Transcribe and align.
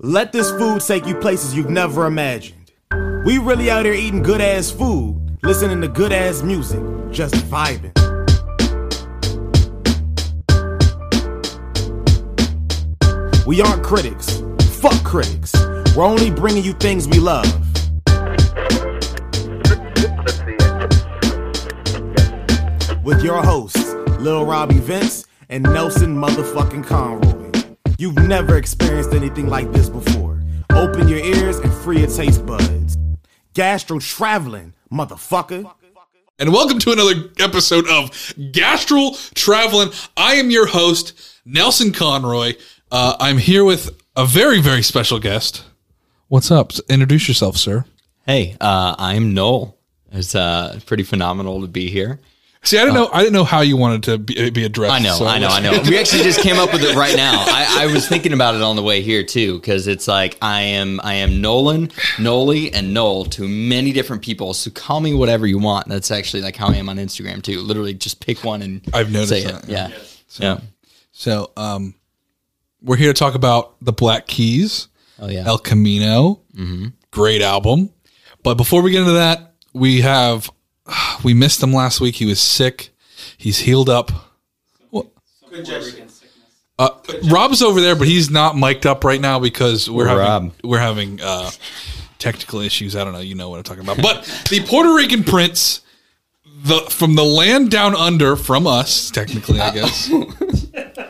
Let 0.00 0.32
this 0.32 0.50
food 0.50 0.82
take 0.82 1.06
you 1.06 1.14
places 1.14 1.54
you've 1.54 1.70
never 1.70 2.04
imagined. 2.04 2.72
We 3.24 3.38
really 3.38 3.70
out 3.70 3.86
here 3.86 3.94
eating 3.94 4.22
good 4.22 4.42
ass 4.42 4.70
food, 4.70 5.38
listening 5.42 5.80
to 5.80 5.88
good 5.88 6.12
ass 6.12 6.42
music, 6.42 6.80
just 7.10 7.36
vibing. 7.36 7.94
We 13.46 13.62
aren't 13.62 13.82
critics. 13.82 14.42
Fuck 14.82 15.02
critics. 15.04 15.54
We're 15.96 16.04
only 16.04 16.30
bringing 16.30 16.64
you 16.64 16.74
things 16.74 17.08
we 17.08 17.18
love. 17.18 17.46
With 23.02 23.24
your 23.24 23.42
hosts, 23.42 23.87
Lil 24.18 24.44
Robbie 24.44 24.80
Vince 24.80 25.26
and 25.48 25.62
Nelson 25.62 26.16
motherfucking 26.16 26.84
Conroy. 26.84 27.52
You've 27.98 28.16
never 28.16 28.56
experienced 28.56 29.12
anything 29.12 29.46
like 29.48 29.70
this 29.70 29.88
before. 29.88 30.42
Open 30.72 31.06
your 31.06 31.20
ears 31.20 31.58
and 31.58 31.72
free 31.72 32.00
your 32.00 32.08
taste 32.08 32.44
buds. 32.44 32.96
Gastro 33.54 34.00
traveling, 34.00 34.74
motherfucker. 34.92 35.70
and 36.40 36.52
welcome 36.52 36.80
to 36.80 36.90
another 36.90 37.30
episode 37.38 37.88
of 37.88 38.10
Gastro 38.50 39.10
Traveling. 39.34 39.90
I 40.16 40.34
am 40.34 40.50
your 40.50 40.66
host, 40.66 41.12
Nelson 41.44 41.92
Conroy. 41.92 42.54
Uh, 42.90 43.14
I'm 43.20 43.38
here 43.38 43.64
with 43.64 43.96
a 44.16 44.26
very, 44.26 44.60
very 44.60 44.82
special 44.82 45.20
guest. 45.20 45.64
What's 46.26 46.50
up? 46.50 46.72
Introduce 46.88 47.28
yourself, 47.28 47.56
sir. 47.56 47.84
Hey, 48.26 48.56
uh, 48.60 48.96
I'm 48.98 49.32
Noel. 49.32 49.78
It's 50.10 50.34
uh, 50.34 50.80
pretty 50.86 51.04
phenomenal 51.04 51.60
to 51.60 51.68
be 51.68 51.88
here. 51.88 52.18
See, 52.68 52.76
I 52.76 52.82
didn't 52.84 52.96
know. 52.96 53.08
I 53.10 53.20
didn't 53.20 53.32
know 53.32 53.44
how 53.44 53.62
you 53.62 53.78
wanted 53.78 54.02
to 54.02 54.18
be, 54.18 54.50
be 54.50 54.64
addressed. 54.64 54.92
I 54.92 54.98
know, 54.98 55.14
so 55.14 55.26
I 55.26 55.38
know, 55.38 55.48
I 55.48 55.60
know. 55.60 55.82
We 55.88 55.98
actually 55.98 56.22
just 56.22 56.40
came 56.40 56.58
up 56.58 56.70
with 56.70 56.82
it 56.82 56.94
right 56.94 57.16
now. 57.16 57.32
I, 57.32 57.84
I 57.84 57.86
was 57.86 58.06
thinking 58.06 58.34
about 58.34 58.56
it 58.56 58.60
on 58.60 58.76
the 58.76 58.82
way 58.82 59.00
here 59.00 59.22
too, 59.22 59.58
because 59.58 59.86
it's 59.86 60.06
like 60.06 60.36
I 60.42 60.60
am, 60.60 61.00
I 61.02 61.14
am 61.14 61.40
Nolan, 61.40 61.90
Noli, 62.18 62.70
and 62.74 62.92
Noel 62.92 63.24
to 63.24 63.48
many 63.48 63.92
different 63.92 64.20
people. 64.20 64.52
So 64.52 64.70
call 64.70 65.00
me 65.00 65.14
whatever 65.14 65.46
you 65.46 65.58
want. 65.58 65.88
That's 65.88 66.10
actually 66.10 66.42
like 66.42 66.56
how 66.56 66.68
I 66.68 66.74
am 66.74 66.90
on 66.90 66.98
Instagram 66.98 67.42
too. 67.42 67.62
Literally, 67.62 67.94
just 67.94 68.20
pick 68.20 68.44
one 68.44 68.60
and 68.60 68.86
I've 68.92 69.10
noticed 69.10 69.30
say 69.30 69.44
that, 69.44 69.64
it. 69.64 69.70
Yeah, 69.70 69.90
yeah. 70.38 70.60
So, 71.12 71.50
um, 71.56 71.94
we're 72.82 72.96
here 72.96 73.14
to 73.14 73.18
talk 73.18 73.34
about 73.34 73.76
the 73.80 73.94
Black 73.94 74.26
Keys, 74.26 74.88
Oh 75.18 75.28
yeah. 75.28 75.44
El 75.46 75.58
Camino. 75.58 76.42
Great 77.12 77.40
album. 77.40 77.88
But 78.42 78.56
before 78.56 78.82
we 78.82 78.90
get 78.90 79.00
into 79.00 79.12
that, 79.12 79.54
we 79.72 80.02
have 80.02 80.50
we 81.24 81.34
missed 81.34 81.62
him 81.62 81.72
last 81.72 82.00
week. 82.00 82.16
He 82.16 82.26
was 82.26 82.40
sick. 82.40 82.90
He's 83.36 83.58
healed 83.58 83.88
up. 83.88 84.10
What? 84.90 85.06
Uh, 86.78 86.90
Rob's 87.30 87.62
over 87.62 87.80
there, 87.80 87.96
but 87.96 88.06
he's 88.06 88.30
not 88.30 88.56
mic'd 88.56 88.86
up 88.86 89.02
right 89.04 89.20
now 89.20 89.40
because 89.40 89.90
we're 89.90 90.06
Poor 90.06 90.20
having 90.20 90.48
Rob. 90.48 90.56
we're 90.62 90.78
having 90.78 91.20
uh, 91.20 91.50
technical 92.18 92.60
issues. 92.60 92.94
I 92.94 93.02
don't 93.04 93.12
know. 93.12 93.18
You 93.20 93.34
know 93.34 93.48
what 93.50 93.56
I'm 93.58 93.64
talking 93.64 93.82
about. 93.82 94.00
But 94.00 94.24
the 94.48 94.60
Puerto 94.64 94.94
Rican 94.94 95.24
prince, 95.24 95.80
the 96.44 96.78
from 96.88 97.16
the 97.16 97.24
land 97.24 97.70
down 97.72 97.96
under, 97.96 98.36
from 98.36 98.66
us, 98.68 99.10
technically, 99.10 99.60
I 99.60 99.70
guess. 99.72 100.10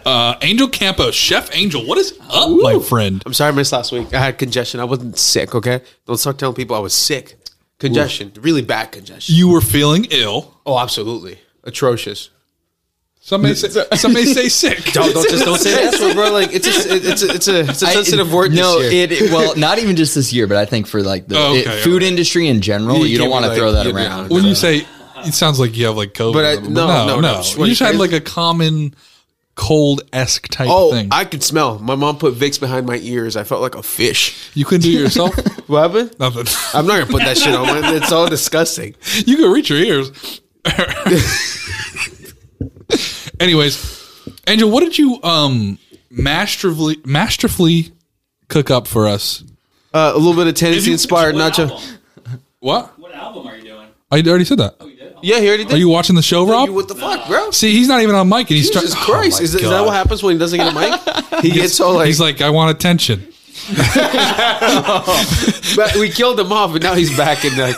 Uh, 0.07 0.39
Angel 0.41 0.69
Campos, 0.69 1.15
Chef 1.15 1.55
Angel, 1.55 1.85
what 1.87 1.99
is 1.99 2.19
up, 2.31 2.49
my 2.63 2.79
friend? 2.79 3.23
I'm 3.27 3.35
sorry 3.35 3.53
I 3.53 3.55
missed 3.55 3.73
last 3.73 3.93
week. 3.93 4.15
I 4.15 4.21
had 4.21 4.39
congestion. 4.39 4.81
I 4.81 4.85
wasn't 4.85 5.19
sick, 5.19 5.55
okay? 5.55 5.83
Don't 6.07 6.17
start 6.17 6.39
telling 6.39 6.55
people 6.55 6.75
I 6.75 6.79
was 6.79 6.95
sick. 6.95 7.37
Congestion. 7.79 8.33
Really 8.41 8.63
bad 8.63 8.93
congestion. 8.93 9.35
You 9.35 9.49
were 9.51 9.61
feeling 9.61 10.07
ill. 10.11 10.55
Oh, 10.67 10.79
absolutely. 10.79 11.39
Atrocious. 11.65 12.31
Some 13.21 13.43
may 13.43 13.55
say, 13.55 13.69
some 13.95 14.13
may 14.15 14.25
say 14.25 14.49
sick. 14.49 14.83
Don't, 14.93 15.13
don't 15.13 15.29
just 15.29 15.45
don't 15.45 15.59
say 15.59 15.85
that, 15.85 15.95
so, 15.95 16.15
bro. 16.15 16.33
Like 16.33 16.53
it's 16.53 16.67
a, 16.67 16.71
it's 16.95 17.23
a, 17.23 17.29
it's 17.35 17.49
a, 17.49 17.61
it's 17.61 17.83
a 17.83 17.87
I- 17.87 17.93
sensitive 17.95 18.33
word. 18.33 18.53
This 18.53 18.61
No, 18.61 18.79
year. 18.79 19.05
it, 19.05 19.13
it- 19.13 19.31
well, 19.31 19.55
not 19.57 19.79
even 19.79 19.97
just 19.97 20.15
this 20.15 20.33
year, 20.33 20.47
but 20.47 20.57
I 20.57 20.65
think 20.65 20.87
for 20.87 21.03
like 21.03 21.29
the 21.29 21.37
Oh, 21.39 21.55
it- 21.55 21.67
okay, 21.67 21.81
food 21.83 22.03
okay. 22.03 22.09
industry 22.09 22.49
in 22.49 22.61
general, 22.63 22.99
You 22.99 23.05
you, 23.07 23.19
don't 23.19 23.31
want 23.31 23.45
to 23.45 23.51
like, 23.51 23.59
throw 23.59 23.73
that 23.73 23.87
around. 23.87 24.31
When 24.31 24.45
you 24.45 24.55
say, 24.55 24.87
it 25.19 25.35
sounds 25.35 25.61
like 25.61 25.77
you 25.77 25.87
have 25.87 25.97
like 25.97 26.15
COVID. 26.15 26.33
But 26.33 26.45
I- 26.45 26.55
no, 26.63 26.87
no, 26.87 26.87
no, 26.87 27.07
no, 27.07 27.21
no. 27.21 27.43
no. 27.43 27.65
You 27.65 27.67
just 27.67 27.81
had 27.81 27.97
like 27.97 28.13
a 28.13 28.21
common 28.21 28.95
cold 29.59 30.03
esque 30.13 30.47
type 30.49 30.69
Oh, 30.71 30.93
thing. 30.93 31.09
I 31.11 31.25
could 31.25 31.43
smell. 31.43 31.81
My 31.81 31.97
mom 31.97 32.17
put 32.17 32.35
Vicks 32.35 32.61
behind 32.61 32.87
my 32.87 32.97
ears. 32.99 33.37
I 33.37 33.43
felt 33.43 33.61
like 33.61 33.75
a 33.75 33.83
fish. 33.83 34.51
you 34.55 34.65
couldn't 34.65 34.83
do 34.85 34.97
it 34.97 35.01
yourself. 35.03 35.35
What 35.69 35.83
happened? 35.91 36.19
Nothing. 36.19 36.47
I'm 36.73 36.87
not 36.87 36.95
gonna 36.95 37.07
put 37.11 37.25
that 37.25 37.37
shit 37.37 37.55
on. 37.55 37.67
Man. 37.67 37.95
It's 37.97 38.11
all 38.11 38.27
disgusting. 38.27 38.95
you 39.27 39.37
can 39.37 39.51
reach 39.53 39.69
your 39.69 39.79
ears. 39.79 40.41
Anyways, 43.41 44.29
Angel, 44.47 44.71
what 44.71 44.81
did 44.81 44.99
you 44.99 45.21
um 45.23 45.79
masterfully 46.11 46.97
masterfully 47.05 47.93
cook 48.49 48.71
up 48.71 48.87
for 48.87 49.07
us? 49.07 49.45
Uh, 49.93 50.13
a 50.15 50.19
little 50.19 50.35
bit 50.35 50.47
of 50.47 50.55
Tennessee 50.55 50.93
inspired 50.93 51.35
nacho. 51.35 51.71
album? 51.71 51.99
What? 52.61 52.99
What 52.99 53.15
album 53.15 53.47
are 53.47 53.57
you 53.57 53.65
doing? 53.65 53.89
I 54.11 54.21
already 54.23 54.45
said 54.45 54.59
that. 54.59 54.77
Yeah, 55.23 55.41
he 55.41 55.49
already 55.49 55.65
did. 55.65 55.75
Are 55.75 55.79
you 55.79 55.89
watching 55.89 56.17
the 56.17 56.23
show, 56.23 56.47
Rob? 56.47 56.69
You- 56.69 56.75
what 56.75 56.89
the 56.89 56.95
fuck, 56.95 57.27
bro? 57.29 57.51
See, 57.51 57.73
he's 57.73 57.89
not 57.89 58.01
even 58.03 58.15
on 58.15 58.29
mic, 58.29 58.49
and 58.51 58.57
he's 58.57 58.71
Jesus 58.71 58.93
trying. 58.95 59.05
Christ! 59.05 59.41
Oh 59.41 59.45
is, 59.45 59.55
is 59.55 59.69
that 59.69 59.85
what 59.85 59.95
happens 59.95 60.23
when 60.23 60.35
he 60.35 60.39
doesn't 60.39 60.59
get 60.59 60.73
a 60.73 60.75
mic? 60.79 61.01
He 61.43 61.51
gets 61.51 61.75
so 61.75 61.93
like, 61.93 62.07
He's 62.07 62.19
like, 62.21 62.41
I 62.41 62.51
want 62.51 62.71
attention. 62.77 63.29
but 65.77 65.95
we 65.97 66.09
killed 66.11 66.39
him 66.41 66.53
off, 66.53 66.73
and 66.75 66.83
now 66.83 66.95
he's 66.95 67.17
back 67.17 67.45
in 67.45 67.57
like. 67.57 67.77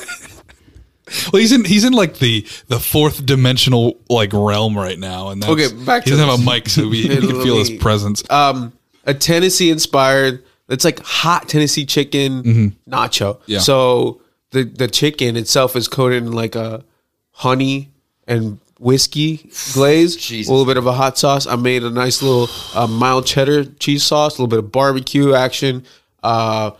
Well, 1.33 1.41
he's 1.41 1.51
in 1.53 1.65
he's 1.65 1.85
in 1.85 1.93
like 1.93 2.19
the 2.19 2.47
the 2.69 2.79
fourth 2.79 3.27
dimensional 3.27 3.99
like 4.09 4.33
realm 4.33 4.77
right 4.77 4.99
now, 4.99 5.31
and 5.31 5.43
that's, 5.43 5.51
Okay, 5.53 5.73
back 5.85 6.05
he 6.05 6.11
to 6.11 6.17
doesn't 6.17 6.29
have 6.29 6.35
a 6.35 6.43
this. 6.43 6.47
mic, 6.47 6.69
so 6.69 6.83
we, 6.89 7.09
we 7.09 7.17
can 7.17 7.43
feel 7.43 7.57
his 7.59 7.71
presence. 7.71 8.23
um 8.31 8.73
a 9.05 9.13
Tennessee 9.15 9.71
inspired. 9.71 10.45
It's 10.69 10.85
like 10.85 11.01
hot 11.01 11.49
Tennessee 11.49 11.85
chicken 11.85 12.43
nacho. 12.89 13.35
Mm-hmm. 13.39 13.43
Yeah. 13.47 13.59
So 13.59 14.21
the 14.53 14.63
the 14.63 14.87
chicken 14.87 15.37
itself 15.37 15.75
is 15.75 15.89
coated 15.89 16.23
in 16.23 16.31
like 16.33 16.55
a 16.55 16.85
honey 17.41 17.91
and 18.27 18.59
whiskey 18.79 19.51
glaze. 19.73 20.15
Jesus. 20.15 20.49
A 20.49 20.53
little 20.53 20.67
bit 20.67 20.77
of 20.77 20.87
a 20.87 20.93
hot 20.93 21.17
sauce. 21.17 21.47
I 21.47 21.57
made 21.57 21.83
a 21.83 21.91
nice 21.91 22.21
little 22.21 22.49
uh, 22.75 22.87
mild 22.87 23.25
cheddar 23.27 23.65
cheese 23.65 24.03
sauce. 24.03 24.37
A 24.37 24.43
little 24.43 24.49
bit 24.49 24.59
of 24.59 24.71
barbecue 24.71 25.35
action. 25.35 25.85
Uh, 26.23 26.73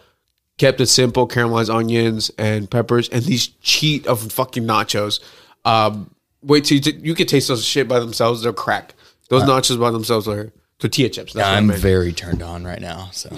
kept 0.59 0.79
it 0.83 0.87
simple. 0.87 1.27
Caramelized 1.27 1.75
onions 1.75 2.31
and 2.37 2.71
peppers 2.71 3.09
and 3.09 3.23
these 3.25 3.49
cheat 3.63 4.07
of 4.07 4.31
fucking 4.33 4.65
nachos. 4.65 5.21
Um, 5.65 6.15
wait 6.43 6.67
till 6.67 6.77
you, 6.77 6.83
t- 6.83 7.01
you 7.03 7.15
can 7.15 7.27
taste 7.27 7.49
those 7.49 7.65
shit 7.65 7.89
by 7.89 7.99
themselves. 7.99 8.43
They're 8.43 8.53
crack. 8.53 8.95
Those 9.31 9.45
nachos 9.45 9.81
by 9.81 9.91
themselves 9.91 10.29
are 10.29 10.53
tortilla 10.79 11.09
chips. 11.09 11.33
That's 11.33 11.49
I 11.49 11.57
I'm 11.57 11.71
very 11.71 12.13
turned 12.13 12.43
on 12.43 12.65
right 12.65 12.81
now. 12.81 13.09
So 13.13 13.35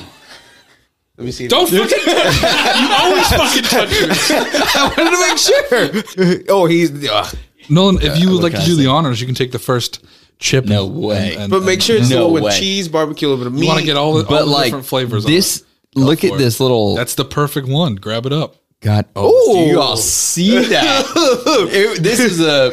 Let 1.23 1.27
me 1.27 1.33
see. 1.33 1.47
Don't 1.49 1.69
fucking 1.69 1.79
you 2.83 2.89
always 2.99 3.29
fucking 3.29 3.63
touch 3.63 3.91
me. 3.91 4.09
I 4.75 4.93
wanted 4.97 5.11
to 5.13 5.21
make 6.19 6.37
sure. 6.37 6.45
oh, 6.49 6.67
he's. 6.67 7.09
ugh. 7.09 7.35
Nolan, 7.69 7.99
if 8.03 8.19
you 8.19 8.31
would 8.33 8.43
like 8.43 8.55
to 8.55 8.65
do 8.65 8.75
the 8.75 8.89
honors, 8.89 9.21
you 9.21 9.27
can 9.27 9.37
take 9.37 9.53
the 9.53 9.59
first 9.61 10.05
chip. 10.41 10.65
No 10.65 10.87
and- 10.87 10.97
way. 11.01 11.37
and- 11.37 11.51
But 11.51 11.63
make 11.63 11.81
sure 11.81 11.97
it's 11.97 12.11
No 12.11 12.17
the 12.17 12.25
one 12.25 12.33
with 12.35 12.43
way. 12.45 12.59
cheese, 12.59 12.89
barbecue, 12.89 13.29
a 13.29 13.31
little 13.31 13.45
bit 13.45 13.47
of 13.47 13.55
meat. 13.55 13.63
you 13.63 13.69
want 13.69 13.79
to 13.81 13.87
get 13.87 13.97
all 13.97 14.15
the, 14.15 14.25
all 14.25 14.29
but 14.31 14.41
the 14.45 14.51
like 14.51 14.65
different 14.67 14.87
flavors. 14.87 15.25
this, 15.25 15.65
on 15.97 16.03
look 16.05 16.21
for 16.21 16.27
at 16.27 16.33
it. 16.35 16.39
this 16.39 16.59
little. 16.59 16.97
That's 16.97 17.15
the 17.15 17.25
perfect 17.25 17.69
one. 17.69 17.95
Grab 17.95 18.27
it 18.27 18.33
up. 18.33 18.57
God, 18.81 19.07
oh, 19.15 19.55
do 19.65 19.71
you 19.71 19.81
all 19.81 19.97
see 19.97 20.59
that? 20.59 21.05
It- 21.71 22.03
this 22.03 22.19
is 22.19 22.41
a. 22.41 22.73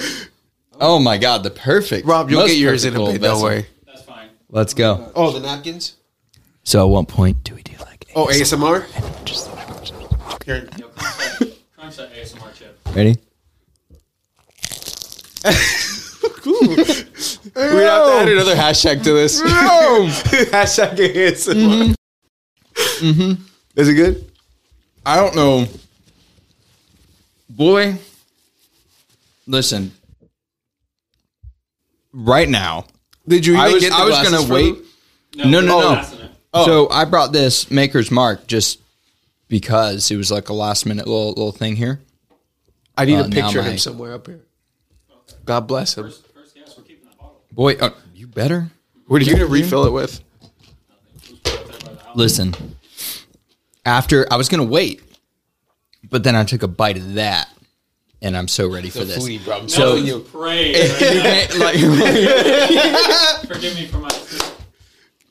Oh 0.82 0.98
my 0.98 1.18
god, 1.20 1.44
the 1.44 1.52
perfect. 1.52 2.08
Rob, 2.08 2.30
you'll 2.32 2.40
most 2.42 2.50
get 2.50 2.58
yours 2.58 2.86
in 2.86 2.94
perfect 2.94 3.00
a 3.00 3.04
little 3.04 3.14
bit. 3.20 3.22
Don't 3.22 3.32
vessel. 3.36 3.44
worry. 3.44 3.66
That's 3.86 4.02
fine. 4.04 4.30
Let's 4.50 4.74
go. 4.74 5.12
Oh, 5.14 5.32
the 5.32 5.40
napkins. 5.42 5.98
So, 6.64 6.88
at 6.88 6.90
what 6.90 7.08
point 7.08 7.44
do 7.44 7.54
we 7.54 7.62
do 7.64 7.74
like? 7.82 7.99
Oh, 8.20 8.28
ASMR. 8.28 8.84
Here. 10.44 10.68
Crunch 11.78 11.96
that, 11.96 12.12
ASMR 12.14 12.54
chip. 12.54 12.78
Ready? 12.94 13.16
Cool. 16.42 16.60
We 16.60 16.74
have 16.76 16.84
to 17.56 18.18
add 18.20 18.28
another 18.28 18.56
hashtag 18.56 19.04
to 19.04 19.14
this. 19.14 19.42
hashtag 20.52 20.98
ASMR. 20.98 21.96
Mm-hmm. 22.76 23.42
Is 23.78 23.88
it 23.88 23.94
good? 23.94 24.30
I 25.06 25.16
don't 25.16 25.34
know. 25.34 25.66
Boy, 27.50 27.98
listen. 29.48 29.94
Right 32.12 32.50
now, 32.50 32.84
Did 33.26 33.46
you 33.46 33.54
even 33.54 33.64
I 33.66 33.74
was 33.74 33.82
get 33.82 33.90
the 33.92 33.96
I 33.96 34.04
was 34.04 34.10
glasses 34.10 34.34
gonna 34.34 34.46
for 34.46 34.54
wait. 34.56 34.76
them? 35.38 35.52
No, 35.52 35.62
no, 35.62 35.80
no. 35.80 36.19
Passing 36.54 36.72
it. 36.72 36.76
So 36.76 36.90
I 36.90 37.06
brought 37.06 37.32
this 37.32 37.70
Maker's 37.72 38.10
Mark 38.12 38.48
just 38.48 38.80
because 39.48 40.10
it 40.12 40.16
was 40.18 40.32
like 40.32 40.50
a 40.50 40.54
last 40.54 40.86
minute 40.86 41.08
little 41.08 41.30
little 41.30 41.52
thing 41.52 41.76
here. 41.76 42.00
I 42.98 43.06
need 43.06 43.16
Uh, 43.16 43.26
a 43.26 43.30
picture 43.30 43.60
of 43.60 43.66
my- 43.66 43.72
him 43.72 43.78
somewhere 43.78 44.14
up 44.14 44.28
here. 44.28 44.42
God 45.46 45.62
bless 45.68 45.98
him. 45.98 46.06
First 46.06 46.24
guess, 46.56 46.76
we're 46.78 46.84
keeping 46.84 47.06
that 47.06 47.18
bottle. 47.18 47.42
Boy, 47.52 47.74
uh, 47.76 47.92
you 48.16 48.28
better 48.28 48.72
What 49.08 49.22
are 49.22 49.26
you 49.26 49.32
gonna 49.34 49.46
refill 49.46 49.86
it 49.86 49.92
with? 49.92 50.22
listen. 52.16 52.54
After 53.86 54.28
I 54.32 54.36
was 54.36 54.50
gonna 54.50 54.64
wait, 54.64 55.02
but 56.10 56.24
then 56.24 56.36
I 56.36 56.44
took 56.44 56.64
a 56.64 56.68
bite 56.68 56.98
of 56.98 57.14
that, 57.16 57.48
and 58.22 58.36
I'm 58.36 58.48
so 58.48 58.68
ready 58.68 58.90
for 58.90 59.06
this. 59.06 59.18
foodie, 59.24 59.70
So- 59.70 59.96
you. 59.96 60.20
Pray. 60.32 60.74
like, 61.58 61.76
Forgive 63.48 63.76
me 63.76 63.86
for 63.88 63.98
my. 64.00 64.10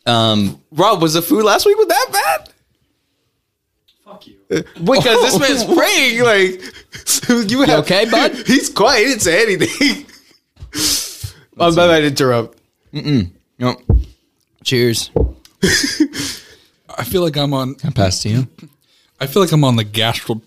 Um, 0.08 0.62
Rob, 0.70 1.02
was 1.02 1.14
the 1.14 1.22
food 1.22 1.44
last 1.44 1.66
week 1.66 1.78
with 1.78 1.88
that 1.88 2.08
bad? 2.12 2.50
Fuck 4.04 4.26
you. 4.26 4.36
Because 4.48 5.04
this 5.04 5.38
man's 5.40 5.64
praying 5.64 6.22
like 6.24 6.62
you 7.50 7.62
have 7.62 7.80
okay, 7.80 8.08
bud? 8.10 8.34
He's 8.46 8.70
quiet. 8.70 8.98
He 9.00 9.04
didn't 9.06 9.22
say 9.22 9.42
anything. 9.42 10.06
I'm 11.60 11.72
about 11.72 11.98
to 11.98 12.06
interrupt. 12.06 12.58
no. 13.58 13.76
Cheers. 14.64 15.10
I 15.62 17.04
feel 17.04 17.22
like 17.22 17.36
I'm 17.36 17.52
on. 17.52 17.76
I 17.84 17.90
pass 17.90 18.22
to 18.22 18.28
you. 18.28 18.48
I 19.20 19.26
feel 19.26 19.42
like 19.42 19.52
I'm 19.52 19.64
on 19.64 19.76
the 19.76 19.84
gastral 19.84 20.42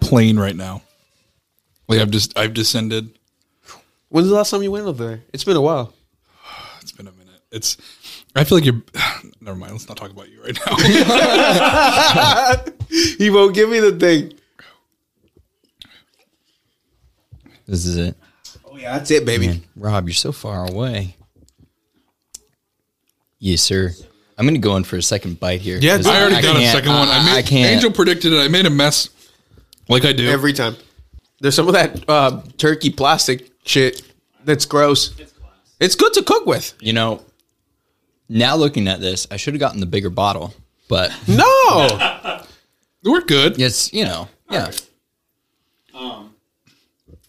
plane 0.00 0.38
right 0.38 0.56
now. 0.56 0.82
Like 1.88 2.00
I've 2.00 2.10
just 2.10 2.36
I've 2.38 2.54
descended. 2.54 3.10
When's 4.08 4.28
the 4.28 4.34
last 4.34 4.50
time 4.50 4.62
you 4.62 4.70
went 4.70 4.86
over 4.86 5.06
there? 5.06 5.22
It's 5.32 5.44
been 5.44 5.56
a 5.56 5.60
while. 5.60 5.92
It's 6.80 6.90
been 6.92 7.06
a 7.06 7.12
minute. 7.12 7.40
It's. 7.52 7.76
I 8.34 8.44
feel 8.44 8.58
like 8.58 8.64
you're. 8.64 8.82
Never 9.40 9.56
mind. 9.56 9.72
Let's 9.72 9.88
not 9.88 9.96
talk 9.96 10.10
about 10.10 10.28
you 10.30 10.42
right 10.42 10.58
now. 10.66 10.76
He 13.18 13.30
won't 13.30 13.54
give 13.54 13.70
me 13.70 13.80
the 13.80 13.92
thing. 13.92 14.34
This 17.66 17.86
is 17.86 17.96
it. 17.96 18.16
Oh 18.66 18.76
yeah, 18.76 18.98
that's 18.98 19.10
it, 19.10 19.24
baby. 19.24 19.46
Man, 19.46 19.62
Rob, 19.76 20.06
you're 20.08 20.14
so 20.14 20.30
far 20.30 20.68
away. 20.68 21.16
Yes, 23.38 23.62
sir. 23.62 23.90
I'm 24.36 24.44
going 24.44 24.54
to 24.54 24.60
go 24.60 24.76
in 24.76 24.84
for 24.84 24.96
a 24.96 25.02
second 25.02 25.40
bite 25.40 25.60
here. 25.62 25.78
Yeah, 25.80 25.96
'cause 25.96 26.04
dude. 26.06 26.14
I 26.14 26.20
already 26.20 26.42
got 26.42 26.56
a 26.56 26.66
second 26.70 26.90
one. 26.90 27.08
I, 27.08 27.24
made, 27.24 27.38
I 27.38 27.42
can't. 27.42 27.70
Angel 27.72 27.90
predicted 27.90 28.32
it. 28.34 28.38
I 28.40 28.48
made 28.48 28.66
a 28.66 28.70
mess, 28.70 29.08
like 29.88 30.04
I 30.04 30.12
do. 30.12 30.28
Every 30.28 30.52
time. 30.52 30.76
There's 31.40 31.54
some 31.54 31.66
of 31.68 31.74
that 31.74 32.04
uh, 32.08 32.42
turkey 32.58 32.90
plastic 32.90 33.50
shit 33.64 34.02
that's 34.44 34.64
gross. 34.66 35.14
It's 35.80 35.94
good 35.96 36.12
to 36.14 36.22
cook 36.22 36.46
with. 36.46 36.74
You 36.80 36.92
know, 36.92 37.22
now 38.32 38.56
looking 38.56 38.88
at 38.88 39.00
this, 39.00 39.26
I 39.30 39.36
should 39.36 39.54
have 39.54 39.60
gotten 39.60 39.80
the 39.80 39.86
bigger 39.86 40.10
bottle, 40.10 40.54
but 40.88 41.12
No. 41.28 42.44
We're 43.04 43.20
good. 43.22 43.60
it's 43.60 43.92
you 43.92 44.04
know, 44.04 44.28
yeah. 44.50 44.70
Um, 45.94 46.34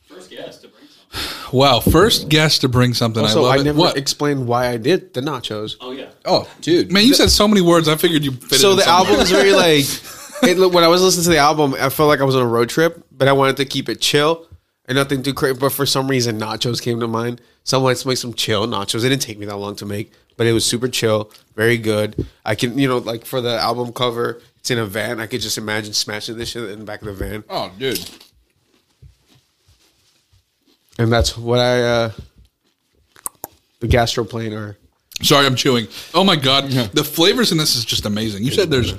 first 0.08 0.30
guest 0.30 0.62
to 0.62 0.68
bring 0.68 0.86
something. 0.88 1.60
Wow. 1.60 1.80
First 1.80 2.30
guest 2.30 2.62
to 2.62 2.70
bring 2.70 2.94
something. 2.94 3.24
I 3.24 3.28
so 3.28 3.44
love 3.44 3.56
I, 3.56 3.60
it. 3.60 3.64
never 3.64 3.80
What? 3.80 3.98
explained 3.98 4.48
why 4.48 4.68
I 4.70 4.78
did 4.78 5.14
the 5.14 5.22
nachos. 5.22 5.76
Oh 5.82 5.92
yeah. 5.92 6.10
Oh, 6.26 6.50
dude, 6.62 6.92
Man, 6.92 7.06
you 7.06 7.14
said 7.14 7.30
so 7.30 7.48
many 7.48 7.62
words. 7.62 7.88
I 7.88 7.96
figured 7.96 8.24
you 8.24 8.32
fit. 8.32 8.60
so 8.60 8.70
it 8.70 8.72
in 8.72 8.78
the 8.78 8.84
somewhere. 8.84 9.12
album 9.14 9.22
is 9.24 9.32
very 9.32 9.52
like 9.54 9.86
it, 10.44 10.58
look, 10.58 10.74
when 10.74 10.84
I 10.84 10.88
was 10.88 11.02
listening 11.02 11.24
to 11.24 11.30
the 11.32 11.38
album, 11.38 11.74
I 11.80 11.90
felt 11.90 12.10
like 12.10 12.20
I 12.20 12.24
was 12.26 12.36
on 12.36 12.42
a 12.44 12.48
road 12.48 12.70
trip, 12.70 13.04
but 13.12 13.28
I 13.28 13.32
wanted 13.34 13.58
to 13.58 13.66
keep 13.66 13.90
it 13.90 14.00
chill 14.02 14.48
and 14.86 14.96
nothing 14.96 15.24
too 15.24 15.34
crazy. 15.34 15.58
But 15.58 15.72
for 15.72 15.86
some 15.86 16.08
reason, 16.08 16.40
nachos 16.40 16.82
came 16.82 17.00
to 17.00 17.08
mind. 17.08 17.42
So 17.64 17.78
I'm 17.78 17.84
like, 17.84 17.92
let's 17.92 18.06
make 18.06 18.18
some 18.18 18.34
chill 18.34 18.68
nachos. 18.68 19.06
It 19.06 19.10
didn't 19.10 19.22
take 19.22 19.40
me 19.40 19.46
that 19.48 19.56
long 19.58 19.76
to 19.78 19.86
make, 19.86 20.12
but 20.38 20.48
it 20.48 20.54
was 20.54 20.66
super 20.66 20.88
chill, 20.88 21.32
very 21.56 21.78
good. 21.78 22.28
I 22.46 22.56
can, 22.56 22.78
you 22.78 22.88
know, 22.88 22.98
like 23.00 23.26
for 23.26 23.42
the 23.42 23.58
album 23.60 23.94
cover, 23.94 24.42
it's 24.58 24.72
in 24.72 24.78
a 24.80 24.86
van. 24.86 25.20
I 25.20 25.28
could 25.28 25.42
just 25.42 25.58
imagine 25.58 25.94
smashing 25.94 26.38
this 26.38 26.50
shit 26.50 26.70
in 26.70 26.80
the 26.80 26.86
back 26.86 27.02
of 27.02 27.08
the 27.08 27.14
van, 27.14 27.44
Oh, 27.50 27.72
dude. 27.78 28.00
and 31.00 31.12
that's 31.12 31.38
what 31.38 31.60
I, 31.60 31.82
uh 31.82 32.12
the 33.80 33.88
gastroplane 33.88 34.54
or 34.58 34.78
Sorry, 35.22 35.46
I'm 35.46 35.56
chewing. 35.56 35.88
Oh 36.14 36.24
my 36.24 36.36
god, 36.36 36.70
the 36.70 37.04
flavors 37.04 37.52
in 37.52 37.58
this 37.58 37.76
is 37.76 37.86
just 37.86 38.06
amazing. 38.06 38.44
You 38.44 38.52
said 38.52 38.70
there's 38.70 38.94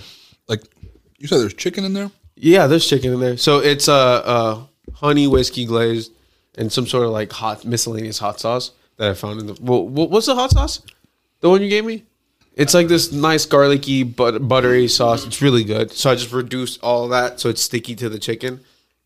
like, 0.48 0.62
you 1.18 1.26
said 1.26 1.40
there's 1.40 1.54
chicken 1.54 1.84
in 1.84 1.92
there. 1.92 2.10
Yeah, 2.36 2.66
there's 2.66 2.88
chicken 2.88 3.12
in 3.12 3.20
there. 3.20 3.36
So 3.36 3.58
it's 3.58 3.88
uh, 3.88 3.94
uh 4.24 4.62
honey 4.94 5.26
whiskey 5.26 5.66
glazed 5.66 6.12
and 6.56 6.72
some 6.72 6.86
sort 6.86 7.04
of 7.04 7.10
like 7.12 7.32
hot 7.32 7.64
miscellaneous 7.64 8.18
hot 8.18 8.40
sauce 8.40 8.70
that 8.96 9.10
I 9.10 9.14
found 9.14 9.40
in 9.40 9.46
the. 9.48 9.58
Well, 9.60 9.86
what, 9.86 10.08
what's 10.10 10.26
the 10.26 10.34
hot 10.34 10.50
sauce? 10.52 10.82
The 11.44 11.50
one 11.50 11.60
you 11.60 11.68
gave 11.68 11.84
me? 11.84 12.04
It's 12.54 12.72
like 12.72 12.88
this 12.88 13.12
nice 13.12 13.44
garlicky 13.44 14.02
but 14.02 14.48
buttery 14.48 14.88
sauce. 14.88 15.26
It's 15.26 15.42
really 15.42 15.62
good. 15.62 15.92
So 15.92 16.10
I 16.10 16.14
just 16.14 16.32
reduced 16.32 16.82
all 16.82 17.04
of 17.04 17.10
that 17.10 17.38
so 17.38 17.50
it's 17.50 17.60
sticky 17.60 17.96
to 17.96 18.08
the 18.08 18.18
chicken, 18.18 18.62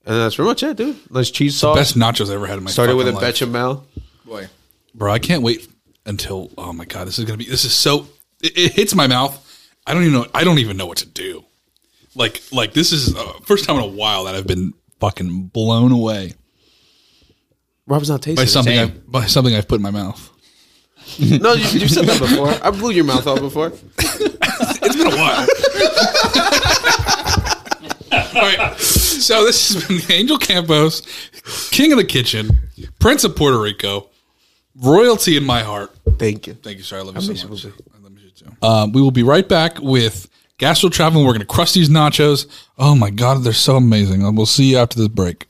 and 0.07 0.17
that's 0.17 0.37
pretty 0.37 0.47
much 0.47 0.63
it, 0.63 0.77
dude. 0.77 1.11
Nice 1.11 1.33
cheese 1.33 1.57
sauce. 1.57 1.77
Best 1.77 1.99
nachos 1.99 2.31
I 2.31 2.35
ever 2.35 2.47
had 2.47 2.59
in 2.59 2.63
my. 2.63 2.71
Started 2.71 2.95
with 2.95 3.09
a 3.09 3.13
fucking 3.13 3.25
life. 3.25 3.35
bechamel. 3.35 3.89
Boy, 4.25 4.47
bro, 4.95 5.13
I 5.13 5.19
can't 5.19 5.43
wait 5.43 5.67
until. 6.07 6.53
Oh 6.57 6.73
my 6.73 6.85
god, 6.85 7.09
this 7.09 7.19
is 7.19 7.25
gonna 7.25 7.39
be. 7.39 7.47
This 7.47 7.65
is 7.65 7.75
so. 7.75 8.07
It, 8.41 8.57
it 8.57 8.73
hits 8.75 8.95
my 8.95 9.09
mouth. 9.09 9.35
I 9.85 9.93
don't 9.93 10.05
even 10.05 10.13
know. 10.13 10.27
I 10.33 10.45
don't 10.45 10.61
even 10.61 10.77
know 10.77 10.87
what 10.87 10.99
to 10.99 11.07
do. 11.07 11.45
Like, 12.15 12.41
like 12.53 12.73
this 12.73 12.93
is 12.93 13.17
uh, 13.17 13.33
first 13.43 13.65
time 13.65 13.79
in 13.79 13.83
a 13.83 13.89
while 13.89 14.27
that 14.27 14.37
I've 14.37 14.47
been 14.47 14.75
fucking 15.01 15.49
blown 15.49 15.91
away 15.91 16.35
Rob's 17.89 18.09
not 18.09 18.23
tasting. 18.23 18.37
by 18.37 18.43
it. 18.45 18.47
something. 18.47 18.79
I, 18.79 18.87
by 19.09 19.27
something 19.27 19.57
I've 19.57 19.67
put 19.67 19.77
in 19.77 19.83
my 19.83 19.91
mouth. 19.91 20.28
No, 21.41 21.53
you, 21.55 21.81
you 21.81 21.89
said 21.89 22.05
that 22.07 22.21
before. 22.21 22.49
I 22.63 22.71
blew 22.71 22.91
your 22.91 23.05
mouth 23.05 23.27
off 23.27 23.41
before. 23.41 23.73
It's 24.81 24.97
been 24.97 25.07
a 25.07 25.17
while. 25.17 25.47
All 28.13 28.43
right. 28.43 28.79
So 28.79 29.45
this 29.45 29.75
has 29.75 29.85
been 29.87 30.01
Angel 30.13 30.39
Campos, 30.39 31.03
King 31.71 31.93
of 31.93 31.99
the 31.99 32.05
Kitchen, 32.05 32.51
Prince 32.99 33.25
of 33.25 33.37
Puerto 33.37 33.61
Rico, 33.61 34.09
royalty 34.81 35.37
in 35.37 35.45
my 35.45 35.63
heart. 35.63 35.95
Thank 36.19 36.47
you. 36.47 36.55
Thank 36.55 36.79
you, 36.79 36.85
sir. 36.85 36.99
I 36.99 37.03
love 37.03 37.17
you 37.17 37.21
so 37.37 37.49
much. 37.49 37.63
Jose. 37.65 37.69
I 37.69 38.03
love 38.03 38.13
you 38.19 38.31
too. 38.31 38.47
Um, 38.63 38.93
we 38.93 39.03
will 39.03 39.11
be 39.11 39.23
right 39.23 39.47
back 39.47 39.79
with 39.81 40.29
Gastro 40.59 40.89
Traveling. 40.89 41.25
We're 41.27 41.33
going 41.33 41.41
to 41.41 41.47
crust 41.47 41.75
these 41.75 41.89
nachos. 41.91 42.47
Oh 42.79 42.95
my 42.95 43.11
God, 43.11 43.43
they're 43.43 43.53
so 43.53 43.77
amazing. 43.77 44.23
And 44.25 44.37
We'll 44.37 44.47
see 44.47 44.71
you 44.71 44.79
after 44.79 44.99
this 44.99 45.09
break. 45.09 45.47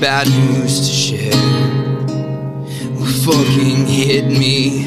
Bad 0.00 0.28
news 0.28 0.80
to 0.80 0.94
share. 0.94 1.30
Well, 2.92 3.06
fucking 3.24 3.86
hit 3.86 4.26
me. 4.26 4.84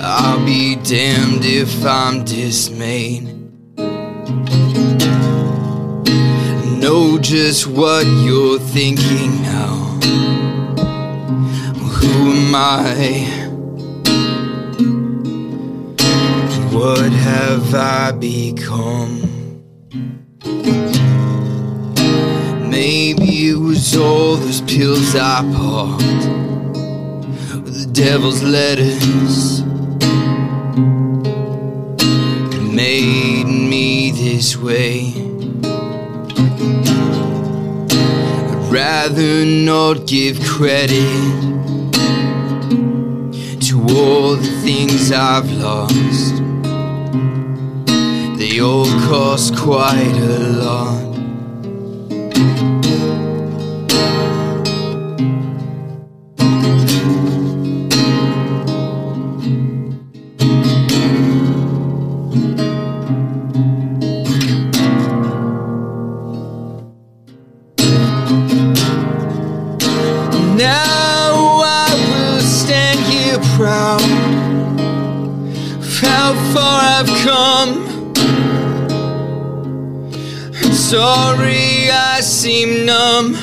I'll 0.00 0.44
be 0.44 0.76
damned 0.76 1.44
if 1.44 1.84
I'm 1.84 2.24
dismayed. 2.24 3.24
Know 6.80 7.18
just 7.18 7.66
what 7.66 8.06
you're 8.06 8.60
thinking 8.60 9.42
now. 9.42 9.98
Who 11.98 12.30
am 12.30 12.54
I? 12.54 13.34
What 16.72 17.10
have 17.10 17.74
I 17.74 18.12
become? 18.12 19.27
Maybe 22.80 23.48
it 23.48 23.58
was 23.58 23.96
all 23.96 24.36
those 24.36 24.60
pills 24.60 25.16
I 25.16 25.42
popped, 25.52 26.04
or 27.52 27.70
the 27.72 27.88
devil's 27.90 28.40
letters 28.44 29.64
that 32.50 32.62
made 32.72 33.46
me 33.46 34.12
this 34.12 34.56
way. 34.56 35.12
I'd 38.48 38.72
rather 38.72 39.44
not 39.44 40.06
give 40.06 40.38
credit 40.44 41.32
to 43.66 43.74
all 43.90 44.36
the 44.36 44.60
things 44.62 45.10
I've 45.10 45.50
lost. 45.50 46.36
They 48.38 48.60
all 48.60 48.86
cost 49.10 49.56
quite 49.56 50.16
a 50.16 50.38
lot. 50.62 51.17
Seem 82.38 82.86
numb. 82.86 83.34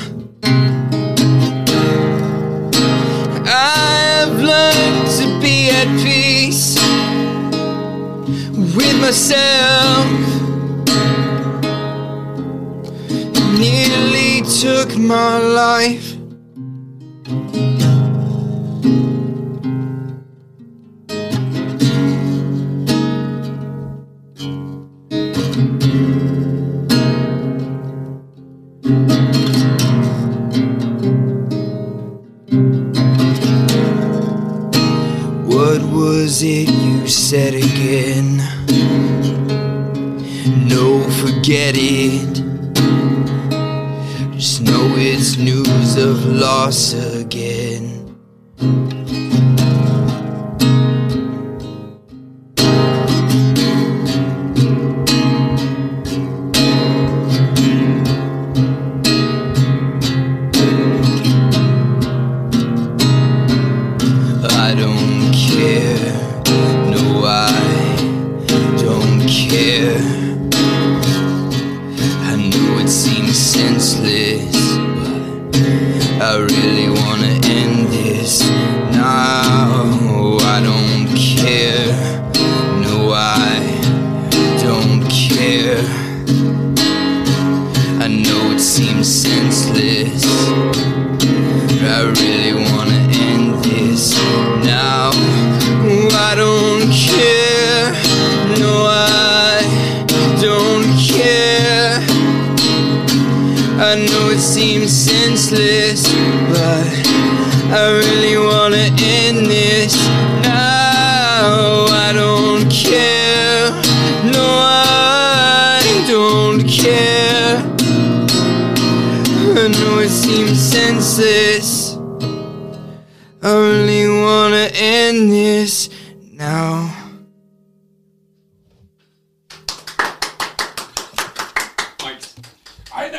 I've 3.46 4.40
learned 4.40 5.08
to 5.20 5.26
be 5.42 5.70
at 5.70 5.90
peace 6.02 6.76
with 8.74 8.98
myself. 9.02 10.08
Nearly 13.60 14.44
took 14.62 14.98
my 14.98 15.40
life. 15.40 16.15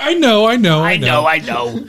I, 0.00 0.10
I 0.10 0.14
know, 0.14 0.46
I 0.46 0.56
know, 0.56 0.82
I 0.82 0.96
know, 0.96 1.26
I 1.26 1.38
know. 1.38 1.86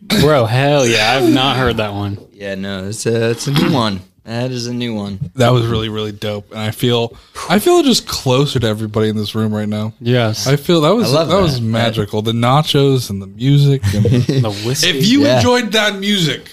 Bro, 0.20 0.46
hell 0.46 0.86
yeah. 0.86 1.12
I've 1.18 1.32
not 1.32 1.56
heard 1.56 1.78
that 1.78 1.92
one. 1.92 2.18
Yeah, 2.32 2.54
no, 2.54 2.86
it's 2.88 3.06
a 3.06 3.30
it's 3.30 3.46
a 3.46 3.52
new 3.52 3.72
one. 3.72 4.00
That 4.24 4.50
is 4.50 4.66
a 4.66 4.74
new 4.74 4.92
one. 4.94 5.30
That 5.36 5.50
was 5.50 5.66
really, 5.66 5.88
really 5.88 6.10
dope, 6.10 6.50
and 6.50 6.58
I 6.60 6.72
feel, 6.72 7.16
I 7.48 7.60
feel 7.60 7.82
just 7.84 8.08
closer 8.08 8.58
to 8.58 8.66
everybody 8.66 9.08
in 9.08 9.16
this 9.16 9.36
room 9.36 9.54
right 9.54 9.68
now. 9.68 9.92
Yes. 10.00 10.48
I 10.48 10.56
feel 10.56 10.80
that 10.80 10.90
was 10.94 11.12
I 11.12 11.18
love 11.18 11.28
that, 11.28 11.40
was 11.40 11.60
magical. 11.60 12.22
The 12.22 12.32
nachos 12.32 13.08
and 13.08 13.22
the 13.22 13.28
music. 13.28 13.82
And 13.94 14.02
the 14.44 14.50
whiskey. 14.66 14.90
if 14.98 15.06
you 15.06 15.22
Yeah. 15.22 15.36
enjoyed 15.36 15.70
that 15.72 16.00
music, 16.00 16.50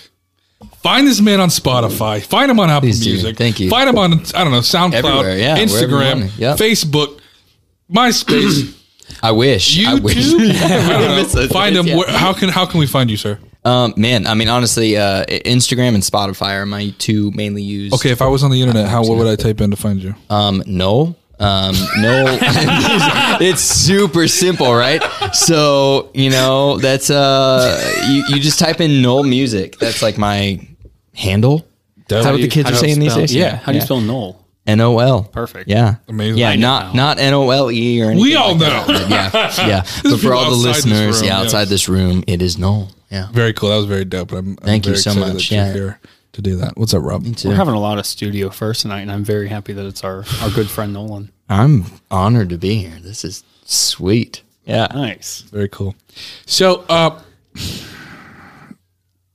find 0.84 1.08
this 1.08 1.20
man 1.20 1.40
on 1.40 1.50
Spotify. 1.50 2.22
Find 2.24 2.52
him 2.52 2.60
on 2.60 2.70
Apple 2.70 2.82
Please 2.90 3.04
do. 3.04 3.10
Music. 3.12 3.38
Thank 3.38 3.60
you. 3.60 3.72
Find 3.72 3.90
him 3.90 3.98
on 3.98 4.14
I 4.36 4.44
don't 4.44 4.52
know 4.52 4.60
SoundCloud, 4.60 4.94
Everywhere, 4.94 5.38
yeah, 5.40 5.54
wherever 5.56 5.60
you 5.60 5.66
Instagram, 5.68 6.14
want 6.20 6.24
it. 6.26 6.38
Yep. 6.38 6.58
Facebook, 6.58 7.20
MySpace, 7.92 8.78
I 9.24 9.32
wish. 9.32 9.84
I 9.86 9.96
wish. 9.96 10.16
YouTube. 10.18 10.52
I. 10.62 11.16
Miss 11.22 11.32
those 11.32 11.50
Find 11.50 11.74
days, 11.76 11.86
him. 11.86 11.98
yeah. 11.98 12.12
How 12.18 12.34
can 12.34 12.50
how 12.50 12.66
can 12.66 12.80
we 12.80 12.88
find 12.88 13.10
you, 13.10 13.18
sir? 13.18 13.40
Um, 13.66 13.94
man, 13.96 14.28
I 14.28 14.34
mean, 14.34 14.50
honestly, 14.50 14.98
uh, 14.98 15.24
Instagram 15.26 15.96
and 15.96 16.04
Spotify 16.04 16.60
are 16.60 16.66
my 16.66 16.94
two 16.98 17.32
mainly 17.32 17.64
used. 17.64 17.96
Okay, 17.96 18.12
if 18.12 18.22
I 18.22 18.28
was 18.28 18.44
on 18.44 18.52
the 18.52 18.62
internet, 18.62 18.90
how 18.90 19.02
what 19.04 19.18
would 19.18 19.28
I 19.28 19.38
type 19.38 19.62
in 19.62 19.72
to 19.72 19.78
find 19.78 20.04
you? 20.04 20.14
Um, 20.30 20.62
no. 20.68 21.16
Um, 21.40 21.74
no. 21.98 22.38
it's 23.42 23.62
super 23.62 24.28
simple, 24.28 24.74
right? 24.74 25.02
So, 25.34 26.12
you 26.14 26.30
know, 26.30 26.78
that's 26.78 27.10
uh 27.10 28.04
you, 28.10 28.36
you 28.36 28.42
just 28.42 28.60
type 28.60 28.82
in 28.82 29.02
Nol 29.02 29.24
Music. 29.24 29.78
That's 29.80 30.02
like 30.02 30.18
my 30.18 30.60
handle. 31.16 31.66
Is 32.10 32.26
that 32.26 32.32
what 32.32 32.42
the 32.42 32.48
kids 32.50 32.70
are 32.70 32.74
do 32.74 32.76
you 32.76 32.82
saying 32.82 33.00
these 33.00 33.16
days? 33.16 33.34
Yeah. 33.34 33.56
How 33.56 33.72
do 33.72 33.78
you 33.78 33.84
spell 33.84 34.02
Nol? 34.02 34.43
N 34.66 34.80
O 34.80 35.00
L. 35.00 35.24
Perfect. 35.24 35.70
Yeah. 35.70 35.96
Amazing. 36.08 36.38
Yeah, 36.38 36.56
not 36.56 36.96
not 36.96 37.20
N 37.20 37.34
O 37.34 37.50
L 37.50 37.70
E 37.72 38.02
or 38.02 38.06
anything. 38.12 38.22
We 38.22 38.36
all 38.36 38.52
like 38.56 38.60
know. 38.60 38.86
that. 38.88 39.10
Yeah, 39.58 39.58
yeah. 39.68 39.84
but 40.04 40.18
for 40.20 40.34
all 40.34 40.50
the 40.50 40.56
listeners, 40.56 41.20
room, 41.22 41.28
yeah, 41.28 41.40
outside 41.40 41.62
yes. 41.62 41.70
this 41.70 41.90
room, 41.90 42.24
it 42.28 42.42
is 42.42 42.58
Nol. 42.58 42.90
Yeah. 43.12 43.28
Very 43.32 43.54
cool. 43.54 43.70
That 43.70 43.78
was 43.78 43.86
very 43.86 44.06
dope. 44.06 44.32
I'm, 44.32 44.50
I'm 44.52 44.56
Thank 44.58 44.86
you 44.88 44.96
so 44.96 45.14
much. 45.14 45.34
that 45.34 45.52
you're 45.52 45.60
Yeah. 45.66 45.74
here 45.74 46.00
to 46.32 46.42
do 46.42 46.56
that. 46.58 46.78
What's 46.78 46.94
up, 46.94 47.04
Rob? 47.04 47.26
We're 47.44 47.54
having 47.56 47.76
a 47.76 47.80
lot 47.80 48.00
of 48.00 48.06
studio 48.06 48.50
first 48.50 48.82
tonight, 48.82 49.02
and 49.02 49.12
I'm 49.12 49.24
very 49.24 49.50
happy 49.50 49.74
that 49.74 49.86
it's 49.86 50.04
our, 50.04 50.24
our 50.42 50.50
good 50.50 50.70
friend 50.70 50.94
Nolan. 50.94 51.32
I'm 51.48 51.86
honored 52.10 52.50
to 52.50 52.58
be 52.58 52.78
here. 52.78 52.98
This 53.02 53.24
is 53.24 53.44
sweet. 53.66 54.42
Yeah. 54.66 54.88
Nice. 54.96 55.42
Very 55.42 55.70
cool. 55.70 55.94
So, 56.48 56.86
uh, 56.90 57.22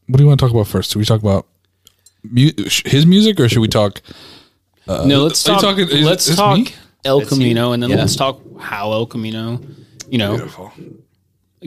what 0.06 0.16
do 0.16 0.22
you 0.24 0.26
want 0.26 0.40
to 0.40 0.44
talk 0.46 0.52
about 0.52 0.66
first? 0.66 0.90
Should 0.92 0.98
we 0.98 1.04
talk 1.04 1.20
about 1.20 1.46
mu- 2.24 2.50
his 2.84 3.06
music, 3.06 3.38
or 3.38 3.48
should 3.48 3.60
we 3.60 3.68
talk? 3.68 4.00
Uh, 4.88 5.04
no, 5.06 5.24
let's 5.24 5.42
talk. 5.42 5.60
talking- 5.60 5.88
is 5.88 6.04
let's 6.04 6.26
this 6.26 6.36
talk 6.36 6.56
me? 6.58 6.68
El 7.04 7.20
Camino, 7.24 7.72
and 7.72 7.82
then 7.82 7.90
Yeah. 7.90 7.96
let's 7.96 8.16
talk 8.16 8.40
how 8.58 8.92
El 8.92 9.06
Camino, 9.06 9.60
you 10.08 10.18
know, 10.18 10.36
Beautiful. 10.36 10.72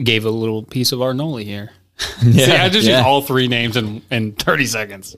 gave 0.02 0.24
a 0.24 0.30
little 0.30 0.62
piece 0.64 0.92
of 0.92 1.00
our 1.00 1.14
Noli 1.14 1.44
here. 1.44 1.70
See, 2.20 2.42
I 2.42 2.68
just 2.68 2.86
yeah. 2.86 2.96
used 2.98 3.06
all 3.06 3.22
three 3.22 3.46
names 3.48 3.76
in, 3.76 4.02
in 4.10 4.32
30 4.32 4.66
seconds. 4.66 5.16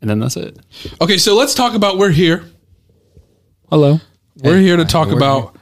And 0.00 0.08
then 0.08 0.18
that's 0.18 0.36
it. 0.36 0.58
Okay, 1.00 1.18
so 1.18 1.34
let's 1.34 1.54
talk 1.54 1.74
about 1.74 1.98
we're 1.98 2.10
here. 2.10 2.44
Hello. 3.70 4.00
We're 4.42 4.58
here 4.58 4.76
to 4.76 4.84
talk 4.84 5.08
we're 5.08 5.16
about 5.16 5.56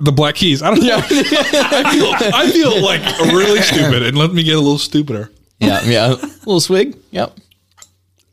the 0.00 0.12
Black 0.12 0.34
Keys. 0.34 0.62
I 0.62 0.74
don't 0.74 0.84
know. 0.84 0.96
I 1.06 1.92
feel 1.92 2.34
I 2.34 2.50
feel 2.50 2.82
like 2.82 3.00
really 3.32 3.60
stupid, 3.62 4.02
and 4.02 4.16
let 4.18 4.32
me 4.32 4.42
get 4.42 4.56
a 4.56 4.60
little 4.60 4.78
stupider. 4.78 5.30
Yeah. 5.60 5.80
Yeah. 5.84 6.06
A 6.14 6.26
little 6.44 6.60
swig. 6.60 6.96
Yep. 7.12 7.36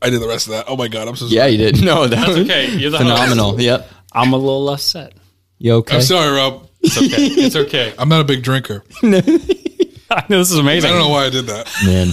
I 0.01 0.09
did 0.09 0.21
the 0.21 0.27
rest 0.27 0.47
of 0.47 0.53
that. 0.53 0.65
Oh 0.67 0.77
my 0.77 0.87
god, 0.87 1.07
I'm 1.07 1.15
so 1.15 1.25
Yeah, 1.27 1.47
you 1.47 1.57
did. 1.57 1.83
No, 1.83 2.07
that 2.07 2.27
was 2.27 2.37
Okay, 2.37 2.71
you're 2.75 2.91
the 2.91 2.97
phenomenal. 2.99 3.59
Yep. 3.59 3.89
I'm 4.13 4.33
a 4.33 4.37
little 4.37 4.63
less 4.63 4.83
set. 4.83 5.13
You 5.57 5.73
okay? 5.75 5.97
I'm 5.97 6.01
sorry, 6.01 6.35
Rob. 6.35 6.67
It's 6.81 6.97
okay. 6.97 7.07
It's 7.25 7.55
okay. 7.55 7.93
I'm 7.99 8.07
not 8.09 8.21
a 8.21 8.23
big 8.23 8.41
drinker. 8.43 8.83
I 9.03 10.25
know 10.29 10.39
this 10.39 10.51
is 10.51 10.57
amazing. 10.57 10.89
I 10.89 10.93
don't 10.93 11.01
know 11.01 11.09
why 11.09 11.25
I 11.25 11.29
did 11.29 11.45
that. 11.47 11.69
Man. 11.85 12.07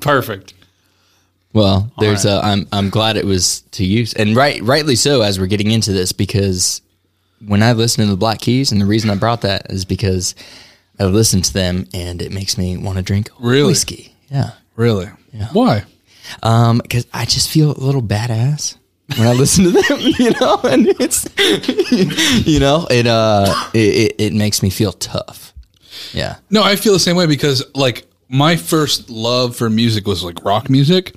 Perfect. 0.00 0.54
Well, 1.52 1.90
there's 1.98 2.24
right. 2.24 2.32
uh, 2.34 2.40
I'm 2.44 2.66
I'm 2.72 2.90
glad 2.90 3.16
it 3.16 3.24
was 3.24 3.62
to 3.72 3.84
use, 3.84 4.14
and 4.14 4.36
right 4.36 4.62
rightly 4.62 4.94
so 4.94 5.22
as 5.22 5.40
we're 5.40 5.46
getting 5.46 5.70
into 5.72 5.92
this 5.92 6.12
because 6.12 6.80
when 7.44 7.62
I 7.62 7.72
listen 7.72 8.04
to 8.04 8.10
the 8.10 8.16
Black 8.16 8.38
Keys, 8.40 8.70
and 8.70 8.80
the 8.80 8.86
reason 8.86 9.10
I 9.10 9.16
brought 9.16 9.40
that 9.40 9.70
is 9.70 9.84
because 9.84 10.34
I 11.00 11.04
listen 11.04 11.42
to 11.42 11.52
them 11.52 11.88
and 11.94 12.20
it 12.22 12.30
makes 12.30 12.56
me 12.58 12.76
want 12.76 12.98
to 12.98 13.02
drink 13.02 13.30
Really? 13.40 13.68
whiskey. 13.68 14.14
Yeah, 14.30 14.50
Really? 14.76 15.06
Why? 15.52 15.84
Um, 16.42 16.78
because 16.78 17.06
I 17.12 17.24
just 17.24 17.48
feel 17.48 17.72
a 17.72 17.78
little 17.80 18.02
badass 18.02 18.76
when 19.16 19.26
I 19.26 19.32
listen 19.32 19.64
to 19.64 19.70
them, 19.70 19.98
you 20.18 20.30
know, 20.40 20.60
and 20.64 20.86
it's 21.00 21.28
you 22.46 22.60
know 22.60 22.86
it 22.90 23.06
uh 23.06 23.68
it, 23.74 23.78
it, 23.78 24.14
it 24.18 24.32
makes 24.32 24.62
me 24.62 24.70
feel 24.70 24.92
tough. 24.92 25.52
Yeah, 26.12 26.36
No, 26.48 26.62
I 26.62 26.76
feel 26.76 26.92
the 26.92 26.98
same 27.00 27.16
way 27.16 27.26
because 27.26 27.64
like 27.74 28.06
my 28.28 28.56
first 28.56 29.10
love 29.10 29.56
for 29.56 29.68
music 29.68 30.06
was 30.06 30.24
like 30.24 30.44
rock 30.44 30.70
music, 30.70 31.14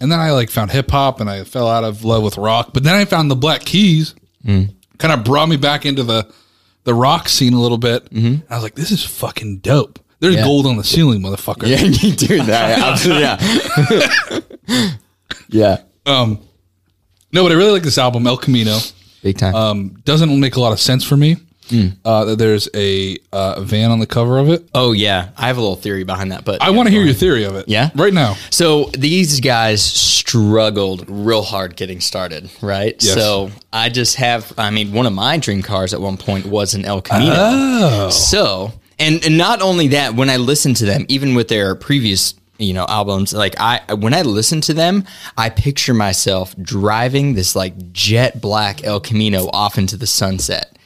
and 0.00 0.10
then 0.10 0.18
I 0.20 0.32
like 0.32 0.50
found 0.50 0.70
hip 0.70 0.90
hop, 0.90 1.20
and 1.20 1.30
I 1.30 1.44
fell 1.44 1.68
out 1.68 1.84
of 1.84 2.04
love 2.04 2.22
with 2.22 2.36
rock. 2.36 2.70
But 2.74 2.82
then 2.82 2.94
I 2.94 3.04
found 3.04 3.30
the 3.30 3.36
Black 3.36 3.64
Keys, 3.64 4.14
kind 4.98 5.12
of 5.12 5.24
brought 5.24 5.48
me 5.48 5.56
back 5.56 5.86
into 5.86 6.02
the 6.02 6.30
the 6.84 6.94
rock 6.94 7.28
scene 7.28 7.52
a 7.54 7.60
little 7.60 7.78
bit. 7.78 8.10
Mm-hmm. 8.10 8.52
I 8.52 8.54
was 8.54 8.62
like, 8.62 8.74
this 8.74 8.90
is 8.90 9.04
fucking 9.04 9.58
dope. 9.58 9.98
There's 10.20 10.36
Yeah. 10.36 10.44
gold 10.44 10.66
on 10.66 10.76
the 10.76 10.84
ceiling, 10.84 11.20
motherfucker. 11.20 11.66
Yeah, 11.66 11.80
you 11.82 12.12
do 12.14 12.42
that. 12.44 12.78
Absolutely. 12.82 13.22
Yeah. 14.68 14.90
yeah. 15.48 15.76
Um, 16.06 16.38
no, 17.32 17.42
but 17.42 17.52
I 17.52 17.54
really 17.56 17.72
like 17.72 17.82
this 17.82 17.98
album, 17.98 18.26
El 18.26 18.36
Camino. 18.36 18.78
Big 19.22 19.38
time. 19.38 19.54
Um, 19.54 19.88
doesn't 20.04 20.38
make 20.40 20.56
a 20.56 20.60
lot 20.60 20.72
of 20.72 20.80
sense 20.80 21.04
for 21.04 21.16
me. 21.16 21.36
Uh, 22.04 22.24
that 22.26 22.38
there's 22.38 22.68
a 22.76 23.16
uh, 23.32 23.60
van 23.60 23.90
on 23.90 23.98
the 23.98 24.06
cover 24.06 24.38
of 24.38 24.48
it. 24.48 24.68
oh 24.72 24.92
yeah, 24.92 25.30
I 25.36 25.48
have 25.48 25.56
a 25.56 25.60
little 25.60 25.74
theory 25.74 26.04
behind 26.04 26.30
that, 26.30 26.44
but 26.44 26.62
I 26.62 26.70
want 26.70 26.86
to 26.86 26.92
hear 26.92 27.02
your 27.02 27.12
theory 27.12 27.42
of 27.42 27.56
it. 27.56 27.68
Yeah? 27.68 27.90
right 27.96 28.14
now. 28.14 28.36
So 28.50 28.84
these 28.96 29.40
guys 29.40 29.82
struggled 29.82 31.04
real 31.08 31.42
hard 31.42 31.74
getting 31.74 31.98
started, 32.00 32.48
right? 32.62 32.94
Yes. 33.02 33.14
So 33.14 33.50
I 33.72 33.88
just 33.88 34.14
have, 34.14 34.52
I 34.56 34.70
mean, 34.70 34.92
one 34.92 35.06
of 35.06 35.12
my 35.12 35.38
dream 35.38 35.60
cars 35.62 35.92
at 35.92 36.00
one 36.00 36.16
point 36.16 36.46
was 36.46 36.74
an 36.74 36.84
El 36.84 37.02
Camino. 37.02 37.34
Oh, 37.36 38.10
So, 38.10 38.72
and, 38.98 39.24
and 39.24 39.36
not 39.38 39.62
only 39.62 39.88
that, 39.88 40.14
when 40.14 40.30
I 40.30 40.36
listen 40.36 40.74
to 40.74 40.84
them, 40.86 41.06
even 41.08 41.34
with 41.34 41.48
their 41.48 41.74
previous, 41.74 42.34
you 42.58 42.72
know, 42.72 42.86
albums, 42.88 43.32
like 43.32 43.54
I, 43.58 43.94
when 43.94 44.14
I 44.14 44.22
listen 44.22 44.60
to 44.62 44.74
them, 44.74 45.04
I 45.36 45.50
picture 45.50 45.94
myself 45.94 46.54
driving 46.60 47.34
this 47.34 47.54
like 47.54 47.92
jet 47.92 48.40
black 48.40 48.84
El 48.84 49.00
Camino 49.00 49.48
off 49.52 49.78
into 49.78 49.96
the 49.96 50.06
sunset. 50.06 50.76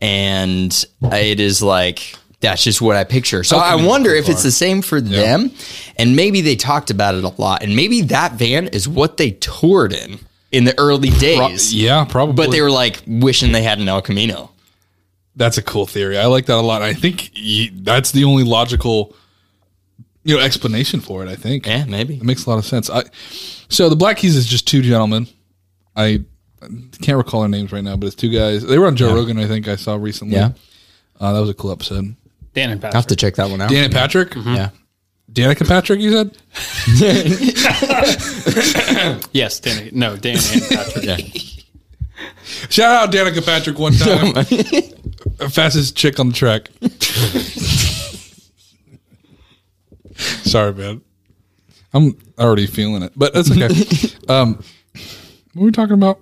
And 0.00 0.72
it 1.02 1.40
is 1.40 1.62
like, 1.62 2.16
that's 2.40 2.64
just 2.64 2.80
what 2.80 2.96
I 2.96 3.04
picture. 3.04 3.44
So 3.44 3.58
I 3.58 3.74
wonder 3.74 4.14
if 4.14 4.30
it's 4.30 4.42
the 4.42 4.50
same 4.50 4.80
for 4.80 4.98
them. 5.00 5.50
And 5.98 6.16
maybe 6.16 6.40
they 6.40 6.56
talked 6.56 6.90
about 6.90 7.14
it 7.14 7.22
a 7.24 7.28
lot. 7.28 7.62
And 7.62 7.76
maybe 7.76 8.00
that 8.02 8.32
van 8.32 8.68
is 8.68 8.88
what 8.88 9.18
they 9.18 9.32
toured 9.32 9.92
in 9.92 10.18
in 10.50 10.64
the 10.64 10.76
early 10.78 11.10
days. 11.10 11.74
yeah, 11.74 12.04
probably. 12.06 12.34
But 12.34 12.50
they 12.50 12.62
were 12.62 12.70
like 12.70 13.02
wishing 13.06 13.52
they 13.52 13.62
had 13.62 13.78
an 13.78 13.88
El 13.88 14.00
Camino. 14.00 14.49
That's 15.36 15.58
a 15.58 15.62
cool 15.62 15.86
theory. 15.86 16.18
I 16.18 16.26
like 16.26 16.46
that 16.46 16.56
a 16.56 16.60
lot. 16.60 16.82
I 16.82 16.92
think 16.94 17.30
y 17.36 17.70
that's 17.72 18.10
the 18.12 18.24
only 18.24 18.44
logical, 18.44 19.14
you 20.24 20.36
know, 20.36 20.42
explanation 20.42 21.00
for 21.00 21.22
it. 21.24 21.28
I 21.28 21.36
think. 21.36 21.66
Yeah, 21.66 21.84
maybe. 21.84 22.16
It 22.16 22.24
makes 22.24 22.46
a 22.46 22.50
lot 22.50 22.58
of 22.58 22.64
sense. 22.64 22.90
I, 22.90 23.04
so 23.68 23.88
the 23.88 23.96
Black 23.96 24.18
Keys 24.18 24.36
is 24.36 24.46
just 24.46 24.66
two 24.66 24.82
gentlemen. 24.82 25.28
I 25.96 26.24
can't 27.00 27.16
recall 27.16 27.40
their 27.40 27.48
names 27.48 27.72
right 27.72 27.84
now, 27.84 27.96
but 27.96 28.06
it's 28.06 28.16
two 28.16 28.30
guys. 28.30 28.62
They 28.66 28.78
were 28.78 28.86
on 28.86 28.96
Joe 28.96 29.14
Rogan, 29.14 29.38
I 29.38 29.46
think 29.46 29.66
I 29.68 29.76
saw 29.76 29.96
recently. 29.96 30.36
Yeah. 30.36 30.52
Uh, 31.18 31.32
that 31.32 31.40
was 31.40 31.50
a 31.50 31.54
cool 31.54 31.70
episode. 31.70 32.16
Dan 32.54 32.70
and 32.70 32.80
Patrick. 32.80 32.94
I 32.94 32.98
have 32.98 33.06
to 33.06 33.16
check 33.16 33.36
that 33.36 33.48
one 33.50 33.60
out. 33.60 33.70
Dan 33.70 33.84
and 33.84 33.92
Patrick? 33.92 34.34
Yeah. 34.34 34.70
Danica 35.32 35.66
Patrick, 35.66 36.00
you 36.00 36.12
said? 36.12 36.36
Yes, 39.32 39.60
Dan. 39.60 39.90
No, 39.92 40.16
Dan 40.16 40.38
and 40.52 40.62
Patrick. 40.62 41.04
Yeah. 41.04 41.16
Shout 42.68 42.90
out 43.08 43.12
Danica 43.14 43.44
Patrick 43.44 43.78
one 43.78 43.92
time. 43.92 44.34
Fastest 45.48 45.96
chick 45.96 46.20
on 46.20 46.28
the 46.28 46.34
track. 46.34 46.68
Sorry, 50.16 50.74
man. 50.74 51.00
I'm 51.92 52.16
already 52.38 52.66
feeling 52.66 53.02
it, 53.02 53.12
but 53.16 53.32
that's 53.34 53.50
okay. 53.50 53.68
um, 54.28 54.62
what 55.54 55.56
were 55.56 55.64
we 55.66 55.70
talking 55.72 55.94
about? 55.94 56.20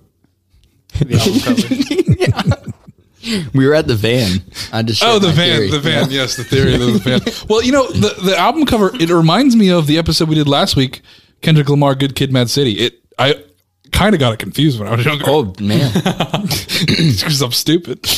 The 0.98 1.16
album 1.18 1.40
cover. 1.40 2.72
We 3.52 3.66
were 3.66 3.74
at 3.74 3.86
the 3.86 3.94
van. 3.96 4.42
I 4.72 4.82
just 4.82 5.02
Oh, 5.04 5.18
the 5.18 5.28
van, 5.32 5.56
theory. 5.56 5.70
the 5.70 5.80
van. 5.80 6.10
Yes, 6.10 6.36
the 6.36 6.44
theory 6.44 6.74
of 6.74 6.80
the 6.80 6.98
van. 6.98 7.20
Well, 7.48 7.62
you 7.62 7.72
know, 7.72 7.86
the, 7.88 8.14
the 8.24 8.36
album 8.38 8.64
cover, 8.64 8.90
it 8.94 9.10
reminds 9.10 9.54
me 9.56 9.70
of 9.70 9.86
the 9.86 9.98
episode 9.98 10.28
we 10.28 10.34
did 10.36 10.48
last 10.48 10.76
week, 10.76 11.02
Kendrick 11.42 11.68
Lamar, 11.68 11.94
Good 11.94 12.14
Kid, 12.14 12.32
Mad 12.32 12.48
City. 12.48 12.72
It, 12.78 13.00
I 13.18 13.42
kind 13.92 14.14
of 14.14 14.20
got 14.20 14.32
it 14.32 14.38
confused 14.38 14.78
when 14.78 14.88
I 14.88 14.94
was 14.96 15.04
younger. 15.04 15.24
Oh 15.26 15.52
man, 15.60 15.92
because 16.86 17.42
I'm 17.42 17.52
stupid. 17.52 18.00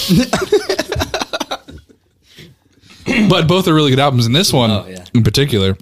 but 3.28 3.46
both 3.48 3.66
are 3.68 3.74
really 3.74 3.90
good 3.90 3.98
albums. 3.98 4.26
And 4.26 4.34
this 4.34 4.52
one, 4.52 4.70
Oh, 4.70 4.86
yeah. 4.88 5.04
in 5.14 5.22
particular, 5.22 5.74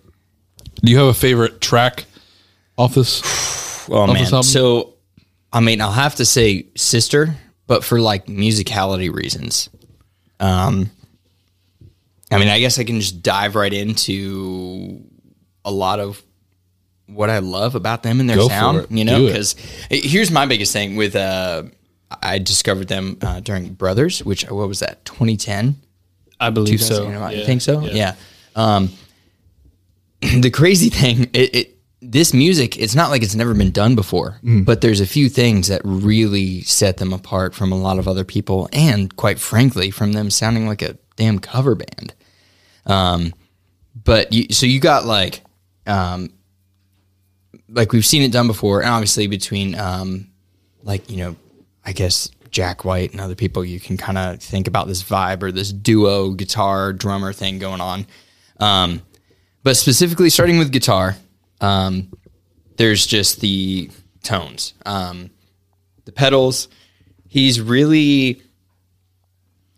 do 0.83 0.91
you 0.93 0.99
have 0.99 1.07
a 1.09 1.14
favorite 1.14 1.61
track 1.61 2.05
off 2.77 2.95
this? 2.95 3.21
oh 3.91 4.07
this 4.07 4.14
man. 4.14 4.25
album? 4.27 4.43
So, 4.43 4.95
I 5.53 5.61
mean, 5.61 5.81
I'll 5.81 5.93
have 5.93 6.17
to 6.17 6.25
say 6.25 6.67
"Sister," 6.77 7.35
but 7.67 7.85
for 7.85 8.01
like 8.01 8.27
musicality 8.27 9.12
reasons. 9.12 9.69
Um, 10.41 10.91
I 12.31 12.38
mean, 12.38 12.49
I 12.49 12.61
guess 12.61 12.79
I 12.79 12.85
can 12.85 13.01
just 13.01 13.23
dive 13.23 13.55
right 13.55 13.73
into 13.73 15.03
a 15.64 15.71
lot 15.73 15.99
of 15.99 16.23
what 17.07 17.31
I 17.31 17.38
love 17.38 17.75
about 17.75 18.03
them 18.03 18.21
and 18.21 18.29
their 18.29 18.37
Go 18.37 18.49
for 18.49 18.55
sound. 18.55 18.77
it. 18.79 18.91
You 18.91 19.05
know, 19.05 19.19
Do 19.21 19.25
it. 19.25 19.29
because 19.29 19.57
here's 19.91 20.31
my 20.31 20.45
biggest 20.45 20.73
thing 20.75 20.97
with 20.97 21.17
uh, 21.17 21.62
I 22.23 22.38
discovered 22.38 22.88
them 22.88 23.17
uh, 23.23 23.41
during 23.41 23.73
Brothers, 23.73 24.23
which 24.25 24.45
what 24.51 24.69
was 24.69 24.81
that 24.81 25.05
2010. 25.07 25.77
I 26.40 26.51
believe 26.51 26.83
so. 26.83 27.09
You 27.09 27.18
I 27.18 27.44
think 27.44 27.62
so. 27.62 27.81
Yeah. 27.83 28.14
Um, 28.55 28.90
the 30.20 30.51
crazy 30.51 30.88
thing, 30.90 31.24
it, 31.33 31.55
it 31.55 31.79
this 32.01 32.33
music, 32.33 32.79
it's 32.79 32.94
not 32.94 33.11
like 33.11 33.22
it's 33.22 33.35
never 33.35 33.55
been 33.55 33.72
done 33.72 33.96
before, 33.96 34.38
but 34.64 34.81
there's 34.81 35.01
a 35.01 35.07
few 35.07 35.29
things 35.29 35.68
that 35.68 35.81
really 35.85 36.62
set 36.62 36.98
them 36.98 37.12
apart 37.12 37.55
from 37.55 37.72
a 37.72 37.77
lot 37.77 37.98
of 37.98 38.07
other 38.07 38.24
people, 38.24 38.68
and 38.72 39.14
quite 39.16 39.38
frankly, 39.38 39.90
from 39.90 40.12
them 40.12 40.31
sounding 40.31 40.68
like 40.68 40.81
a 40.81 40.96
damn 41.16 41.40
cover 41.40 41.74
band. 41.74 42.14
Um, 42.87 43.35
but 44.05 44.33
you, 44.33 44.46
so 44.51 44.64
you 44.64 44.79
got 44.79 45.07
like, 45.07 45.42
um, 45.87 46.33
like 47.68 47.92
we've 47.92 48.07
seen 48.07 48.22
it 48.22 48.31
done 48.31 48.46
before, 48.46 48.81
and 48.81 48.90
obviously 48.90 49.27
between, 49.27 49.74
um, 49.74 50.29
like 50.85 51.11
you 51.11 51.16
know, 51.16 51.37
I 51.85 51.92
guess 51.92 52.31
Jack 52.50 52.84
White 52.84 53.12
and 53.12 53.20
other 53.20 53.34
people, 53.34 53.64
you 53.64 53.80
can 53.80 53.96
kind 53.96 54.18
of 54.18 54.40
think 54.40 54.68
about 54.68 54.87
this 54.87 55.02
vibe 55.02 55.42
or 55.42 55.52
this 55.52 55.72
duo 55.72 56.30
guitar 56.30 56.92
drummer 56.92 57.32
thing 57.32 57.58
going 57.58 57.80
on. 57.80 58.06
Um, 58.61 59.02
but 59.62 59.76
specifically, 59.76 60.30
starting 60.30 60.58
with 60.58 60.72
guitar, 60.72 61.16
um, 61.61 62.11
there's 62.76 63.06
just 63.06 63.40
the 63.40 63.90
tones, 64.22 64.74
um, 64.87 65.30
the 66.04 66.12
pedals. 66.12 66.68
He's 67.28 67.61
really, 67.61 68.42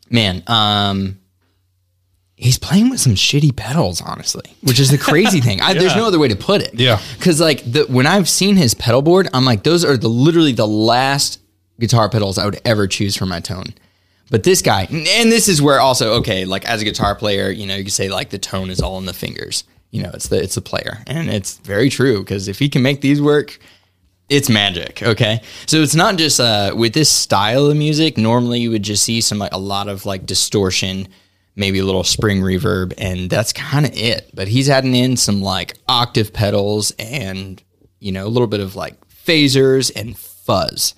man, 0.08 0.42
um, 0.46 1.20
he's 2.40 2.58
playing 2.58 2.90
with 2.90 3.00
some 3.00 3.14
shitty 3.14 3.54
pedals, 3.54 4.00
honestly, 4.00 4.44
which 4.62 4.80
is 4.80 4.90
the 4.90 4.98
crazy 4.98 5.40
thing. 5.42 5.60
I, 5.60 5.74
There's 5.74 5.94
no 5.94 6.06
other 6.06 6.18
way 6.18 6.28
to 6.28 6.36
put 6.36 6.62
it. 6.62 6.74
Yeah. 6.74 7.00
Because 7.18 7.40
like 7.40 7.70
the, 7.70 7.84
when 7.84 8.06
I've 8.06 8.28
seen 8.28 8.56
his 8.56 8.74
pedal 8.74 9.02
board, 9.02 9.28
I'm 9.34 9.44
like, 9.44 9.62
those 9.62 9.84
are 9.84 9.96
the 9.96 10.08
literally 10.08 10.52
the 10.52 10.66
last 10.66 11.40
guitar 11.80 12.08
pedals 12.08 12.38
I 12.38 12.44
would 12.44 12.60
ever 12.64 12.86
choose 12.86 13.16
for 13.16 13.26
my 13.26 13.40
tone. 13.40 13.74
But 14.30 14.44
this 14.44 14.62
guy, 14.62 14.82
and 14.90 15.32
this 15.32 15.48
is 15.48 15.60
where 15.60 15.80
also 15.80 16.14
okay, 16.14 16.44
like 16.44 16.64
as 16.64 16.80
a 16.80 16.84
guitar 16.84 17.16
player, 17.16 17.50
you 17.50 17.66
know, 17.66 17.74
you 17.74 17.84
could 17.84 17.92
say 17.92 18.08
like 18.08 18.30
the 18.30 18.38
tone 18.38 18.70
is 18.70 18.80
all 18.80 18.98
in 18.98 19.06
the 19.06 19.12
fingers. 19.12 19.64
You 19.90 20.04
know, 20.04 20.10
it's 20.14 20.28
the 20.28 20.40
it's 20.40 20.54
the 20.54 20.60
player, 20.60 20.98
and 21.08 21.28
it's 21.28 21.58
very 21.58 21.90
true 21.90 22.20
because 22.20 22.46
if 22.46 22.60
he 22.60 22.68
can 22.68 22.82
make 22.82 23.00
these 23.00 23.20
work, 23.20 23.58
it's 24.28 24.48
magic. 24.48 25.02
Okay, 25.02 25.40
so 25.66 25.78
it's 25.78 25.96
not 25.96 26.16
just 26.16 26.38
uh, 26.38 26.72
with 26.76 26.94
this 26.94 27.10
style 27.10 27.66
of 27.66 27.76
music. 27.76 28.16
Normally, 28.16 28.60
you 28.60 28.70
would 28.70 28.84
just 28.84 29.02
see 29.02 29.20
some 29.20 29.38
like 29.38 29.52
a 29.52 29.58
lot 29.58 29.88
of 29.88 30.06
like 30.06 30.26
distortion, 30.26 31.08
maybe 31.56 31.80
a 31.80 31.84
little 31.84 32.04
spring 32.04 32.40
reverb, 32.40 32.94
and 32.98 33.28
that's 33.28 33.52
kind 33.52 33.84
of 33.84 33.92
it. 33.96 34.30
But 34.32 34.46
he's 34.46 34.70
adding 34.70 34.94
in 34.94 35.16
some 35.16 35.42
like 35.42 35.76
octave 35.88 36.32
pedals 36.32 36.92
and 37.00 37.60
you 37.98 38.12
know 38.12 38.24
a 38.24 38.30
little 38.30 38.46
bit 38.46 38.60
of 38.60 38.76
like 38.76 38.94
phasers 39.08 39.90
and 39.96 40.16
fuzz. 40.16 40.94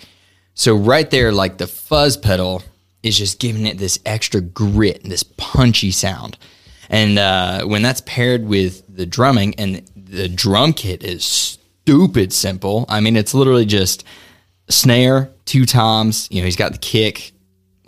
So 0.55 0.77
right 0.77 1.11
there, 1.11 1.33
like 1.33 1.59
the 1.59 1.67
fuzz 1.67 2.17
pedal 2.17 2.63
is 3.03 3.19
just 3.19 3.41
giving 3.41 3.67
it 3.67 3.79
this 3.79 3.99
extra 4.07 4.41
grit, 4.41 5.03
and 5.03 5.11
this 5.11 5.23
punchy 5.23 5.91
sound. 5.91 6.39
And 6.89 7.19
uh, 7.19 7.65
when 7.65 7.83
that's 7.83 8.03
paired 8.03 8.45
with 8.45 8.83
the 8.95 9.07
drumming, 9.07 9.55
and 9.57 9.83
the 9.97 10.29
drum 10.29 10.73
kit 10.73 11.03
is 11.03 11.25
stupid 11.25 12.33
simple. 12.33 12.85
I 12.89 13.01
mean, 13.01 13.17
it's 13.17 13.35
literally 13.35 13.65
just 13.65 14.05
snare, 14.69 15.31
two 15.45 15.65
toms. 15.65 16.29
You 16.31 16.41
know, 16.41 16.45
he's 16.45 16.57
got 16.57 16.73
the 16.73 16.79
kick, 16.79 17.33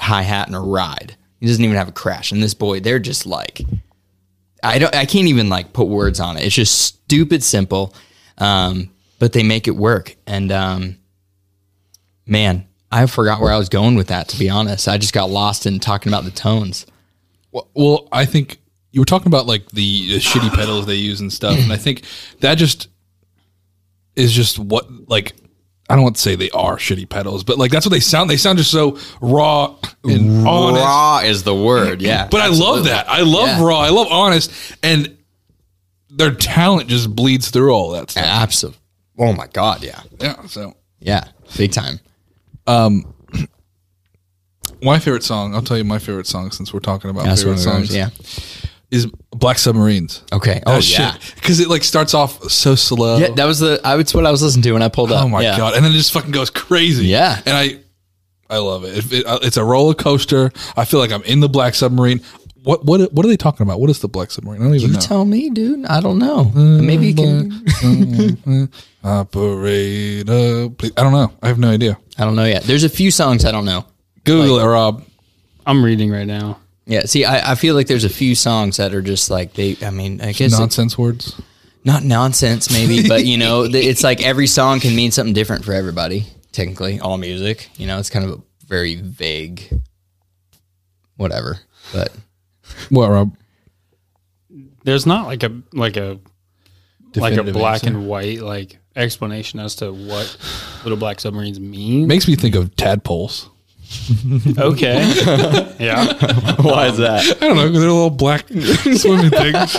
hi 0.00 0.22
hat, 0.22 0.46
and 0.46 0.56
a 0.56 0.60
ride. 0.60 1.16
He 1.40 1.46
doesn't 1.46 1.62
even 1.62 1.76
have 1.76 1.88
a 1.88 1.92
crash. 1.92 2.32
And 2.32 2.42
this 2.42 2.54
boy, 2.54 2.80
they're 2.80 2.98
just 2.98 3.26
like, 3.26 3.60
I 4.62 4.78
don't, 4.78 4.94
I 4.94 5.04
can't 5.04 5.28
even 5.28 5.50
like 5.50 5.74
put 5.74 5.88
words 5.88 6.18
on 6.18 6.38
it. 6.38 6.44
It's 6.44 6.54
just 6.54 6.80
stupid 6.80 7.42
simple, 7.42 7.94
um, 8.38 8.90
but 9.18 9.32
they 9.34 9.42
make 9.42 9.68
it 9.68 9.76
work. 9.76 10.16
And 10.26 10.50
um, 10.50 10.96
man, 12.26 12.66
I 12.90 13.06
forgot 13.06 13.40
where 13.40 13.52
I 13.52 13.58
was 13.58 13.68
going 13.68 13.94
with 13.96 14.08
that. 14.08 14.28
To 14.28 14.38
be 14.38 14.48
honest, 14.50 14.88
I 14.88 14.98
just 14.98 15.12
got 15.12 15.30
lost 15.30 15.66
in 15.66 15.80
talking 15.80 16.10
about 16.12 16.24
the 16.24 16.30
tones. 16.30 16.86
Well, 17.52 17.68
well, 17.74 18.08
I 18.12 18.24
think 18.24 18.58
you 18.92 19.00
were 19.00 19.04
talking 19.06 19.26
about 19.28 19.46
like 19.46 19.68
the, 19.70 20.08
the 20.12 20.18
shitty 20.18 20.54
pedals 20.54 20.86
they 20.86 20.94
use 20.94 21.20
and 21.20 21.32
stuff, 21.32 21.58
and 21.58 21.72
I 21.72 21.76
think 21.76 22.02
that 22.40 22.56
just 22.56 22.88
is 24.16 24.32
just 24.32 24.58
what 24.58 24.86
like 25.08 25.32
I 25.88 25.94
don't 25.96 26.04
want 26.04 26.16
to 26.16 26.22
say 26.22 26.34
they 26.36 26.50
are 26.50 26.76
shitty 26.76 27.08
pedals, 27.08 27.44
but 27.44 27.58
like 27.58 27.70
that's 27.70 27.84
what 27.84 27.90
they 27.92 28.00
sound. 28.00 28.30
They 28.30 28.36
sound 28.36 28.58
just 28.58 28.70
so 28.70 28.98
raw 29.20 29.76
and 30.04 30.46
honest. 30.46 30.82
Raw 30.84 31.18
is 31.24 31.42
the 31.42 31.54
word, 31.54 32.00
yeah. 32.00 32.28
But 32.30 32.40
I 32.40 32.46
love 32.48 32.84
that. 32.84 33.08
I 33.08 33.20
love 33.22 33.48
Yeah. 33.48 33.64
raw. 33.64 33.80
I 33.80 33.88
love 33.90 34.06
honest, 34.10 34.50
and 34.82 35.16
their 36.10 36.32
talent 36.32 36.88
just 36.88 37.14
bleeds 37.14 37.50
through 37.50 37.72
all 37.72 37.90
that 37.90 38.10
stuff. 38.12 38.24
Absolutely. 38.24 38.80
Oh 39.18 39.32
my 39.32 39.46
god, 39.48 39.82
yeah, 39.82 40.00
Yeah. 40.20 40.46
So 40.46 40.74
yeah, 41.00 41.24
big 41.56 41.72
time. 41.72 41.98
my 44.82 44.98
favorite 44.98 45.22
song, 45.22 45.54
I'll 45.54 45.62
tell 45.62 45.78
you 45.78 45.84
my 45.84 45.98
favorite 45.98 46.26
song 46.26 46.50
since 46.50 46.72
we're 46.72 46.80
talking 46.80 47.10
about 47.10 47.24
That's 47.24 47.42
favorite 47.42 47.58
songs. 47.60 47.94
Yeah. 47.94 48.10
Is 48.90 49.06
Black 49.30 49.58
Submarines. 49.58 50.22
Okay. 50.32 50.62
Oh 50.66 50.78
yeah. 50.78 51.16
Because 51.34 51.58
it 51.58 51.68
like 51.68 51.82
starts 51.82 52.14
off 52.14 52.50
so 52.50 52.74
slow. 52.74 53.16
Yeah, 53.18 53.30
that 53.30 53.44
was 53.46 53.58
the. 53.58 53.80
I, 53.82 53.96
was 53.96 54.14
what 54.14 54.26
I 54.26 54.30
was 54.30 54.42
listening 54.42 54.62
to 54.64 54.72
when 54.72 54.82
I 54.82 54.88
pulled 54.88 55.10
up. 55.10 55.24
Oh 55.24 55.28
my 55.28 55.42
Yeah. 55.42 55.56
god! 55.56 55.74
And 55.74 55.84
then 55.84 55.92
it 55.92 55.96
just 55.96 56.12
fucking 56.12 56.30
goes 56.30 56.50
crazy. 56.50 57.06
Yeah. 57.06 57.40
and 57.44 57.56
I, 57.56 57.80
I 58.48 58.58
love 58.58 58.84
it. 58.84 58.98
It- 58.98 59.12
it- 59.12 59.26
uh, 59.26 59.38
It's 59.42 59.56
a 59.56 59.64
roller 59.64 59.94
coaster. 59.94 60.52
I 60.76 60.84
feel 60.84 61.00
like 61.00 61.10
I'm 61.10 61.22
in 61.22 61.40
the 61.40 61.48
Black 61.48 61.74
Submarine. 61.74 62.20
What 62.64 62.84
what 62.84 63.12
what 63.12 63.24
are 63.24 63.28
they 63.28 63.36
talking 63.36 63.64
about? 63.64 63.78
What 63.78 63.90
is 63.90 64.00
the 64.00 64.08
Black 64.08 64.30
Submarine? 64.30 64.60
I 64.62 64.64
don't 64.64 64.74
even 64.74 64.88
You 64.88 64.94
know. 64.94 65.00
tell 65.00 65.24
me, 65.24 65.50
dude. 65.50 65.84
I 65.86 66.00
don't 66.00 66.18
know. 66.18 66.50
Uh, 66.54 66.82
maybe 66.82 67.08
you 67.08 67.14
can. 67.14 68.68
Operator, 69.04 70.70
please. 70.70 70.92
I 70.96 71.02
don't 71.02 71.12
know. 71.12 71.32
I 71.42 71.48
have 71.48 71.58
no 71.58 71.70
idea. 71.70 71.98
I 72.18 72.24
don't 72.24 72.36
know 72.36 72.44
yet. 72.44 72.62
There's 72.62 72.84
a 72.84 72.88
few 72.88 73.10
songs 73.10 73.44
I 73.44 73.52
don't 73.52 73.64
know. 73.64 73.84
Google 74.24 74.58
it, 74.60 74.64
Rob. 74.66 75.04
I'm 75.66 75.84
reading 75.84 76.10
right 76.10 76.26
now. 76.26 76.58
Yeah. 76.86 77.02
See, 77.04 77.24
I, 77.24 77.52
I 77.52 77.54
feel 77.54 77.74
like 77.74 77.86
there's 77.86 78.04
a 78.04 78.08
few 78.10 78.34
songs 78.34 78.76
that 78.78 78.94
are 78.94 79.02
just 79.02 79.30
like 79.30 79.52
they. 79.54 79.76
I 79.82 79.90
mean, 79.90 80.20
I 80.20 80.32
guess 80.32 80.54
it- 80.54 80.58
Nonsense 80.58 80.96
words. 80.96 81.40
not 81.84 82.02
nonsense, 82.02 82.70
maybe, 82.72 83.06
but 83.08 83.24
you 83.26 83.36
know, 83.36 83.64
it's 83.70 84.02
like 84.02 84.22
every 84.22 84.46
song 84.46 84.80
can 84.80 84.96
mean 84.96 85.10
something 85.10 85.34
different 85.34 85.64
for 85.64 85.72
everybody. 85.74 86.26
Technically, 86.52 86.98
all 87.00 87.18
music. 87.18 87.68
You 87.76 87.86
know, 87.86 87.98
it's 87.98 88.10
kind 88.10 88.24
of 88.24 88.38
a 88.38 88.42
very 88.66 88.94
vague. 88.96 89.68
Whatever, 91.16 91.58
but 91.92 92.10
What, 92.90 93.10
Rob? 93.10 93.36
There's 94.84 95.06
not 95.06 95.26
like 95.26 95.42
a 95.42 95.62
like 95.72 95.96
a 95.96 96.18
like 97.16 97.32
a 97.32 97.36
Definitive 97.36 97.54
black 97.54 97.84
answer. 97.84 97.86
and 97.88 98.06
white 98.08 98.40
like 98.40 98.78
explanation 98.96 99.58
as 99.60 99.76
to 99.76 99.92
what 99.92 100.36
little 100.82 100.98
black 100.98 101.20
submarines 101.20 101.58
mean. 101.60 102.06
makes 102.06 102.26
me 102.28 102.36
think 102.36 102.54
of 102.54 102.74
tadpoles. 102.76 103.48
Okay. 104.58 104.94
yeah. 105.78 106.06
why 106.62 106.86
is 106.88 106.96
that? 106.98 107.22
I 107.40 107.46
don't 107.46 107.56
know 107.56 107.66
because 107.66 107.80
they're 107.80 107.90
little 107.90 108.10
black 108.10 108.48
swimming 108.48 109.30
things. 109.30 109.76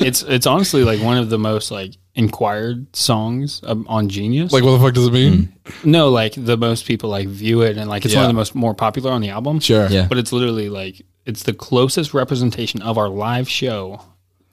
It's 0.00 0.22
it's 0.22 0.46
honestly 0.46 0.84
like 0.84 1.00
one 1.00 1.18
of 1.18 1.30
the 1.30 1.38
most 1.38 1.70
like 1.70 1.92
inquired 2.14 2.94
songs 2.94 3.60
um, 3.64 3.86
on 3.88 4.08
Genius. 4.08 4.52
Like, 4.52 4.62
what 4.64 4.72
the 4.72 4.78
fuck 4.84 4.94
does 4.94 5.06
it 5.08 5.12
mean? 5.12 5.52
no, 5.84 6.10
like 6.10 6.34
the 6.36 6.56
most 6.56 6.86
people 6.86 7.10
like 7.10 7.28
view 7.28 7.62
it 7.62 7.76
and 7.76 7.88
like 7.90 8.04
it's 8.04 8.14
one 8.14 8.22
Yeah. 8.22 8.26
of 8.26 8.34
the 8.34 8.34
most 8.38 8.54
more 8.54 8.74
popular 8.74 9.10
on 9.10 9.20
the 9.20 9.30
album. 9.30 9.60
Sure. 9.60 9.88
Yeah. 9.88 10.06
But 10.08 10.18
it's 10.18 10.32
literally 10.32 10.68
like 10.68 11.02
it's 11.26 11.42
the 11.42 11.54
closest 11.54 12.14
representation 12.14 12.82
of 12.82 12.98
our 12.98 13.08
live 13.08 13.48
show 13.48 14.00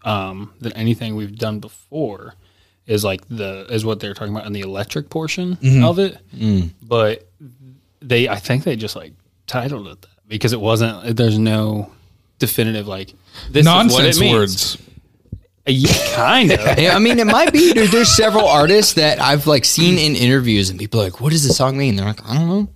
um, 0.03 0.53
than 0.59 0.73
anything 0.73 1.15
we've 1.15 1.37
done 1.37 1.59
before. 1.59 2.35
Is 2.87 3.03
like 3.05 3.21
the 3.29 3.67
is 3.69 3.85
what 3.85 3.99
they're 3.99 4.15
talking 4.15 4.33
about 4.33 4.47
in 4.47 4.53
the 4.53 4.61
electric 4.61 5.09
portion 5.09 5.57
of 5.83 5.99
it. 5.99 6.17
But 6.81 7.29
they, 8.01 8.27
I 8.27 8.37
think 8.37 8.63
they 8.63 8.75
just 8.75 8.95
like 8.95 9.13
titled 9.45 9.87
it 9.87 10.01
that 10.01 10.09
because 10.27 10.51
it 10.51 10.59
wasn't. 10.59 11.15
There's 11.15 11.37
no 11.37 11.91
definitive 12.39 12.87
like 12.87 13.13
this 13.51 13.63
Nonsense 13.63 14.15
is 14.17 14.19
what 14.19 14.25
it 14.25 14.25
means. 14.25 14.35
words. 14.35 14.77
Yeah, 15.71 16.15
kind 16.15 16.51
of. 16.51 16.79
Yeah, 16.79 16.95
I 16.95 16.99
mean, 16.99 17.19
it 17.19 17.27
might 17.27 17.51
be. 17.53 17.73
There, 17.73 17.87
there's 17.87 18.09
several 18.15 18.47
artists 18.47 18.93
that 18.93 19.19
I've 19.19 19.47
like 19.47 19.65
seen 19.65 19.97
in 19.97 20.15
interviews, 20.15 20.69
and 20.69 20.79
people 20.79 20.99
are 21.01 21.05
like, 21.05 21.19
"What 21.21 21.31
does 21.31 21.47
the 21.47 21.53
song 21.53 21.77
mean?" 21.77 21.95
They're 21.95 22.05
like, 22.05 22.23
"I 22.27 22.35
don't 22.35 22.47
know." 22.47 22.67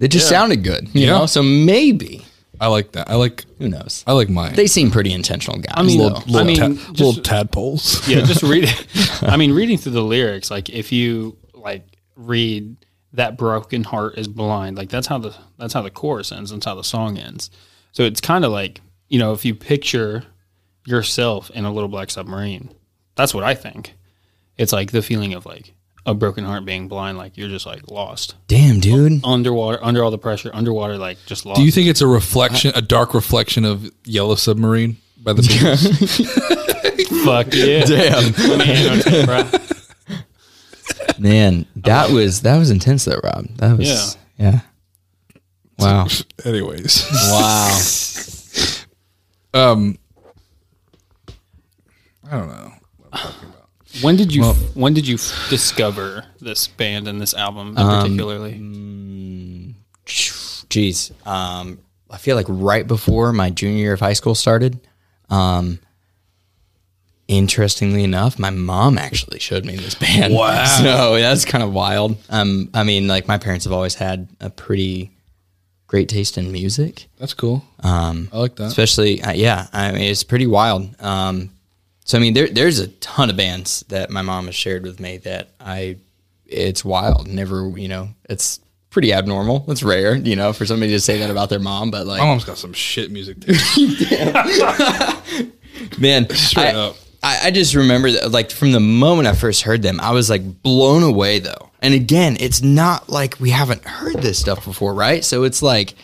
It 0.00 0.08
just 0.08 0.28
sounded 0.28 0.62
good, 0.62 0.88
you 0.94 1.06
Yeah. 1.06 1.18
know. 1.18 1.26
So 1.26 1.42
maybe 1.42 2.24
I 2.60 2.68
like 2.68 2.92
that. 2.92 3.10
I 3.10 3.14
like. 3.16 3.44
who 3.58 3.68
knows? 3.68 4.04
I 4.06 4.12
like 4.12 4.28
mine. 4.28 4.54
They 4.54 4.66
seem 4.68 4.90
pretty 4.90 5.12
intentional 5.12 5.58
guys. 5.58 5.74
I 5.76 5.82
mean, 5.82 5.98
though. 5.98 6.06
little, 6.26 6.36
I 6.36 6.44
mean, 6.44 6.56
ta- 6.56 6.68
just- 6.68 7.00
little 7.00 7.22
tadpoles. 7.22 8.06
yeah, 8.08 8.20
just 8.22 8.42
read 8.42 8.68
I 9.22 9.36
mean, 9.36 9.52
reading 9.52 9.76
through 9.78 9.92
the 9.92 10.02
lyrics, 10.02 10.50
like 10.50 10.68
if 10.70 10.92
you 10.92 11.36
like 11.54 11.84
read 12.16 12.76
that 13.14 13.36
broken 13.36 13.84
heart 13.84 14.18
is 14.18 14.28
blind, 14.28 14.76
like 14.76 14.88
that's 14.88 15.06
how 15.08 15.18
the 15.18 15.34
that's 15.58 15.74
how 15.74 15.82
the 15.82 15.90
chorus 15.90 16.30
ends. 16.32 16.50
That's 16.50 16.64
how 16.64 16.74
the 16.76 16.84
song 16.84 17.18
ends. 17.18 17.50
So 17.92 18.04
it's 18.04 18.20
kind 18.20 18.44
of 18.44 18.52
like 18.52 18.80
you 19.08 19.18
know 19.18 19.32
if 19.32 19.44
you 19.44 19.54
picture 19.54 20.24
yourself 20.88 21.50
in 21.50 21.64
a 21.64 21.72
little 21.72 21.88
black 21.88 22.10
submarine, 22.10 22.70
that's 23.14 23.34
what 23.34 23.44
I 23.44 23.54
think. 23.54 23.94
It's 24.56 24.72
like 24.72 24.90
the 24.90 25.02
feeling 25.02 25.34
of 25.34 25.46
like 25.46 25.74
a 26.06 26.14
broken 26.14 26.44
heart 26.44 26.64
being 26.64 26.88
blind, 26.88 27.18
like 27.18 27.36
you're 27.36 27.48
just 27.48 27.66
like 27.66 27.90
lost 27.90 28.34
Damn, 28.46 28.80
dude. 28.80 29.24
underwater, 29.24 29.78
under 29.82 30.02
all 30.02 30.10
the 30.10 30.18
pressure, 30.18 30.50
underwater, 30.52 30.96
like 30.96 31.18
just 31.26 31.44
lost. 31.46 31.58
Do 31.58 31.64
you 31.64 31.70
think 31.70 31.88
it's 31.88 32.00
a 32.00 32.06
reflection, 32.06 32.72
a 32.74 32.82
dark 32.82 33.14
reflection 33.14 33.64
of 33.64 33.90
Yellow 34.04 34.34
Submarine 34.34 34.96
by 35.22 35.34
the 35.34 35.42
Beatles? 35.42 35.84
Fuck 37.24 37.48
yeah, 37.52 37.84
Damn, 37.84 38.58
man, 38.58 39.26
bro. 39.26 40.18
man, 41.18 41.66
that 41.76 42.10
was 42.10 42.42
that 42.42 42.56
was 42.58 42.70
intense, 42.70 43.04
though, 43.04 43.20
Rob. 43.22 43.46
That 43.56 43.76
was 43.78 44.16
yeah. 44.38 44.60
Wow, 45.78 46.06
Anyways, 46.44 47.06
wow. 47.30 47.78
um, 49.54 49.98
I 52.30 52.36
don't 52.38 52.48
know. 52.48 52.72
What 52.98 53.08
I'm 53.12 53.18
talking 53.20 53.48
about. 53.48 53.68
When 54.02 54.16
did 54.16 54.34
you 54.34 54.44
when 54.74 54.92
did 54.94 55.06
you 55.08 55.14
f- 55.14 55.46
discover 55.48 56.24
this 56.40 56.68
band 56.68 57.08
and 57.08 57.20
this 57.20 57.32
album 57.34 57.68
in 57.70 57.78
Um, 57.78 58.02
particularly? 58.02 59.74
Jeez, 60.06 61.12
um, 61.26 61.78
I 62.10 62.18
feel 62.18 62.36
like 62.36 62.46
right 62.48 62.86
before 62.86 63.32
my 63.32 63.50
junior 63.50 63.78
year 63.78 63.92
of 63.94 64.00
high 64.00 64.12
school 64.12 64.34
started. 64.34 64.78
Um, 65.30 65.78
interestingly 67.26 68.04
enough, 68.04 68.38
my 68.38 68.50
mom 68.50 68.96
actually 68.98 69.38
showed 69.38 69.64
me 69.64 69.76
this 69.76 69.94
band. 69.94 70.34
Wow. 70.34 70.64
So 70.82 71.14
that's 71.16 71.44
kind 71.44 71.62
of 71.64 71.72
wild. 71.72 72.16
Um, 72.30 72.70
I 72.74 72.84
mean, 72.84 73.08
like 73.08 73.26
my 73.28 73.38
parents 73.38 73.64
have 73.64 73.72
always 73.72 73.94
had 73.94 74.28
a 74.40 74.50
pretty 74.50 75.10
great 75.86 76.08
taste 76.08 76.36
in 76.38 76.52
music. 76.52 77.08
That's 77.18 77.34
cool. 77.34 77.64
Um, 77.80 78.28
I 78.32 78.38
like 78.38 78.56
that. 78.56 78.64
especially 78.66 79.22
uh, 79.22 79.32
yeah 79.32 79.68
i 79.72 79.90
mean 79.92 80.02
it's 80.02 80.22
pretty 80.24 80.46
wild 80.46 80.88
um 81.00 81.50
so 82.08 82.18
i 82.18 82.20
mean 82.20 82.32
there, 82.34 82.48
there's 82.48 82.80
a 82.80 82.88
ton 82.88 83.28
of 83.30 83.36
bands 83.36 83.84
that 83.88 84.10
my 84.10 84.22
mom 84.22 84.46
has 84.46 84.54
shared 84.54 84.82
with 84.82 84.98
me 84.98 85.18
that 85.18 85.50
i 85.60 85.96
it's 86.46 86.84
wild 86.84 87.28
never 87.28 87.68
you 87.76 87.86
know 87.86 88.08
it's 88.28 88.58
pretty 88.90 89.12
abnormal 89.12 89.64
it's 89.68 89.82
rare 89.82 90.16
you 90.16 90.34
know 90.34 90.52
for 90.52 90.64
somebody 90.64 90.90
to 90.90 91.00
say 91.00 91.18
that 91.18 91.30
about 91.30 91.50
their 91.50 91.60
mom 91.60 91.90
but 91.90 92.06
like 92.06 92.20
My 92.20 92.26
mom's 92.26 92.44
got 92.44 92.56
some 92.56 92.72
shit 92.72 93.10
music. 93.10 93.36
Man 95.98 96.28
Straight 96.30 96.74
I, 96.74 96.74
up. 96.74 96.96
I, 97.22 97.40
I 97.44 97.50
just 97.50 97.74
remember 97.74 98.10
that 98.12 98.30
like 98.30 98.50
from 98.50 98.72
the 98.72 98.80
moment 98.80 99.28
i 99.28 99.34
first 99.34 99.62
heard 99.62 99.82
them 99.82 100.00
i 100.00 100.10
was 100.12 100.30
like 100.30 100.62
blown 100.62 101.02
away 101.02 101.38
though 101.38 101.70
and 101.82 101.92
again 101.92 102.36
it's 102.40 102.62
not 102.62 103.10
like 103.10 103.38
we 103.38 103.50
haven't 103.50 103.84
heard 103.84 104.16
this 104.22 104.38
stuff 104.38 104.64
before 104.64 104.94
right 104.94 105.22
so 105.24 105.44
it's 105.44 105.60
like 105.60 105.94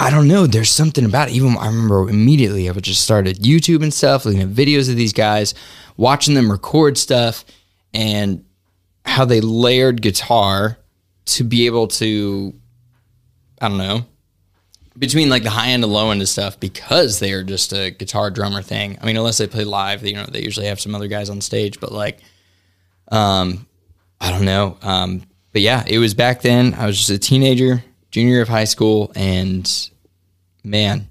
I 0.00 0.08
don't 0.08 0.28
know. 0.28 0.46
There's 0.46 0.70
something 0.70 1.04
about 1.04 1.28
it. 1.28 1.34
Even 1.34 1.58
I 1.58 1.66
remember 1.66 2.08
immediately 2.08 2.70
I 2.70 2.72
would 2.72 2.82
just 2.82 3.02
started 3.02 3.36
YouTube 3.40 3.82
and 3.82 3.92
stuff, 3.92 4.24
looking 4.24 4.40
at 4.40 4.48
videos 4.48 4.88
of 4.88 4.96
these 4.96 5.12
guys, 5.12 5.54
watching 5.98 6.32
them 6.34 6.50
record 6.50 6.96
stuff, 6.96 7.44
and 7.92 8.42
how 9.04 9.26
they 9.26 9.42
layered 9.42 10.00
guitar 10.00 10.78
to 11.26 11.44
be 11.44 11.66
able 11.66 11.86
to, 11.88 12.54
I 13.60 13.68
don't 13.68 13.76
know, 13.76 14.06
between 14.98 15.28
like 15.28 15.42
the 15.42 15.50
high 15.50 15.68
end 15.68 15.84
and 15.84 15.92
low 15.92 16.10
end 16.10 16.22
of 16.22 16.30
stuff 16.30 16.58
because 16.58 17.20
they 17.20 17.34
are 17.34 17.44
just 17.44 17.74
a 17.74 17.90
guitar 17.90 18.30
drummer 18.30 18.62
thing. 18.62 18.96
I 19.02 19.04
mean, 19.04 19.18
unless 19.18 19.36
they 19.36 19.48
play 19.48 19.64
live, 19.64 20.02
you 20.06 20.14
know, 20.14 20.24
they 20.24 20.42
usually 20.42 20.66
have 20.66 20.80
some 20.80 20.94
other 20.94 21.08
guys 21.08 21.28
on 21.28 21.42
stage, 21.42 21.78
but 21.78 21.92
like, 21.92 22.20
um, 23.12 23.66
I 24.18 24.30
don't 24.30 24.46
know. 24.46 24.78
Um, 24.80 25.24
but 25.52 25.60
yeah, 25.60 25.84
it 25.86 25.98
was 25.98 26.14
back 26.14 26.40
then. 26.40 26.72
I 26.72 26.86
was 26.86 26.96
just 26.96 27.10
a 27.10 27.18
teenager, 27.18 27.84
junior 28.10 28.40
of 28.40 28.48
high 28.48 28.64
school, 28.64 29.12
and 29.14 29.89
man, 30.64 31.08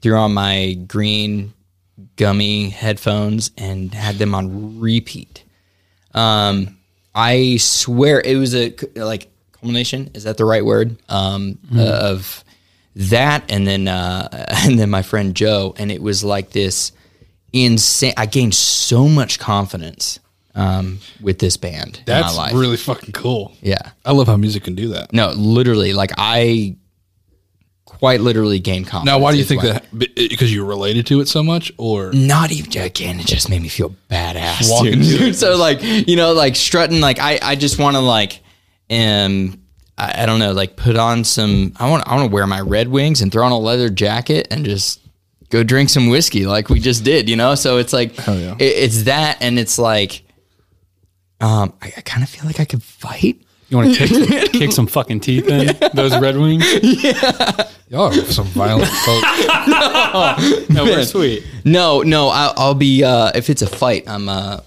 threw 0.00 0.16
on 0.16 0.34
my 0.34 0.74
green 0.86 1.52
gummy 2.16 2.70
headphones 2.70 3.50
and 3.56 3.92
had 3.94 4.16
them 4.16 4.34
on 4.34 4.80
repeat. 4.80 5.44
Um, 6.14 6.78
I 7.14 7.56
swear 7.56 8.20
it 8.24 8.36
was 8.36 8.54
a 8.54 8.74
like 8.94 9.28
culmination. 9.52 10.10
Is 10.14 10.24
that 10.24 10.36
the 10.36 10.44
right 10.44 10.64
word? 10.64 10.96
Um, 11.08 11.58
uh, 11.74 11.82
of 11.82 12.44
that, 12.96 13.50
and 13.50 13.66
then 13.66 13.88
uh, 13.88 14.28
and 14.64 14.78
then 14.78 14.90
my 14.90 15.02
friend 15.02 15.34
Joe, 15.34 15.74
and 15.78 15.90
it 15.90 16.02
was 16.02 16.22
like 16.24 16.50
this 16.50 16.92
insane. 17.52 18.14
I 18.16 18.26
gained 18.26 18.54
so 18.54 19.08
much 19.08 19.38
confidence 19.38 20.20
um, 20.54 20.98
with 21.20 21.38
this 21.38 21.56
band 21.56 22.02
That's 22.04 22.30
in 22.32 22.36
my 22.36 22.42
life. 22.44 22.54
really 22.54 22.76
fucking 22.76 23.12
cool. 23.12 23.52
yeah. 23.60 23.90
I 24.04 24.12
love 24.12 24.26
how 24.26 24.36
music 24.36 24.64
can 24.64 24.74
do 24.74 24.88
that. 24.88 25.12
No, 25.12 25.30
literally, 25.30 25.92
like 25.92 26.12
I 26.18 26.76
quite 27.98 28.20
literally 28.20 28.58
gained 28.58 28.86
confidence. 28.86 29.14
Now, 29.14 29.18
why 29.18 29.32
do 29.32 29.38
you 29.38 29.44
think 29.44 29.62
that? 29.62 29.84
Because 29.92 30.52
you 30.52 30.64
related 30.64 31.06
to 31.06 31.20
it 31.20 31.28
so 31.28 31.42
much, 31.42 31.72
or 31.78 32.12
Not 32.12 32.52
even 32.52 32.80
again. 32.82 33.18
It 33.20 33.26
just 33.26 33.48
made 33.50 33.60
me 33.62 33.68
feel 33.68 33.94
badass, 34.10 34.70
Walking 34.70 35.00
dude. 35.00 35.34
so 35.44 35.56
like 35.56 35.82
you 35.82 36.16
know, 36.16 36.32
like 36.32 36.56
strutting. 36.56 37.00
Like 37.00 37.18
I, 37.18 37.38
I 37.42 37.54
just 37.56 37.78
want 37.78 37.96
to 37.96 38.00
like, 38.00 38.40
um, 38.90 39.60
I, 39.98 40.22
I 40.22 40.26
don't 40.26 40.38
know, 40.38 40.52
like 40.52 40.76
put 40.76 40.96
on 40.96 41.24
some. 41.24 41.72
I 41.76 41.90
want, 41.90 42.06
I 42.08 42.14
want 42.16 42.30
to 42.30 42.34
wear 42.34 42.46
my 42.46 42.60
Red 42.60 42.88
Wings 42.88 43.20
and 43.20 43.32
throw 43.32 43.44
on 43.44 43.52
a 43.52 43.58
leather 43.58 43.90
jacket 43.90 44.48
and 44.50 44.64
just 44.64 45.00
go 45.50 45.62
drink 45.64 45.88
some 45.88 46.08
whiskey 46.08 46.46
like 46.46 46.68
we 46.68 46.78
just 46.78 47.04
did, 47.04 47.28
you 47.28 47.34
know? 47.34 47.54
So 47.54 47.78
it's 47.78 47.92
like, 47.92 48.16
yeah. 48.18 48.54
it- 48.58 48.64
it's 48.64 49.04
that. 49.04 49.38
And 49.40 49.58
it's 49.58 49.78
like, 49.78 50.22
um, 51.40 51.72
I, 51.80 51.92
I 51.96 52.00
kind 52.02 52.22
of 52.22 52.28
feel 52.28 52.44
like 52.44 52.60
I 52.60 52.64
could 52.64 52.82
fight. 52.82 53.42
You 53.70 53.76
want 53.76 53.94
to 53.94 54.06
kick, 54.06 54.52
kick 54.52 54.72
some 54.72 54.86
fucking 54.86 55.20
teeth 55.20 55.46
in 55.48 55.76
those 55.94 56.16
Red 56.18 56.36
Wings? 56.38 56.64
Yeah, 56.82 57.68
Y'all 57.90 58.08
are 58.08 58.24
some 58.24 58.46
violent 58.48 58.88
folks. 59.06 60.68
No, 60.70 60.84
we're 60.84 61.04
sweet. 61.04 61.44
No, 61.64 62.02
no, 62.02 62.28
I'll, 62.28 62.54
I'll 62.56 62.74
be, 62.74 63.02
uh, 63.04 63.32
if 63.34 63.48
it's 63.50 63.62
a 63.62 63.66
fight, 63.66 64.08
I'm, 64.08 64.28
uh, 64.28 64.60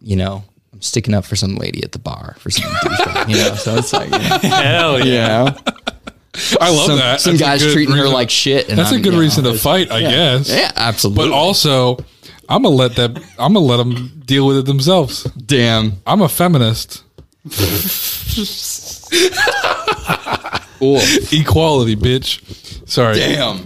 you 0.00 0.16
know, 0.16 0.44
I'm 0.72 0.80
sticking 0.82 1.14
up 1.14 1.24
for 1.24 1.34
some 1.36 1.56
lady 1.56 1.82
at 1.82 1.92
the 1.92 1.98
bar 1.98 2.36
for 2.38 2.50
some 2.50 2.68
douchebag, 2.70 3.28
you 3.30 3.36
know? 3.36 3.54
So 3.54 3.76
it's 3.76 3.92
like, 3.92 4.10
you 4.10 4.18
know, 4.18 4.38
Hell 4.38 5.06
yeah. 5.06 5.56
I 6.60 6.70
love 6.70 6.86
some, 6.86 6.98
that. 6.98 7.20
some 7.20 7.32
That's 7.36 7.40
a 7.40 7.44
guys 7.44 7.62
good 7.64 7.72
treating 7.72 7.94
her 7.96 8.02
reason- 8.02 8.14
like 8.14 8.30
shit. 8.30 8.68
And 8.68 8.78
That's 8.78 8.92
a 8.92 8.94
I'm, 8.96 9.02
good 9.02 9.06
you 9.06 9.12
know, 9.18 9.20
reason 9.20 9.42
to 9.44 9.50
it's- 9.50 9.62
fight, 9.62 9.90
I 9.90 10.00
guess. 10.02 10.48
Yeah, 10.48 10.70
absolutely. 10.76 11.28
But 11.30 11.34
also, 11.34 11.96
I'm 12.48 12.62
gonna 12.62 12.74
let 12.76 12.94
that. 12.96 13.10
I'm 13.38 13.52
gonna 13.54 13.60
let 13.60 13.78
them 13.78 14.22
deal 14.24 14.46
with 14.46 14.56
it 14.58 14.66
themselves. 14.66 15.24
damn. 15.24 15.94
I'm 16.06 16.22
a 16.22 16.28
feminist. 16.28 17.02
Equality, 20.80 21.96
bitch. 21.96 22.88
Sorry. 22.88 23.16
Damn. 23.16 23.64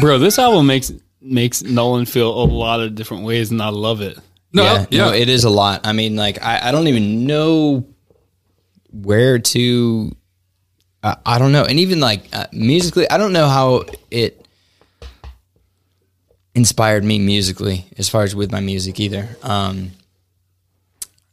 Bro, 0.00 0.18
this 0.18 0.38
album 0.38 0.66
makes 0.66 0.92
makes 1.20 1.62
Nolan 1.62 2.06
feel 2.06 2.30
a 2.30 2.44
lot 2.44 2.80
of 2.80 2.94
different 2.94 3.24
ways, 3.24 3.50
and 3.50 3.60
I 3.62 3.68
love 3.68 4.00
it. 4.00 4.18
No, 4.52 4.62
yeah, 4.62 4.86
yeah. 4.90 5.04
no, 5.06 5.12
it 5.12 5.28
is 5.28 5.44
a 5.44 5.50
lot. 5.50 5.86
I 5.86 5.92
mean, 5.92 6.16
like, 6.16 6.42
I, 6.42 6.68
I 6.68 6.72
don't 6.72 6.86
even 6.86 7.26
know 7.26 7.86
where 8.92 9.38
to. 9.38 10.16
Uh, 11.02 11.16
I 11.24 11.38
don't 11.38 11.52
know, 11.52 11.64
and 11.64 11.78
even 11.80 12.00
like 12.00 12.24
uh, 12.32 12.46
musically, 12.52 13.08
I 13.10 13.18
don't 13.18 13.32
know 13.32 13.48
how 13.48 13.84
it 14.10 14.46
inspired 16.54 17.04
me 17.04 17.18
musically, 17.18 17.86
as 17.98 18.08
far 18.08 18.22
as 18.22 18.34
with 18.34 18.50
my 18.50 18.60
music 18.60 18.98
either. 18.98 19.28
Um, 19.42 19.92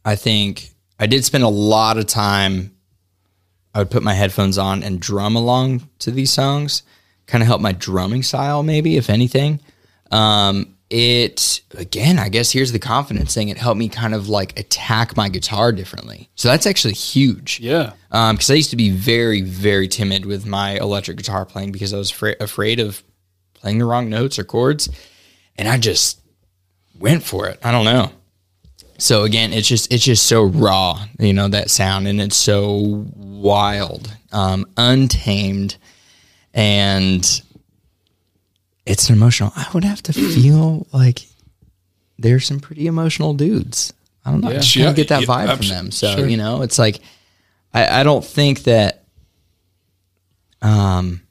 I 0.03 0.15
think 0.15 0.72
I 1.03 1.05
did 1.05 1.25
spend 1.25 1.43
a 1.43 1.49
lot 1.49 1.97
of 1.97 2.07
time. 2.07 2.73
I 3.73 3.79
would 3.79 3.91
put 3.91 4.03
my 4.03 4.13
headphones 4.13 4.57
on 4.57 4.83
and 4.83 5.01
drum 5.01 5.35
along 5.35 5.89
to 5.99 6.11
these 6.11 6.31
songs, 6.31 6.83
kind 7.25 7.41
of 7.41 7.47
help 7.47 7.59
my 7.59 7.73
drumming 7.73 8.23
style, 8.23 8.63
maybe 8.63 8.95
if 8.95 9.09
anything. 9.09 9.59
Um, 10.11 10.77
it 10.89 11.59
again, 11.75 12.19
I 12.19 12.29
guess 12.29 12.53
here's 12.53 12.71
the 12.71 12.79
confidence 12.79 13.33
thing. 13.33 13.49
It 13.49 13.57
helped 13.57 13.79
me 13.79 13.89
kind 13.89 14.15
of 14.15 14.29
like 14.29 14.57
attack 14.57 15.17
my 15.17 15.27
guitar 15.27 15.73
differently. 15.73 16.29
So 16.35 16.47
that's 16.47 16.65
actually 16.65 16.93
huge. 16.93 17.59
Yeah. 17.59 17.91
Um, 18.09 18.37
because 18.37 18.49
I 18.49 18.53
used 18.53 18.69
to 18.69 18.77
be 18.77 18.89
very, 18.89 19.41
very 19.41 19.89
timid 19.89 20.25
with 20.25 20.45
my 20.45 20.77
electric 20.77 21.17
guitar 21.17 21.45
playing 21.45 21.73
because 21.73 21.93
I 21.93 21.97
was 21.97 22.11
fra- 22.11 22.37
afraid 22.39 22.79
of 22.79 23.03
playing 23.55 23.79
the 23.79 23.85
wrong 23.85 24.07
notes 24.09 24.39
or 24.39 24.45
chords, 24.45 24.87
and 25.57 25.67
I 25.67 25.77
just 25.79 26.21
went 26.97 27.23
for 27.23 27.49
it. 27.49 27.59
I 27.61 27.73
don't 27.73 27.83
know. 27.83 28.13
So 29.03 29.25
again, 29.25 29.51
it's 29.51 29.67
just 29.67 29.91
it's 29.91 30.05
just 30.05 30.27
so 30.27 30.43
raw, 30.45 31.03
you 31.19 31.33
know, 31.33 31.49
that 31.49 31.69
sound, 31.69 32.07
and 32.07 32.21
it's 32.21 32.37
so 32.37 33.05
wild, 33.17 34.15
um, 34.31 34.65
untamed, 34.77 35.75
and 36.53 37.21
it's 38.85 39.09
an 39.09 39.15
emotional. 39.15 39.51
I 39.57 39.67
would 39.73 39.83
have 39.83 40.01
to 40.03 40.13
feel 40.13 40.87
like 40.93 41.27
there's 42.17 42.47
some 42.47 42.61
pretty 42.61 42.87
emotional 42.87 43.33
dudes. 43.33 43.91
I 44.23 44.31
don't 44.31 44.39
know. 44.39 44.51
I 44.51 44.53
just 44.53 44.73
Yeah. 44.73 44.93
get 44.93 45.09
that 45.09 45.21
Yeah, 45.23 45.27
vibe 45.27 45.47
abs- 45.49 45.57
from 45.57 45.75
them. 45.75 45.91
So 45.91 46.15
sure. 46.15 46.27
you 46.29 46.37
know, 46.37 46.61
it's 46.61 46.79
like 46.79 47.01
I, 47.73 47.99
I 47.99 48.03
don't 48.03 48.23
think 48.23 48.63
that. 48.63 49.03
Um, 50.61 51.23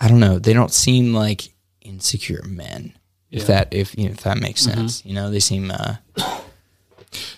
I 0.00 0.08
don't 0.08 0.18
know. 0.18 0.40
They 0.40 0.52
don't 0.52 0.72
seem 0.72 1.14
like 1.14 1.42
insecure 1.80 2.42
men. 2.44 2.92
If 3.30 3.46
that 3.46 3.68
if 3.72 3.96
you 3.96 4.06
know, 4.06 4.10
if 4.10 4.22
that 4.24 4.38
makes 4.38 4.62
sense, 4.62 5.04
you 5.06 5.14
know, 5.14 5.30
they 5.30 5.38
seem 5.40 5.70
uh, 5.70 5.96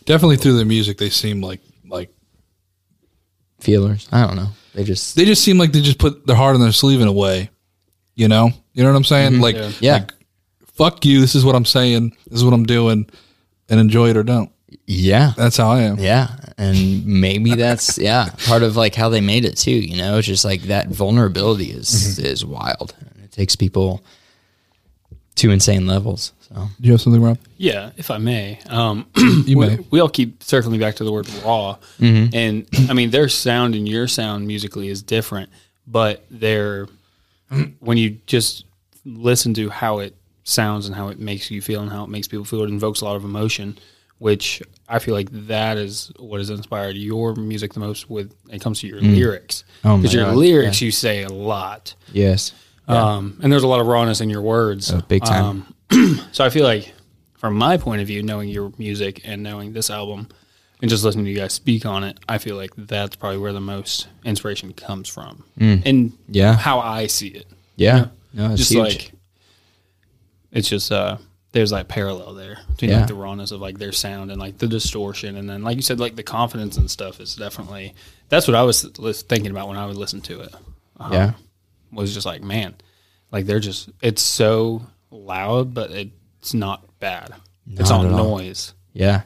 Definitely 0.04 0.36
through 0.36 0.56
their 0.56 0.66
music, 0.66 0.98
they 0.98 1.10
seem 1.10 1.40
like 1.40 1.60
like 1.86 2.10
feelers. 3.60 4.08
I 4.12 4.26
don't 4.26 4.36
know. 4.36 4.48
They 4.74 4.84
just 4.84 5.16
they 5.16 5.24
just 5.24 5.42
seem 5.42 5.58
like 5.58 5.72
they 5.72 5.80
just 5.80 5.98
put 5.98 6.26
their 6.26 6.36
heart 6.36 6.54
on 6.54 6.60
their 6.60 6.72
sleeve 6.72 7.00
in 7.00 7.08
a 7.08 7.12
way. 7.12 7.50
You 8.14 8.28
know, 8.28 8.50
you 8.72 8.82
know 8.82 8.90
what 8.90 8.96
I'm 8.96 9.04
saying? 9.04 9.32
Mm-hmm. 9.34 9.42
Like, 9.42 9.80
yeah. 9.80 9.92
like, 9.94 10.12
fuck 10.74 11.04
you. 11.04 11.20
This 11.20 11.34
is 11.34 11.44
what 11.44 11.54
I'm 11.54 11.64
saying. 11.64 12.16
This 12.26 12.38
is 12.38 12.44
what 12.44 12.52
I'm 12.52 12.66
doing, 12.66 13.08
and 13.68 13.80
enjoy 13.80 14.10
it 14.10 14.16
or 14.16 14.24
don't. 14.24 14.50
yeah. 14.86 15.32
That's 15.36 15.56
how 15.56 15.70
I 15.70 15.82
am. 15.82 15.98
Yeah, 15.98 16.34
and 16.56 17.06
maybe 17.06 17.54
that's 17.54 17.96
yeah 17.98 18.30
part 18.46 18.62
of 18.62 18.76
like 18.76 18.94
how 18.94 19.08
they 19.08 19.20
made 19.20 19.44
it 19.44 19.56
too. 19.56 19.70
You 19.70 19.96
know, 19.96 20.18
it's 20.18 20.26
just 20.26 20.44
like 20.44 20.62
that 20.62 20.88
vulnerability 20.88 21.70
is 21.70 21.88
mm-hmm. 21.88 22.26
is 22.26 22.44
wild. 22.44 22.94
It 23.22 23.30
takes 23.30 23.54
people 23.54 24.04
to 25.38 25.50
insane 25.50 25.86
levels. 25.86 26.32
So 26.48 26.54
Do 26.80 26.86
you 26.86 26.92
have 26.92 27.00
something, 27.00 27.22
Rob? 27.22 27.38
Yeah, 27.56 27.90
if 27.96 28.10
I 28.10 28.18
may. 28.18 28.58
Um, 28.68 29.06
You 29.46 29.58
we, 29.58 29.66
may. 29.66 29.78
we 29.90 30.00
all 30.00 30.08
keep 30.08 30.42
circling 30.42 30.80
back 30.80 30.96
to 30.96 31.04
the 31.04 31.12
word 31.12 31.28
raw. 31.44 31.76
And 32.00 32.66
I 32.88 32.94
mean, 32.94 33.10
their 33.10 33.28
sound 33.28 33.74
and 33.74 33.88
your 33.88 34.08
sound 34.08 34.46
musically 34.46 34.88
is 34.88 35.02
different, 35.02 35.50
but 35.86 36.24
they're, 36.30 36.86
when 37.80 37.96
you 37.98 38.18
just 38.26 38.64
listen 39.04 39.54
to 39.54 39.68
how 39.70 39.98
it 40.00 40.14
sounds 40.44 40.86
and 40.86 40.94
how 40.96 41.08
it 41.08 41.18
makes 41.18 41.50
you 41.50 41.60
feel 41.62 41.80
and 41.82 41.90
how 41.90 42.04
it 42.04 42.08
makes 42.10 42.28
people 42.28 42.44
feel, 42.44 42.62
it 42.62 42.68
invokes 42.68 43.00
a 43.00 43.04
lot 43.04 43.16
of 43.16 43.24
emotion, 43.24 43.78
which 44.18 44.62
I 44.88 44.98
feel 44.98 45.14
like 45.14 45.28
that 45.46 45.76
is 45.76 46.10
what 46.18 46.38
has 46.38 46.50
inspired 46.50 46.96
your 46.96 47.34
music 47.34 47.74
the 47.74 47.80
most 47.80 48.08
with 48.10 48.34
it 48.50 48.60
comes 48.62 48.80
to 48.80 48.86
your 48.86 49.00
lyrics. 49.00 49.64
Oh 49.84 49.96
Because 49.98 50.14
your 50.14 50.24
God, 50.24 50.36
lyrics, 50.36 50.80
you 50.80 50.90
say 50.90 51.22
a 51.24 51.28
lot. 51.28 51.94
yes, 52.12 52.52
Um, 52.88 53.38
and 53.42 53.52
there's 53.52 53.62
a 53.64 53.68
lot 53.68 53.80
of 53.80 53.86
rawness 53.86 54.20
in 54.20 54.30
your 54.30 54.42
words. 54.42 54.90
Oh, 54.92 55.00
big 55.02 55.24
time. 55.24 55.66
Um, 55.90 56.28
so 56.32 56.44
I 56.44 56.50
feel 56.50 56.64
like, 56.64 56.92
from 57.36 57.54
my 57.54 57.76
point 57.76 58.00
of 58.00 58.06
view, 58.06 58.22
knowing 58.22 58.48
your 58.48 58.72
music 58.78 59.20
and 59.24 59.42
knowing 59.42 59.72
this 59.72 59.90
album, 59.90 60.28
and 60.80 60.88
just 60.90 61.04
listening 61.04 61.24
to 61.26 61.30
you 61.30 61.36
guys 61.36 61.52
speak 61.52 61.84
on 61.86 62.02
it, 62.04 62.18
I 62.28 62.38
feel 62.38 62.56
like 62.56 62.70
that's 62.76 63.16
probably 63.16 63.38
where 63.38 63.52
the 63.52 63.60
most 63.60 64.08
inspiration 64.24 64.72
comes 64.72 65.08
from, 65.08 65.44
and 65.58 65.82
Mm. 65.84 66.12
Yeah. 66.28 66.54
how 66.56 66.78
I 66.80 67.06
see 67.08 67.28
it. 67.28 67.46
yeah, 67.76 68.06
no, 68.32 68.50
it's 68.50 68.58
just 68.58 68.72
huge. 68.72 68.80
like 68.82 69.12
it's 70.52 70.68
just 70.68 70.90
uh, 70.92 71.18
there's 71.52 71.72
like 71.72 71.88
parallel 71.88 72.34
there 72.34 72.58
between 72.70 72.90
Yeah. 72.92 72.98
like 72.98 73.08
the 73.08 73.14
rawness 73.14 73.50
of 73.50 73.60
like 73.60 73.78
their 73.78 73.92
sound 73.92 74.30
and 74.30 74.40
like 74.40 74.58
the 74.58 74.66
distortion, 74.66 75.36
and 75.36 75.48
then 75.48 75.62
like 75.62 75.76
you 75.76 75.82
said, 75.82 76.00
like 76.00 76.16
the 76.16 76.22
confidence 76.22 76.76
and 76.76 76.90
stuff 76.90 77.20
is 77.20 77.34
definitely 77.36 77.94
that's 78.28 78.46
what 78.48 78.54
I 78.54 78.62
was 78.62 78.82
thinking 79.28 79.50
about 79.50 79.68
when 79.68 79.76
I 79.76 79.86
would 79.86 79.96
listen 79.96 80.20
to 80.22 80.40
it. 80.40 80.54
Um, 81.00 81.12
yeah, 81.12 81.32
was 81.92 82.12
just 82.14 82.26
like, 82.26 82.42
man, 82.42 82.74
like 83.30 83.46
they're 83.46 83.60
just 83.60 83.90
it's 84.02 84.22
so 84.22 84.82
loud, 85.10 85.74
but 85.74 85.90
it's 85.90 86.54
not 86.54 86.84
bad. 87.00 87.34
it's 87.70 87.90
Not 87.90 88.00
all 88.00 88.06
at 88.06 88.12
all. 88.12 88.38
noise. 88.38 88.74
yeah, 88.92 89.22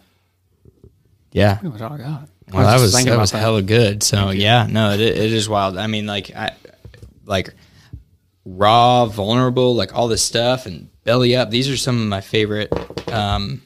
yeah. 1.32 1.58
What 1.60 1.80
I 1.80 1.96
got. 1.98 2.28
Well, 2.52 2.66
that 2.66 2.80
was 2.80 2.92
thinking 2.92 3.06
that 3.10 3.14
about 3.14 3.20
was 3.22 3.30
that. 3.32 3.38
hella 3.38 3.62
good. 3.62 4.02
So 4.02 4.30
yeah, 4.30 4.66
no, 4.68 4.92
it, 4.92 5.00
it 5.00 5.32
is 5.32 5.48
wild. 5.48 5.76
I 5.78 5.86
mean, 5.86 6.06
like 6.06 6.34
I 6.34 6.50
like 7.24 7.54
raw, 8.44 9.06
vulnerable, 9.06 9.74
like 9.74 9.94
all 9.94 10.08
this 10.08 10.22
stuff, 10.22 10.66
and 10.66 10.88
belly 11.04 11.34
up. 11.36 11.50
These 11.50 11.70
are 11.70 11.76
some 11.76 12.00
of 12.00 12.06
my 12.08 12.20
favorite. 12.20 12.72
Um, 13.10 13.62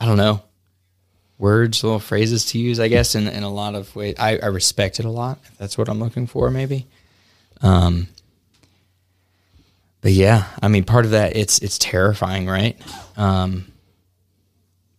I 0.00 0.06
don't 0.06 0.16
know 0.18 0.42
words, 1.38 1.82
little 1.82 1.98
phrases 1.98 2.46
to 2.46 2.58
use, 2.58 2.78
I 2.80 2.88
guess, 2.88 3.14
in, 3.14 3.26
in 3.28 3.42
a 3.42 3.50
lot 3.50 3.74
of 3.74 3.94
ways. 3.96 4.14
I, 4.18 4.38
I 4.38 4.46
respect 4.46 4.98
it 5.00 5.04
a 5.04 5.10
lot. 5.10 5.38
If 5.44 5.58
that's 5.58 5.76
what 5.76 5.88
I'm 5.88 5.98
looking 6.00 6.26
for, 6.26 6.50
maybe. 6.50 6.86
Um, 7.62 8.08
but 10.00 10.12
yeah, 10.12 10.46
I 10.62 10.68
mean, 10.68 10.84
part 10.84 11.04
of 11.04 11.12
that 11.12 11.36
it's 11.36 11.58
it's 11.60 11.78
terrifying, 11.78 12.46
right? 12.46 12.78
Um, 13.16 13.72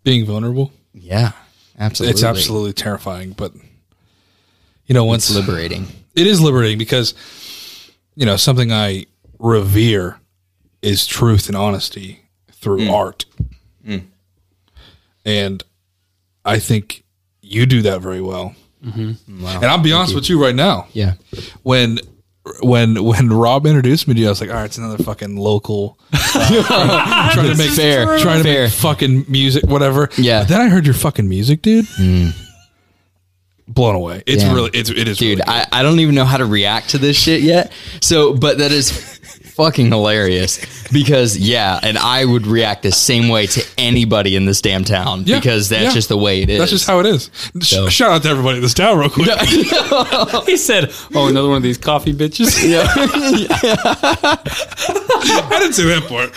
Being 0.04 0.26
vulnerable. 0.26 0.72
yeah, 0.94 1.32
absolutely. 1.78 2.12
It's 2.12 2.24
absolutely 2.24 2.74
terrifying, 2.74 3.32
but 3.34 3.54
you 4.88 4.94
know, 4.94 5.06
once 5.06 5.30
it's 5.30 5.38
liberating. 5.38 5.88
it 6.16 6.26
is 6.28 6.42
liberating 6.42 6.78
because 6.78 7.14
you 8.16 8.26
know 8.26 8.36
something 8.36 8.72
I 8.72 9.06
revere 9.40 10.20
is 10.82 11.06
truth 11.06 11.48
and 11.48 11.56
honesty 11.56 12.22
through 12.52 12.90
art, 12.90 13.26
and 15.26 15.64
I 16.44 16.60
think 16.60 17.04
you 17.42 17.66
do 17.66 17.82
that 17.84 18.02
very 18.02 18.22
well. 18.22 18.56
Wow. 18.84 19.16
And 19.28 19.66
I'll 19.66 19.80
be 19.80 19.92
honest 19.92 20.14
with 20.14 20.30
you 20.30 20.42
right 20.42 20.54
now. 20.56 20.88
Yeah. 20.94 21.14
When 21.64 22.00
when 22.62 23.04
when 23.04 23.30
Rob 23.32 23.66
introduced 23.66 24.08
me 24.08 24.14
to 24.14 24.20
you, 24.20 24.28
I 24.28 24.30
was 24.30 24.42
like, 24.42 24.50
all 24.50 24.56
right, 24.58 24.66
it's 24.66 24.78
another 24.78 25.04
fucking 25.04 25.36
local 25.36 25.98
uh, 26.14 27.32
trying 27.34 27.52
to 27.52 27.58
make 27.58 27.72
Fair. 27.72 28.18
trying 28.20 28.38
to 28.38 28.44
Fair. 28.44 28.64
make 28.66 28.72
fucking 28.74 29.26
music, 29.28 29.66
whatever. 29.66 30.10
Yeah. 30.18 30.42
But 30.42 30.50
then 30.50 30.62
I 30.62 30.70
heard 30.70 30.86
your 30.86 30.94
fucking 30.94 31.28
music, 31.28 31.62
dude. 31.62 31.86
Blown 33.68 33.96
away. 33.96 34.22
It's 34.28 34.44
Damn. 34.44 34.54
really 34.54 34.70
it's 34.76 34.92
it 34.92 35.08
is 35.08 35.18
dude 35.18 35.40
really. 35.40 35.44
I, 35.48 35.66
I 35.72 35.82
don't 35.82 36.00
even 36.00 36.14
know 36.14 36.24
how 36.26 36.38
to 36.38 36.46
react 36.46 36.90
to 36.92 37.00
this 37.00 37.18
shit 37.18 37.42
yet 37.42 37.72
so 38.00 38.36
but 38.36 38.60
that 38.60 38.72
is 38.72 39.15
fucking 39.56 39.88
hilarious 39.90 40.60
because 40.92 41.38
yeah, 41.38 41.80
and 41.82 41.98
I 41.98 42.24
would 42.26 42.46
react 42.46 42.84
the 42.84 42.92
same 42.92 43.30
way 43.30 43.48
to 43.48 43.64
anybody 43.78 44.36
in 44.36 44.46
this 44.46 44.62
damn 44.62 44.84
town 44.84 45.24
Yeah, 45.26 45.38
because 45.40 45.70
that's 45.70 45.84
yeah. 45.84 45.92
just 45.94 46.10
the 46.10 46.18
way 46.18 46.42
it 46.42 46.50
is. 46.50 46.60
That's 46.60 46.72
just 46.72 46.86
how 46.88 47.00
it 47.00 47.06
is. 47.06 47.30
Sh- 47.62 47.90
Shout 47.90 48.12
out 48.12 48.24
to 48.24 48.30
everybody 48.30 48.58
in 48.58 48.64
this 48.64 48.74
town, 48.74 48.98
real 49.00 49.10
quick. 49.10 49.28
He 50.46 50.58
said, 50.58 50.92
"Oh, 51.14 51.28
another 51.28 51.48
one 51.48 51.58
of 51.58 51.64
these 51.64 51.78
coffee 51.78 52.14
bitches." 52.14 52.56
Yeah. 52.66 52.86
I 54.28 55.58
didn't 55.60 55.74
say 55.74 55.84
that 55.86 56.06
part. 56.08 56.36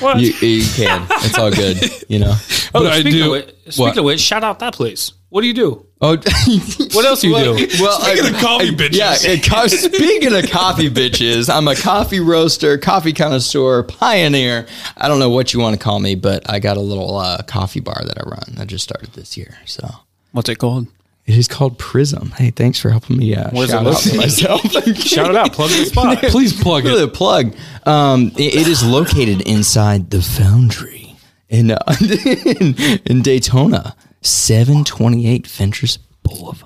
What? 0.00 0.18
you, 0.20 0.32
you 0.46 0.64
can. 0.74 1.06
It's 1.24 1.38
all 1.38 1.50
good, 1.50 1.78
you 2.08 2.18
know. 2.18 2.34
oh, 2.34 2.68
But 2.72 2.86
I 2.86 3.00
speaking 3.00 3.12
do- 3.20 3.34
Of 3.34 3.46
which, 3.46 3.54
speaking 3.74 3.82
what? 3.84 3.98
of 3.98 4.04
which, 4.04 4.20
shout 4.20 4.44
out 4.44 4.58
that 4.60 4.74
place. 4.74 5.12
What 5.30 5.42
do 5.42 5.46
you 5.46 5.54
do? 5.54 5.86
Oh, 6.00 6.16
What 6.92 7.04
else 7.04 7.22
do 7.22 7.28
you 7.28 7.34
do? 7.34 7.82
well, 7.82 8.00
Speaking 8.00 8.24
I- 8.26 8.28
of 8.28 8.36
coffee 8.36 8.68
I- 8.68 8.70
bitches. 8.70 8.94
Yeah, 8.96 9.16
it 9.20 9.42
co- 9.44 9.66
speaking 9.66 10.32
of 10.34 10.48
coffee 10.48 10.88
bitches, 10.90 11.52
I'm 11.52 11.66
a 11.66 11.74
coffee 11.74 12.20
roaster, 12.20 12.78
coffee 12.78 13.12
connoisseur, 13.12 13.82
pioneer. 13.82 14.66
I 14.96 15.08
don't 15.08 15.18
know 15.18 15.30
what 15.30 15.52
you 15.52 15.58
want 15.60 15.74
to 15.78 15.82
call 15.82 15.98
me, 15.98 16.14
but 16.14 16.48
I 16.48 16.60
got 16.60 16.76
a 16.76 16.80
little 16.80 17.16
uh, 17.16 17.42
coffee 17.42 17.80
bar 17.80 18.00
that 18.04 18.16
I 18.16 18.28
run. 18.28 18.58
I 18.58 18.64
just 18.64 18.84
started 18.84 19.12
this 19.14 19.36
year, 19.36 19.58
so 19.66 19.88
What's 20.32 20.48
it 20.48 20.56
called? 20.58 20.86
it 21.26 21.36
is 21.36 21.48
called 21.48 21.78
Prism. 21.78 22.30
Hey, 22.30 22.50
thanks 22.52 22.78
for 22.78 22.90
helping 22.90 23.16
me 23.18 23.34
uh, 23.34 23.50
What 23.50 23.68
does 23.68 23.74
it 23.74 23.76
shout 23.76 23.86
out 23.86 24.00
to 24.02 24.16
myself. 24.16 24.60
Shout 25.04 25.30
it 25.30 25.36
out. 25.36 25.52
Plug 25.52 25.68
the 25.70 25.84
spot. 25.84 26.18
Please 26.28 26.52
plug 26.58 26.84
Look 26.84 26.92
at 26.94 26.98
it. 26.98 27.00
the 27.00 27.08
plug. 27.08 27.54
Um, 27.86 28.28
it- 28.36 28.54
it 28.54 28.68
is 28.68 28.84
located 28.86 29.40
inside 29.48 30.10
the 30.10 30.22
Foundry 30.22 31.16
in 31.48 31.72
uh, 31.72 31.78
in, 32.00 32.74
in 33.04 33.22
Daytona, 33.22 33.96
seven 34.22 34.84
twenty 34.84 35.26
eight 35.28 35.46
Fentress 35.46 35.96
Boulevard. 36.22 36.64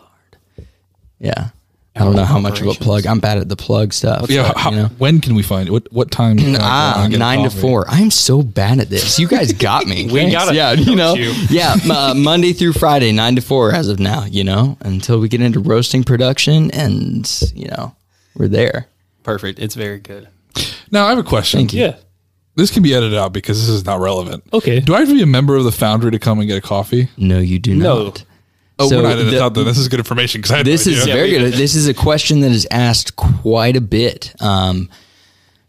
Yeah, 1.19 1.51
I 1.95 2.01
don't 2.05 2.17
know 2.17 2.25
how 2.25 2.39
much 2.41 2.61
of 2.61 2.67
a 2.67 2.73
plug. 2.75 3.07
I'm 3.07 3.21
bad 3.21 3.39
at 3.39 3.49
the 3.49 3.55
plug 3.57 3.93
stuff. 3.93 4.29
Yeah, 4.29 4.49
but, 4.49 4.57
how, 4.57 4.71
you 4.71 4.77
know. 4.77 4.87
when 4.99 5.21
can 5.21 5.35
we 5.35 5.43
find 5.43 5.69
it? 5.69 5.73
What 5.73 5.93
what 5.93 6.11
time? 6.11 6.37
can 6.39 6.57
I 6.57 6.59
go 6.59 6.65
Ah, 6.65 7.03
and 7.05 7.11
get 7.13 7.17
a 7.17 7.19
nine 7.21 7.39
to 7.45 7.49
coffee? 7.49 7.61
four. 7.61 7.85
I'm 7.89 8.11
so 8.11 8.43
bad 8.43 8.81
at 8.81 8.89
this. 8.91 9.19
You 9.19 9.29
guys 9.29 9.53
got 9.53 9.87
me. 9.87 10.07
We 10.13 10.21
Thanks. 10.21 10.33
got 10.35 10.49
it, 10.49 10.55
Yeah, 10.57 10.73
you 10.73 10.97
know. 10.97 11.15
you? 11.15 11.33
Yeah, 11.51 11.77
m- 11.85 11.91
uh, 11.91 12.15
Monday 12.15 12.53
through 12.53 12.73
Friday, 12.73 13.13
nine 13.13 13.37
to 13.37 13.43
four, 13.43 13.73
as 13.73 13.89
of 13.89 14.01
now. 14.01 14.25
You 14.25 14.43
know, 14.45 14.77
until 14.81 15.21
we 15.21 15.29
get 15.29 15.41
into 15.41 15.61
roasting 15.61 16.03
production, 16.03 16.71
and 16.73 17.31
you 17.55 17.69
know, 17.69 17.95
we're 18.35 18.49
there. 18.49 18.87
Perfect. 19.23 19.61
It's 19.61 19.77
very 19.77 20.01
good. 20.01 20.29
Now 20.91 21.07
I 21.07 21.11
have 21.11 21.19
a 21.19 21.23
question. 21.23 21.61
Thank 21.61 21.73
you. 21.75 21.83
Yeah. 21.83 21.97
This 22.55 22.71
can 22.71 22.83
be 22.83 22.95
edited 22.95 23.17
out 23.19 23.33
because 23.33 23.61
this 23.61 23.69
is 23.71 23.85
not 23.87 24.01
relevant. 24.01 24.45
Okay. 24.53 24.81
Do 24.81 24.95
I 24.95 25.01
have 25.01 25.09
to 25.09 25.15
be 25.15 25.23
a 25.23 25.27
member 25.27 25.57
of 25.57 25.65
the 25.65 25.73
Foundry 25.73 26.11
to 26.11 26.19
come 26.19 26.39
and 26.39 26.47
get 26.49 26.59
a 26.59 26.61
coffee? 26.61 27.09
No, 27.17 27.39
you 27.39 27.59
do 27.59 27.75
No. 27.75 28.05
not. 28.05 28.25
Oh, 28.79 28.89
So 28.89 28.97
we're 28.97 29.03
not 29.05 29.13
edited 29.13 29.35
the- 29.35 29.43
out 29.43 29.55
then. 29.55 29.65
This 29.65 29.79
is 29.79 29.89
good 29.89 30.01
information 30.01 30.41
because 30.41 30.51
I 30.53 30.57
had 30.59 30.67
This 30.67 30.87
no 30.87 30.93
is 30.93 31.03
idea. 31.03 31.15
very 31.15 31.31
good. 31.31 31.53
This 31.55 31.75
is 31.75 31.87
a 31.89 31.95
question 31.95 32.41
that 32.41 32.51
is 32.53 32.67
asked 32.71 33.17
quite 33.17 33.77
a 33.77 33.81
bit. 33.81 34.35
Um, 34.41 34.89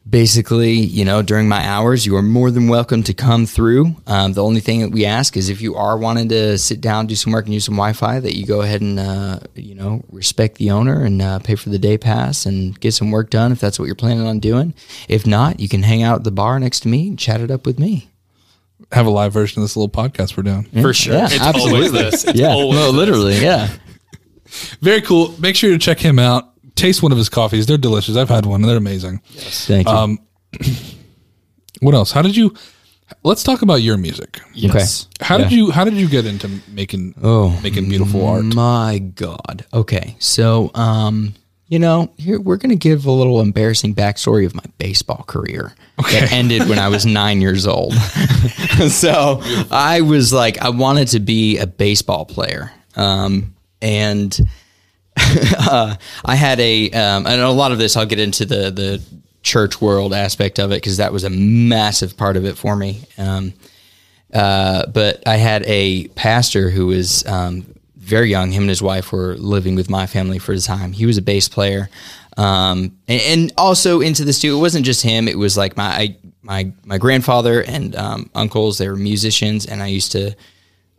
basically, 0.07 0.73
you 0.73 1.05
know, 1.05 1.21
during 1.21 1.47
my 1.47 1.65
hours, 1.65 2.05
you 2.05 2.15
are 2.15 2.21
more 2.21 2.51
than 2.51 2.67
welcome 2.67 3.03
to 3.03 3.13
come 3.13 3.45
through. 3.45 3.95
Um, 4.07 4.33
the 4.33 4.43
only 4.43 4.59
thing 4.59 4.81
that 4.81 4.91
we 4.91 5.05
ask 5.05 5.37
is 5.37 5.49
if 5.49 5.61
you 5.61 5.75
are 5.75 5.97
wanting 5.97 6.29
to 6.29 6.57
sit 6.57 6.81
down, 6.81 7.07
do 7.07 7.15
some 7.15 7.31
work, 7.31 7.45
and 7.45 7.53
use 7.53 7.65
some 7.65 7.75
Wi-Fi, 7.75 8.19
that 8.19 8.35
you 8.35 8.45
go 8.45 8.61
ahead 8.61 8.81
and 8.81 8.99
uh, 8.99 9.39
you 9.55 9.75
know 9.75 10.03
respect 10.09 10.57
the 10.57 10.71
owner 10.71 11.03
and 11.03 11.21
uh, 11.21 11.39
pay 11.39 11.55
for 11.55 11.69
the 11.69 11.79
day 11.79 11.97
pass 11.97 12.45
and 12.45 12.79
get 12.79 12.93
some 12.93 13.11
work 13.11 13.29
done 13.29 13.51
if 13.51 13.59
that's 13.59 13.79
what 13.79 13.85
you're 13.85 13.95
planning 13.95 14.27
on 14.27 14.39
doing. 14.39 14.73
If 15.07 15.25
not, 15.25 15.59
you 15.59 15.69
can 15.69 15.83
hang 15.83 16.03
out 16.03 16.17
at 16.17 16.23
the 16.23 16.31
bar 16.31 16.59
next 16.59 16.81
to 16.81 16.87
me 16.89 17.09
and 17.09 17.19
chat 17.19 17.41
it 17.41 17.51
up 17.51 17.65
with 17.65 17.79
me. 17.79 18.09
have 18.91 19.05
a 19.05 19.09
live 19.09 19.33
version 19.33 19.61
of 19.61 19.63
this 19.63 19.77
little 19.77 19.89
podcast 19.89 20.35
we're 20.37 20.43
doing. 20.43 20.63
For 20.81 20.93
sure. 20.93 21.13
Yeah, 21.13 21.25
it's 21.25 21.39
absolutely. 21.39 21.87
always 21.87 21.91
this. 21.91 22.23
It's 22.25 22.39
yeah, 22.39 22.49
always 22.49 22.77
no, 22.77 22.85
this. 22.87 22.95
literally, 22.95 23.41
yeah. 23.41 23.69
Very 24.81 25.01
cool. 25.01 25.33
Make 25.39 25.55
sure 25.55 25.71
to 25.71 25.79
check 25.79 25.99
him 25.99 26.19
out. 26.19 26.52
Taste 26.75 27.03
one 27.03 27.11
of 27.11 27.17
his 27.17 27.29
coffees. 27.29 27.65
They're 27.65 27.77
delicious. 27.77 28.15
I've 28.15 28.29
had 28.29 28.45
one 28.45 28.61
and 28.61 28.69
they're 28.69 28.77
amazing. 28.77 29.21
Yes, 29.31 29.67
Thank 29.67 29.87
you. 29.87 29.93
Um, 29.93 30.19
What 31.83 31.93
else? 31.95 32.11
How 32.13 32.21
did 32.21 32.35
you? 32.37 32.55
Let's 33.23 33.43
talk 33.43 33.61
about 33.61 33.81
your 33.81 33.97
music. 33.97 34.39
Yes. 34.53 35.07
How 35.19 35.37
did 35.37 35.51
you? 35.51 35.69
How 35.69 35.83
did 35.83 35.95
you 35.95 36.07
get 36.07 36.25
into 36.25 36.61
making? 36.69 37.15
Oh, 37.21 37.59
making 37.61 37.89
beautiful 37.89 38.25
art. 38.25 38.45
My 38.45 38.99
God. 38.99 39.65
Okay, 39.73 40.15
so 40.17 40.71
um, 40.75 41.33
you 41.67 41.79
know, 41.79 42.09
here 42.17 42.39
we're 42.39 42.55
gonna 42.55 42.77
give 42.77 43.05
a 43.05 43.11
little 43.11 43.41
embarrassing 43.41 43.95
backstory 43.95 44.45
of 44.45 44.55
my 44.55 44.63
baseball 44.77 45.25
career 45.27 45.75
that 45.97 46.31
ended 46.31 46.69
when 46.69 46.79
I 46.79 46.87
was 46.87 47.05
nine 47.05 47.41
years 47.41 47.67
old. 47.67 47.93
so 48.87 49.41
I 49.69 49.99
was 50.01 50.31
like, 50.31 50.57
I 50.61 50.69
wanted 50.69 51.09
to 51.09 51.19
be 51.19 51.57
a 51.57 51.67
baseball 51.67 52.25
player, 52.25 52.71
um, 52.95 53.53
and 53.81 54.39
uh, 55.59 55.95
I 56.25 56.35
had 56.35 56.59
a, 56.59 56.91
um, 56.91 57.25
and 57.27 57.41
a 57.41 57.49
lot 57.49 57.71
of 57.71 57.77
this 57.77 57.95
I'll 57.97 58.05
get 58.05 58.19
into 58.19 58.45
the 58.45 58.71
the 58.71 59.01
church 59.43 59.81
world 59.81 60.13
aspect 60.13 60.57
of 60.57 60.71
it 60.71 60.75
because 60.75 60.97
that 60.97 61.11
was 61.11 61.23
a 61.23 61.29
massive 61.29 62.17
part 62.17 62.37
of 62.37 62.45
it 62.45 62.57
for 62.57 62.75
me. 62.75 63.03
Um, 63.17 63.53
uh, 64.33 64.87
but 64.87 65.21
I 65.27 65.35
had 65.35 65.63
a 65.67 66.07
pastor 66.09 66.69
who 66.69 66.87
was 66.87 67.25
um, 67.27 67.65
very 67.97 68.29
young. 68.29 68.51
Him 68.51 68.63
and 68.63 68.69
his 68.69 68.81
wife 68.81 69.11
were 69.11 69.35
living 69.35 69.75
with 69.75 69.89
my 69.89 70.07
family 70.07 70.39
for 70.39 70.55
the 70.55 70.61
time. 70.61 70.91
He 70.91 71.05
was 71.05 71.17
a 71.17 71.21
bass 71.21 71.47
player, 71.47 71.89
um, 72.35 72.97
and, 73.07 73.21
and 73.21 73.53
also 73.57 74.01
into 74.01 74.25
this 74.25 74.39
too. 74.39 74.57
It 74.57 74.59
wasn't 74.59 74.85
just 74.85 75.03
him. 75.03 75.27
It 75.27 75.37
was 75.37 75.55
like 75.55 75.77
my 75.77 76.15
my 76.41 76.71
my 76.83 76.97
grandfather 76.97 77.61
and 77.61 77.95
um, 77.95 78.29
uncles. 78.33 78.79
They 78.79 78.89
were 78.89 78.95
musicians, 78.95 79.67
and 79.67 79.83
I 79.83 79.87
used 79.87 80.11
to 80.13 80.35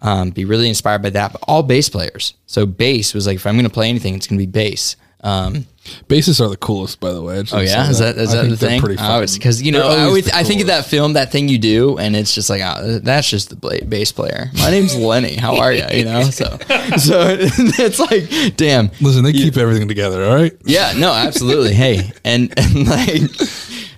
um, 0.04 0.30
be 0.30 0.44
really 0.44 0.68
inspired 0.68 1.02
by 1.02 1.10
that. 1.10 1.32
But 1.32 1.42
all 1.48 1.64
bass 1.64 1.88
players. 1.88 2.34
So 2.46 2.64
bass 2.66 3.12
was 3.14 3.26
like 3.26 3.36
if 3.36 3.46
I'm 3.46 3.54
going 3.56 3.64
to 3.64 3.70
play 3.70 3.88
anything, 3.88 4.14
it's 4.14 4.28
going 4.28 4.38
to 4.38 4.46
be 4.46 4.50
bass. 4.50 4.94
Um, 5.22 5.66
Basses 6.08 6.38
are 6.40 6.48
the 6.48 6.56
coolest, 6.56 6.98
by 7.00 7.12
the 7.12 7.20
way. 7.22 7.42
Oh 7.52 7.60
yeah, 7.60 7.88
is 7.90 7.98
that 7.98 8.16
is 8.16 8.34
I 8.34 8.42
that 8.42 8.48
the 8.48 8.56
thing? 8.56 8.80
Pretty 8.80 8.96
Oh, 8.98 9.20
fucking- 9.20 9.34
because 9.34 9.62
you 9.62 9.70
know 9.72 9.86
I, 9.88 10.22
I 10.32 10.42
think 10.42 10.62
of 10.62 10.66
that 10.68 10.86
film, 10.86 11.12
that 11.14 11.30
thing 11.30 11.48
you 11.48 11.58
do, 11.58 11.98
and 11.98 12.16
it's 12.16 12.34
just 12.34 12.48
like 12.48 12.62
oh, 12.64 12.98
that's 13.02 13.28
just 13.28 13.50
the 13.50 13.56
bla- 13.56 13.84
bass 13.86 14.10
player. 14.12 14.50
My 14.54 14.70
name's 14.70 14.96
Lenny. 14.96 15.36
How 15.36 15.58
are 15.58 15.72
you? 15.72 15.84
You 15.92 16.04
know, 16.06 16.22
so 16.24 16.44
so 16.98 17.36
it's 17.38 17.98
like 18.00 18.56
damn. 18.56 18.90
Listen, 19.02 19.24
they 19.24 19.32
keep 19.32 19.56
everything 19.58 19.88
together. 19.88 20.24
All 20.24 20.34
right. 20.34 20.52
Yeah, 20.64 20.92
no, 20.96 21.12
absolutely. 21.12 21.74
hey, 21.74 22.10
and, 22.24 22.52
and 22.58 22.86
like, 22.88 23.20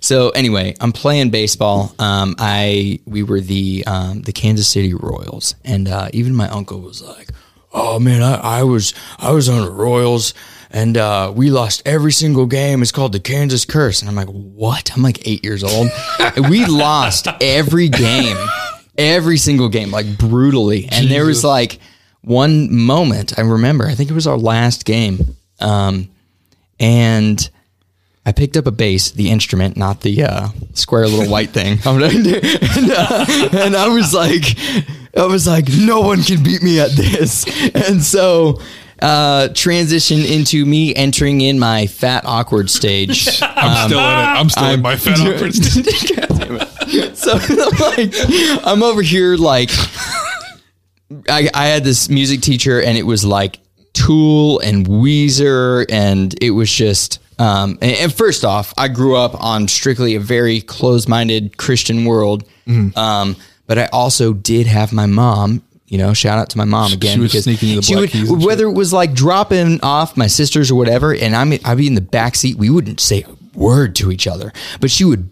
so 0.07 0.31
anyway, 0.31 0.77
I'm 0.81 0.93
playing 0.93 1.31
baseball. 1.31 1.93
Um, 1.99 2.37
I 2.39 3.01
we 3.07 3.25
were 3.25 3.41
the 3.41 3.83
um, 3.89 4.23
the 4.23 4.33
Kansas 4.33 4.69
City 4.69 4.95
Royals, 4.95 5.57
and 5.65 5.89
uh, 5.89 6.11
even 6.13 6.33
my 6.33 6.49
uncle 6.49 6.81
was 6.81 7.03
like, 7.03 7.31
"Oh 7.73 7.99
man, 7.99 8.23
I, 8.23 8.61
I 8.61 8.63
was 8.63 8.95
I 9.19 9.33
was 9.33 9.49
on 9.49 9.65
the 9.65 9.71
Royals." 9.71 10.33
And 10.71 10.97
uh, 10.97 11.33
we 11.35 11.51
lost 11.51 11.83
every 11.87 12.13
single 12.13 12.47
game. 12.47 12.83
It's 12.83 12.93
called 12.93 13.13
the 13.13 13.21
Kansas 13.21 13.65
Curse. 13.65 14.03
And 14.03 14.11
I'm 14.11 14.17
like, 14.17 14.29
what? 14.29 14.91
I'm 14.95 15.01
like 15.01 15.27
eight 15.27 15.43
years 15.45 15.65
old. 15.65 15.89
We 16.51 16.67
lost 16.67 17.29
every 17.41 17.89
game, 17.89 18.37
every 18.99 19.39
single 19.39 19.69
game, 19.69 19.91
like 19.91 20.19
brutally. 20.19 20.89
And 20.91 21.09
there 21.09 21.25
was 21.25 21.45
like 21.45 21.79
one 22.21 22.75
moment 22.75 23.39
I 23.39 23.43
remember. 23.43 23.87
I 23.87 23.95
think 23.95 24.11
it 24.11 24.15
was 24.15 24.27
our 24.27 24.37
last 24.37 24.85
game. 24.85 25.37
Um, 25.61 26.11
and 26.79 27.49
I 28.27 28.33
picked 28.33 28.57
up 28.57 28.67
a 28.67 28.73
bass, 28.73 29.13
the 29.13 29.31
instrument, 29.31 29.77
not 29.77 30.01
the 30.01 30.25
uh, 30.25 30.49
square 30.75 31.07
little 31.07 31.31
white 31.31 31.51
thing. 31.51 31.79
and, 31.87 32.91
uh, 32.91 33.25
and 33.53 33.77
I 33.77 33.87
was 33.87 34.13
like, 34.13 34.43
I 35.17 35.27
was 35.27 35.47
like, 35.47 35.69
no 35.69 36.01
one 36.01 36.23
can 36.23 36.43
beat 36.43 36.61
me 36.61 36.81
at 36.81 36.91
this. 36.91 37.47
And 37.89 38.03
so, 38.03 38.61
uh, 39.01 39.49
transition 39.55 40.21
into 40.21 40.67
me 40.67 40.93
entering 40.95 41.41
in 41.41 41.61
my 41.61 41.87
fat 41.87 42.25
awkward 42.27 42.69
stage. 42.69 43.29
I'm 43.43 43.89
still 43.89 44.01
in 44.01 44.05
it. 44.05 44.09
I'm 44.09 44.49
still 44.51 44.71
in 44.71 44.83
my 44.83 44.97
fat 44.97 45.21
awkward 45.21 45.55
stage. 45.55 46.17
God 46.17 46.29
damn 46.41 46.59
it. 46.61 47.17
So 47.17 47.39
I'm 47.39 47.97
like, 47.97 48.67
I'm 48.67 48.83
over 48.83 49.03
here 49.03 49.37
like, 49.37 49.71
I, 51.29 51.49
I 51.55 51.67
had 51.67 51.85
this 51.85 52.09
music 52.09 52.41
teacher, 52.41 52.83
and 52.83 52.99
it 52.99 53.05
was 53.05 53.25
like 53.25 53.61
Tool 54.07 54.61
and 54.61 54.87
Weezer, 54.87 55.87
and 55.91 56.35
it 56.43 56.51
was 56.51 56.71
just. 56.73 57.19
Um, 57.39 57.77
and, 57.83 57.93
and 57.97 58.15
first 58.15 58.45
off, 58.47 58.73
I 58.79 58.89
grew 58.89 59.15
up 59.17 59.35
on 59.43 59.69
strictly 59.69 60.15
a 60.15 60.21
very 60.21 60.61
closed-minded 60.63 61.57
Christian 61.59 62.05
world, 62.07 62.45
Mm-hmm. 62.67 62.99
um, 62.99 63.37
but 63.67 63.79
I 63.79 63.87
also 63.93 64.33
did 64.33 64.67
have 64.67 64.93
my 64.93 65.07
mom. 65.07 65.63
You 65.87 65.99
know, 65.99 66.15
shout 66.15 66.39
out 66.39 66.49
to 66.51 66.59
my 66.59 66.65
mom 66.65 66.93
again. 66.93 67.15
she 67.17 67.21
was 67.21 67.31
because 67.33 67.45
sneaking 67.45 67.77
the 67.77 67.83
she 67.83 67.95
would, 67.95 68.43
whether 68.45 68.67
it 68.67 68.73
was 68.73 68.93
like 68.93 69.13
dropping 69.15 69.81
off 69.83 70.17
my 70.17 70.27
sisters 70.29 70.71
or 70.71 70.75
whatever, 70.77 71.15
and 71.15 71.37
I'm 71.37 71.53
I'd 71.65 71.77
be 71.77 71.87
in 71.87 71.95
the 71.95 72.01
back 72.01 72.35
seat. 72.37 72.57
We 72.57 72.71
wouldn't 72.71 72.99
say 73.01 73.23
a 73.23 73.59
word 73.59 73.95
to 73.97 74.11
each 74.11 74.27
other, 74.27 74.53
but 74.81 74.91
she 74.91 75.05
would 75.05 75.31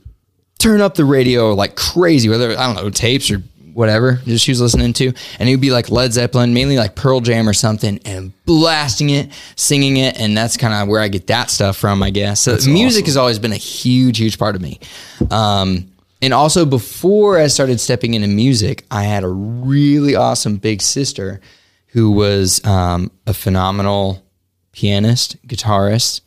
turn 0.59 0.80
up 0.80 0.94
the 0.94 1.05
radio 1.05 1.55
like 1.55 1.74
crazy, 1.74 2.28
whether 2.28 2.51
I 2.57 2.66
don't 2.66 2.76
know 2.76 2.90
tapes 2.90 3.30
or 3.32 3.42
whatever 3.74 4.20
just 4.24 4.44
she 4.44 4.52
was 4.52 4.60
listening 4.60 4.92
to, 4.94 5.12
and 5.38 5.48
it 5.48 5.52
would 5.52 5.60
be 5.60 5.70
like 5.70 5.90
Led 5.90 6.12
Zeppelin, 6.12 6.54
mainly 6.54 6.76
like 6.76 6.94
Pearl 6.94 7.20
Jam 7.20 7.48
or 7.48 7.52
something, 7.52 7.98
and 8.04 8.32
blasting 8.46 9.10
it, 9.10 9.32
singing 9.56 9.96
it, 9.96 10.18
and 10.18 10.36
that's 10.36 10.56
kind 10.56 10.72
of 10.72 10.88
where 10.88 11.00
I 11.00 11.08
get 11.08 11.26
that 11.26 11.50
stuff 11.50 11.76
from, 11.76 12.02
I 12.02 12.10
guess. 12.10 12.40
So 12.40 12.56
music 12.66 13.06
has 13.06 13.16
always 13.16 13.38
been 13.38 13.52
a 13.52 13.56
huge, 13.56 14.18
huge 14.18 14.38
part 14.38 14.56
of 14.56 14.62
me. 14.62 14.80
Um, 15.30 15.90
and 16.22 16.32
also 16.32 16.64
before 16.64 17.38
I 17.38 17.48
started 17.48 17.80
stepping 17.80 18.14
into 18.14 18.28
music, 18.28 18.86
I 18.90 19.02
had 19.02 19.24
a 19.24 19.28
really 19.28 20.14
awesome 20.14 20.56
big 20.56 20.80
sister 20.80 21.40
who 21.88 22.10
was 22.10 22.64
um, 22.64 23.10
a 23.26 23.34
phenomenal 23.34 24.22
pianist, 24.72 25.36
guitarist. 25.46 26.22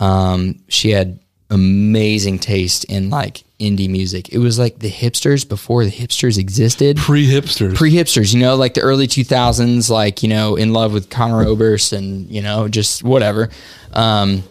Um, 0.00 0.60
she 0.68 0.90
had 0.90 1.20
amazing 1.50 2.38
taste 2.38 2.84
in 2.84 3.10
like 3.10 3.43
indie 3.60 3.88
music. 3.88 4.30
It 4.30 4.38
was 4.38 4.58
like 4.58 4.78
the 4.78 4.90
hipsters 4.90 5.48
before 5.48 5.84
the 5.84 5.90
hipsters 5.90 6.38
existed. 6.38 6.96
Pre 6.96 7.26
hipsters. 7.26 7.74
Pre 7.76 7.92
hipsters, 7.92 8.34
you 8.34 8.40
know, 8.40 8.56
like 8.56 8.74
the 8.74 8.80
early 8.80 9.06
2000s, 9.06 9.88
like, 9.90 10.22
you 10.22 10.28
know, 10.28 10.56
in 10.56 10.72
love 10.72 10.92
with 10.92 11.08
Conor 11.10 11.46
Oberst 11.46 11.92
and, 11.92 12.28
you 12.28 12.42
know, 12.42 12.68
just 12.68 13.02
whatever. 13.04 13.50
Um, 13.92 14.42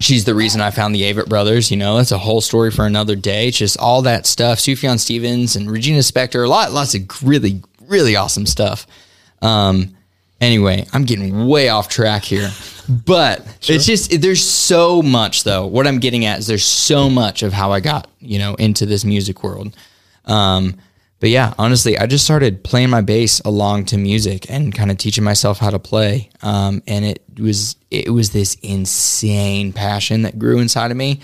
she's 0.00 0.24
the 0.24 0.34
reason 0.34 0.60
I 0.60 0.70
found 0.70 0.94
the 0.94 1.02
Avett 1.02 1.28
brothers. 1.28 1.70
You 1.70 1.76
know, 1.76 1.96
that's 1.96 2.12
a 2.12 2.18
whole 2.18 2.40
story 2.40 2.70
for 2.70 2.86
another 2.86 3.16
day. 3.16 3.48
It's 3.48 3.58
just 3.58 3.78
all 3.78 4.02
that 4.02 4.26
stuff. 4.26 4.58
Sufjan 4.58 4.98
Stevens 4.98 5.56
and 5.56 5.70
Regina 5.70 6.00
Spektor, 6.00 6.44
a 6.44 6.48
lot, 6.48 6.72
lots 6.72 6.94
of 6.94 7.02
really, 7.22 7.62
really 7.82 8.16
awesome 8.16 8.46
stuff. 8.46 8.86
Um, 9.42 9.96
anyway, 10.44 10.86
I'm 10.92 11.04
getting 11.04 11.46
way 11.46 11.68
off 11.68 11.88
track 11.88 12.24
here, 12.24 12.50
but 12.88 13.40
it's 13.68 13.86
just 13.86 14.20
there's 14.20 14.46
so 14.46 15.02
much 15.02 15.44
though. 15.44 15.66
What 15.66 15.86
I'm 15.86 15.98
getting 15.98 16.24
at 16.24 16.38
is 16.38 16.46
there's 16.46 16.64
so 16.64 17.10
much 17.10 17.42
of 17.42 17.52
how 17.52 17.72
I 17.72 17.80
got 17.80 18.08
you 18.20 18.38
know 18.38 18.54
into 18.54 18.86
this 18.86 19.04
music 19.04 19.42
world. 19.42 19.76
Um, 20.26 20.76
but 21.20 21.30
yeah, 21.30 21.54
honestly, 21.58 21.96
I 21.96 22.06
just 22.06 22.24
started 22.24 22.62
playing 22.64 22.90
my 22.90 23.00
bass 23.00 23.40
along 23.40 23.86
to 23.86 23.96
music 23.96 24.50
and 24.50 24.74
kind 24.74 24.90
of 24.90 24.98
teaching 24.98 25.24
myself 25.24 25.58
how 25.58 25.70
to 25.70 25.78
play. 25.78 26.28
Um, 26.42 26.82
and 26.86 27.04
it 27.04 27.22
was 27.38 27.76
it 27.90 28.10
was 28.10 28.30
this 28.30 28.56
insane 28.62 29.72
passion 29.72 30.22
that 30.22 30.38
grew 30.38 30.58
inside 30.58 30.90
of 30.90 30.96
me. 30.98 31.20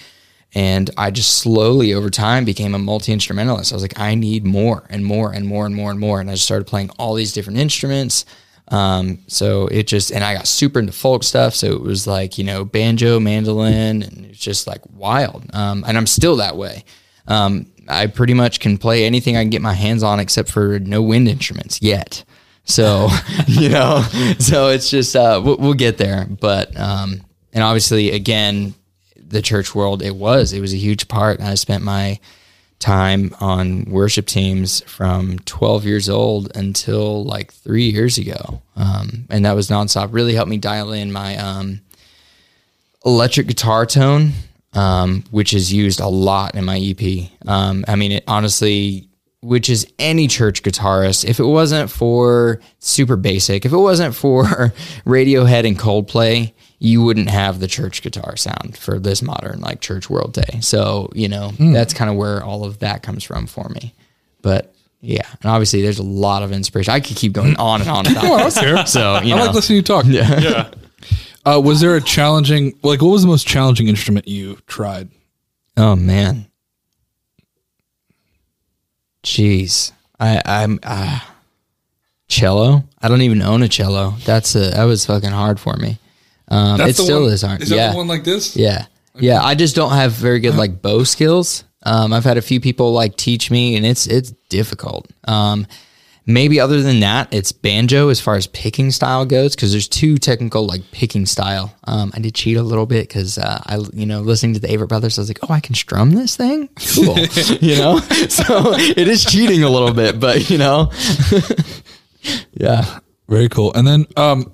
And 0.54 0.90
I 0.96 1.10
just 1.10 1.38
slowly 1.38 1.92
over 1.92 2.10
time 2.10 2.44
became 2.44 2.74
a 2.74 2.78
multi 2.78 3.12
instrumentalist. 3.12 3.72
I 3.72 3.76
was 3.76 3.82
like, 3.82 4.00
I 4.00 4.14
need 4.14 4.44
more 4.44 4.84
and 4.88 5.04
more 5.04 5.32
and 5.32 5.46
more 5.46 5.66
and 5.66 5.74
more 5.74 5.90
and 5.90 6.00
more. 6.00 6.20
And 6.20 6.30
I 6.30 6.32
just 6.32 6.46
started 6.46 6.66
playing 6.66 6.90
all 6.98 7.14
these 7.14 7.32
different 7.32 7.58
instruments. 7.58 8.24
Um, 8.70 9.18
so 9.26 9.66
it 9.66 9.86
just, 9.86 10.12
and 10.12 10.22
I 10.22 10.34
got 10.34 10.46
super 10.46 10.78
into 10.78 10.92
folk 10.92 11.24
stuff. 11.24 11.54
So 11.54 11.72
it 11.72 11.80
was 11.80 12.06
like, 12.06 12.38
you 12.38 12.44
know, 12.44 12.64
banjo, 12.64 13.18
mandolin, 13.18 14.02
and 14.02 14.26
it's 14.26 14.38
just 14.38 14.66
like 14.66 14.80
wild. 14.92 15.44
Um, 15.54 15.84
and 15.86 15.96
I'm 15.96 16.06
still 16.06 16.36
that 16.36 16.56
way. 16.56 16.84
Um, 17.26 17.66
I 17.88 18.06
pretty 18.06 18.34
much 18.34 18.60
can 18.60 18.78
play 18.78 19.04
anything 19.04 19.36
I 19.36 19.42
can 19.42 19.50
get 19.50 19.62
my 19.62 19.74
hands 19.74 20.02
on 20.02 20.20
except 20.20 20.50
for 20.50 20.78
no 20.78 21.02
wind 21.02 21.28
instruments 21.28 21.82
yet. 21.82 22.24
So, 22.64 23.08
you 23.46 23.68
know, 23.70 24.02
so 24.38 24.68
it's 24.68 24.88
just, 24.88 25.16
uh, 25.16 25.40
we'll, 25.44 25.56
we'll 25.56 25.74
get 25.74 25.98
there. 25.98 26.26
But, 26.26 26.78
um, 26.78 27.22
and 27.52 27.64
obviously, 27.64 28.12
again, 28.12 28.74
the 29.16 29.42
church 29.42 29.74
world, 29.74 30.02
it 30.02 30.14
was, 30.14 30.52
it 30.52 30.60
was 30.60 30.72
a 30.72 30.76
huge 30.76 31.08
part. 31.08 31.40
I 31.40 31.56
spent 31.56 31.82
my, 31.82 32.20
time 32.80 33.34
on 33.40 33.84
worship 33.84 34.26
teams 34.26 34.82
from 34.84 35.38
12 35.40 35.84
years 35.84 36.08
old 36.08 36.50
until 36.56 37.22
like 37.24 37.52
three 37.52 37.90
years 37.90 38.18
ago. 38.18 38.62
Um, 38.74 39.26
and 39.30 39.44
that 39.44 39.54
was 39.54 39.68
nonstop. 39.68 40.12
Really 40.12 40.34
helped 40.34 40.50
me 40.50 40.56
dial 40.56 40.90
in 40.92 41.12
my 41.12 41.36
um, 41.36 41.82
electric 43.04 43.46
guitar 43.46 43.86
tone, 43.86 44.32
um, 44.72 45.24
which 45.30 45.52
is 45.52 45.72
used 45.72 46.00
a 46.00 46.08
lot 46.08 46.54
in 46.54 46.64
my 46.64 46.78
EP. 46.78 47.30
Um, 47.46 47.84
I 47.86 47.96
mean, 47.96 48.12
it 48.12 48.24
honestly, 48.26 49.08
which 49.42 49.68
is 49.68 49.86
any 49.98 50.26
church 50.26 50.62
guitarist, 50.62 51.24
if 51.24 51.38
it 51.38 51.44
wasn't 51.44 51.90
for 51.90 52.60
super 52.78 53.16
basic, 53.16 53.66
if 53.66 53.72
it 53.72 53.78
wasn't 53.78 54.14
for 54.14 54.44
Radiohead 55.06 55.66
and 55.66 55.78
Coldplay, 55.78 56.52
you 56.82 57.02
wouldn't 57.02 57.28
have 57.30 57.60
the 57.60 57.66
church 57.68 58.00
guitar 58.02 58.36
sound 58.36 58.76
for 58.76 58.98
this 58.98 59.20
modern 59.22 59.60
like 59.60 59.80
church 59.80 60.08
world 60.10 60.32
day. 60.32 60.58
So, 60.60 61.10
you 61.14 61.28
know, 61.28 61.52
that's 61.58 61.92
kind 61.94 62.10
of 62.10 62.16
where 62.16 62.42
all 62.42 62.64
of 62.64 62.78
that 62.80 63.02
comes 63.02 63.22
from 63.22 63.46
for 63.46 63.68
me. 63.68 63.92
But 64.42 64.74
yeah, 65.02 65.26
and 65.42 65.50
obviously 65.50 65.82
there's 65.82 65.98
a 65.98 66.02
lot 66.02 66.42
of 66.42 66.52
inspiration. 66.52 66.92
I 66.94 67.00
could 67.00 67.16
keep 67.16 67.32
going 67.34 67.56
on 67.58 67.82
and 67.82 67.90
on 67.90 68.06
about 68.10 68.24
Oh, 68.24 68.34
I 68.34 68.44
this. 68.44 68.54
don't. 68.54 68.88
So, 68.88 69.20
you 69.20 69.34
I 69.34 69.38
know, 69.38 69.44
like 69.44 69.54
listening 69.54 69.82
to 69.84 69.92
you 69.94 70.02
talk. 70.02 70.04
Yeah. 70.06 70.70
Uh, 71.44 71.60
was 71.62 71.80
there 71.80 71.96
a 71.96 72.00
challenging, 72.02 72.74
like, 72.82 73.00
what 73.00 73.08
was 73.10 73.22
the 73.22 73.28
most 73.28 73.46
challenging 73.46 73.88
instrument 73.88 74.26
you 74.28 74.56
tried? 74.66 75.08
oh 75.76 75.96
man. 75.96 76.46
Jeez. 79.22 79.92
I 80.18 80.40
I'm 80.44 80.80
uh 80.82 81.20
cello. 82.28 82.84
I 83.02 83.08
don't 83.08 83.22
even 83.22 83.42
own 83.42 83.62
a 83.62 83.68
cello. 83.68 84.14
That's 84.24 84.54
a 84.54 84.70
that 84.70 84.84
was 84.84 85.04
fucking 85.06 85.30
hard 85.30 85.60
for 85.60 85.76
me. 85.76 85.98
Um, 86.50 86.80
it 86.80 86.96
still 86.96 87.22
one- 87.22 87.32
is 87.32 87.42
hard. 87.42 87.62
Is 87.62 87.68
that 87.68 87.76
yeah. 87.76 87.90
the 87.92 87.96
one 87.96 88.08
like 88.08 88.24
this? 88.24 88.56
Yeah. 88.56 88.86
Yeah. 89.14 89.42
I 89.42 89.54
just 89.54 89.76
don't 89.76 89.92
have 89.92 90.12
very 90.12 90.40
good 90.40 90.56
like 90.56 90.82
bow 90.82 91.04
skills. 91.04 91.64
Um, 91.82 92.12
I've 92.12 92.24
had 92.24 92.36
a 92.36 92.42
few 92.42 92.60
people 92.60 92.92
like 92.92 93.16
teach 93.16 93.50
me 93.50 93.76
and 93.76 93.86
it's, 93.86 94.06
it's 94.06 94.32
difficult. 94.48 95.08
Um, 95.26 95.66
maybe 96.26 96.60
other 96.60 96.82
than 96.82 97.00
that, 97.00 97.32
it's 97.32 97.52
banjo 97.52 98.08
as 98.08 98.20
far 98.20 98.34
as 98.34 98.46
picking 98.48 98.90
style 98.90 99.24
goes. 99.24 99.56
Cause 99.56 99.70
there's 99.70 99.88
two 99.88 100.18
technical 100.18 100.66
like 100.66 100.82
picking 100.90 101.24
style. 101.24 101.74
Um, 101.84 102.12
I 102.14 102.20
did 102.20 102.34
cheat 102.34 102.56
a 102.56 102.62
little 102.62 102.86
bit 102.86 103.08
cause, 103.08 103.38
uh, 103.38 103.62
I, 103.64 103.78
you 103.94 104.04
know, 104.06 104.20
listening 104.20 104.54
to 104.54 104.60
the 104.60 104.68
Avett 104.68 104.88
brothers, 104.88 105.18
I 105.18 105.22
was 105.22 105.30
like, 105.30 105.38
Oh, 105.48 105.52
I 105.52 105.60
can 105.60 105.74
strum 105.74 106.10
this 106.10 106.36
thing. 106.36 106.68
Cool. 106.94 107.18
you 107.60 107.76
know? 107.76 108.00
So 108.28 108.74
it 108.74 109.08
is 109.08 109.24
cheating 109.24 109.62
a 109.62 109.68
little 109.68 109.92
bit, 109.94 110.20
but 110.20 110.50
you 110.50 110.58
know, 110.58 110.92
yeah. 112.52 113.00
Very 113.28 113.48
cool. 113.48 113.72
And 113.74 113.86
then, 113.86 114.06
um, 114.16 114.52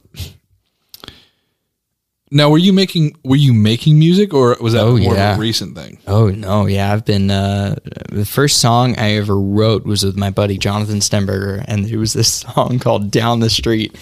now 2.37 2.51
were 2.51 2.59
you 2.59 2.72
making 2.72 3.16
were 3.24 3.37
you 3.37 3.53
making 3.53 3.99
music 3.99 4.32
or 4.34 4.57
was 4.61 4.72
that 4.74 4.82
Oh, 4.84 4.97
more 4.97 5.14
yeah. 5.14 5.32
of 5.32 5.39
a 5.39 5.41
recent 5.41 5.74
thing? 5.76 5.99
Oh 6.07 6.28
no, 6.28 6.66
yeah, 6.66 6.93
I've 6.93 7.05
been 7.05 7.30
uh 7.30 7.76
the 8.12 8.24
first 8.26 8.61
song 8.61 8.97
I 8.99 9.14
ever 9.16 9.39
wrote 9.39 9.84
was 9.84 10.05
with 10.05 10.16
my 10.16 10.30
buddy 10.30 10.59
Jonathan 10.59 10.99
Stenberger 11.01 11.64
and 11.66 11.87
it 11.87 11.97
was 11.97 12.12
this 12.12 12.32
song 12.55 12.78
called 12.78 13.11
Down 13.11 13.41
the 13.41 13.51
Street. 13.51 13.97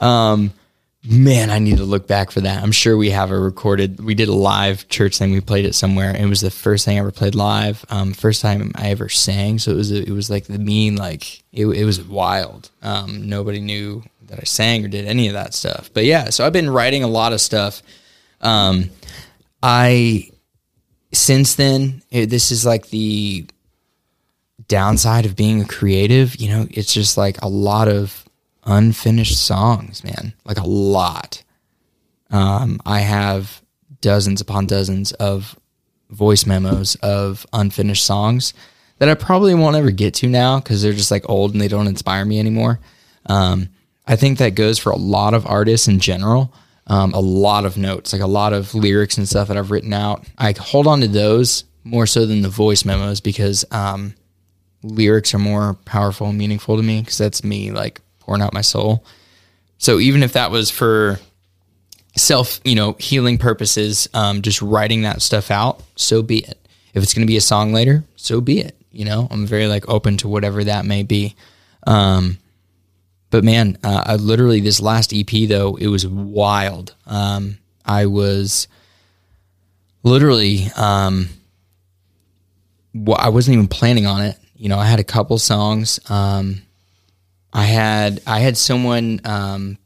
Um 0.00 0.52
man, 1.08 1.50
I 1.50 1.60
need 1.60 1.76
to 1.76 1.84
look 1.84 2.08
back 2.08 2.32
for 2.32 2.40
that. 2.40 2.64
I'm 2.64 2.72
sure 2.72 2.96
we 2.96 3.10
have 3.10 3.30
a 3.30 3.38
recorded 3.38 4.00
we 4.02 4.14
did 4.14 4.28
a 4.28 4.34
live 4.34 4.88
church 4.88 5.18
thing, 5.18 5.32
we 5.32 5.40
played 5.40 5.64
it 5.64 5.74
somewhere. 5.74 6.14
It 6.16 6.26
was 6.26 6.40
the 6.40 6.50
first 6.50 6.84
thing 6.84 6.96
I 6.96 7.00
ever 7.00 7.12
played 7.12 7.34
live. 7.34 7.84
Um 7.90 8.12
first 8.12 8.42
time 8.42 8.72
I 8.74 8.90
ever 8.90 9.08
sang, 9.08 9.58
so 9.58 9.70
it 9.70 9.76
was 9.76 9.90
it 9.90 10.10
was 10.10 10.30
like 10.30 10.44
the 10.46 10.58
mean 10.58 10.96
like 10.96 11.42
it 11.52 11.66
it 11.66 11.84
was 11.84 12.00
wild. 12.02 12.70
Um 12.82 13.28
nobody 13.28 13.60
knew 13.60 14.02
that 14.28 14.38
I 14.40 14.44
sang 14.44 14.84
or 14.84 14.88
did 14.88 15.06
any 15.06 15.28
of 15.28 15.34
that 15.34 15.54
stuff. 15.54 15.90
But 15.92 16.04
yeah, 16.04 16.30
so 16.30 16.46
I've 16.46 16.52
been 16.52 16.70
writing 16.70 17.02
a 17.02 17.08
lot 17.08 17.32
of 17.32 17.40
stuff. 17.40 17.82
Um 18.40 18.90
I 19.62 20.30
since 21.12 21.54
then, 21.54 22.02
it, 22.10 22.26
this 22.26 22.50
is 22.50 22.66
like 22.66 22.88
the 22.90 23.46
downside 24.68 25.26
of 25.26 25.36
being 25.36 25.60
a 25.60 25.66
creative. 25.66 26.36
You 26.36 26.50
know, 26.50 26.66
it's 26.70 26.92
just 26.92 27.16
like 27.16 27.40
a 27.42 27.48
lot 27.48 27.88
of 27.88 28.24
unfinished 28.64 29.38
songs, 29.38 30.04
man. 30.04 30.34
Like 30.44 30.58
a 30.58 30.66
lot. 30.66 31.42
Um, 32.30 32.80
I 32.84 33.00
have 33.00 33.62
dozens 34.00 34.40
upon 34.40 34.66
dozens 34.66 35.12
of 35.12 35.58
voice 36.10 36.46
memos 36.46 36.94
of 36.96 37.46
unfinished 37.52 38.04
songs 38.04 38.54
that 38.98 39.08
I 39.08 39.14
probably 39.14 39.54
won't 39.54 39.76
ever 39.76 39.90
get 39.90 40.14
to 40.14 40.28
now 40.28 40.58
because 40.58 40.82
they're 40.82 40.92
just 40.92 41.10
like 41.10 41.28
old 41.28 41.52
and 41.52 41.60
they 41.60 41.68
don't 41.68 41.88
inspire 41.88 42.24
me 42.24 42.38
anymore. 42.38 42.80
Um, 43.26 43.68
I 44.06 44.16
think 44.16 44.38
that 44.38 44.54
goes 44.54 44.78
for 44.78 44.90
a 44.90 44.96
lot 44.96 45.34
of 45.34 45.46
artists 45.46 45.88
in 45.88 45.98
general. 45.98 46.52
Um, 46.88 47.14
a 47.14 47.20
lot 47.20 47.64
of 47.64 47.76
notes, 47.76 48.12
like 48.12 48.22
a 48.22 48.28
lot 48.28 48.52
of 48.52 48.72
lyrics 48.72 49.18
and 49.18 49.28
stuff 49.28 49.48
that 49.48 49.56
I've 49.56 49.72
written 49.72 49.92
out. 49.92 50.24
I 50.38 50.54
hold 50.56 50.86
on 50.86 51.00
to 51.00 51.08
those 51.08 51.64
more 51.82 52.06
so 52.06 52.26
than 52.26 52.42
the 52.42 52.48
voice 52.48 52.84
memos 52.84 53.20
because 53.20 53.64
um, 53.72 54.14
lyrics 54.82 55.34
are 55.34 55.38
more 55.38 55.74
powerful 55.84 56.28
and 56.28 56.38
meaningful 56.38 56.76
to 56.76 56.82
me 56.82 57.00
because 57.00 57.18
that's 57.18 57.42
me 57.42 57.72
like 57.72 58.00
pouring 58.20 58.42
out 58.42 58.52
my 58.52 58.60
soul. 58.60 59.04
So 59.78 59.98
even 59.98 60.22
if 60.22 60.34
that 60.34 60.50
was 60.52 60.70
for 60.70 61.18
self, 62.16 62.60
you 62.64 62.74
know, 62.74 62.96
healing 62.98 63.38
purposes, 63.38 64.08
um, 64.14 64.42
just 64.42 64.62
writing 64.62 65.02
that 65.02 65.22
stuff 65.22 65.50
out, 65.50 65.82
so 65.96 66.22
be 66.22 66.38
it. 66.38 66.58
If 66.94 67.02
it's 67.02 67.14
going 67.14 67.26
to 67.26 67.30
be 67.30 67.36
a 67.36 67.42
song 67.42 67.72
later, 67.72 68.04
so 68.16 68.40
be 68.40 68.60
it. 68.60 68.76
You 68.90 69.04
know, 69.04 69.28
I'm 69.30 69.46
very 69.46 69.66
like 69.66 69.88
open 69.88 70.16
to 70.18 70.28
whatever 70.28 70.64
that 70.64 70.86
may 70.86 71.02
be. 71.02 71.36
Um, 71.86 72.38
but 73.36 73.44
man, 73.44 73.76
uh, 73.84 74.02
I 74.06 74.16
literally 74.16 74.60
this 74.60 74.80
last 74.80 75.12
EP 75.14 75.46
though, 75.46 75.76
it 75.76 75.88
was 75.88 76.06
wild. 76.06 76.94
Um, 77.04 77.58
I 77.84 78.06
was 78.06 78.66
literally, 80.02 80.68
um, 80.74 81.28
well, 82.94 83.18
I 83.20 83.28
wasn't 83.28 83.56
even 83.56 83.68
planning 83.68 84.06
on 84.06 84.22
it. 84.22 84.38
You 84.56 84.70
know, 84.70 84.78
I 84.78 84.86
had 84.86 85.00
a 85.00 85.04
couple 85.04 85.36
songs. 85.36 86.00
Um, 86.08 86.62
I 87.52 87.64
had 87.64 88.22
I 88.26 88.38
had 88.38 88.56
someone 88.56 89.20
um, 89.24 89.76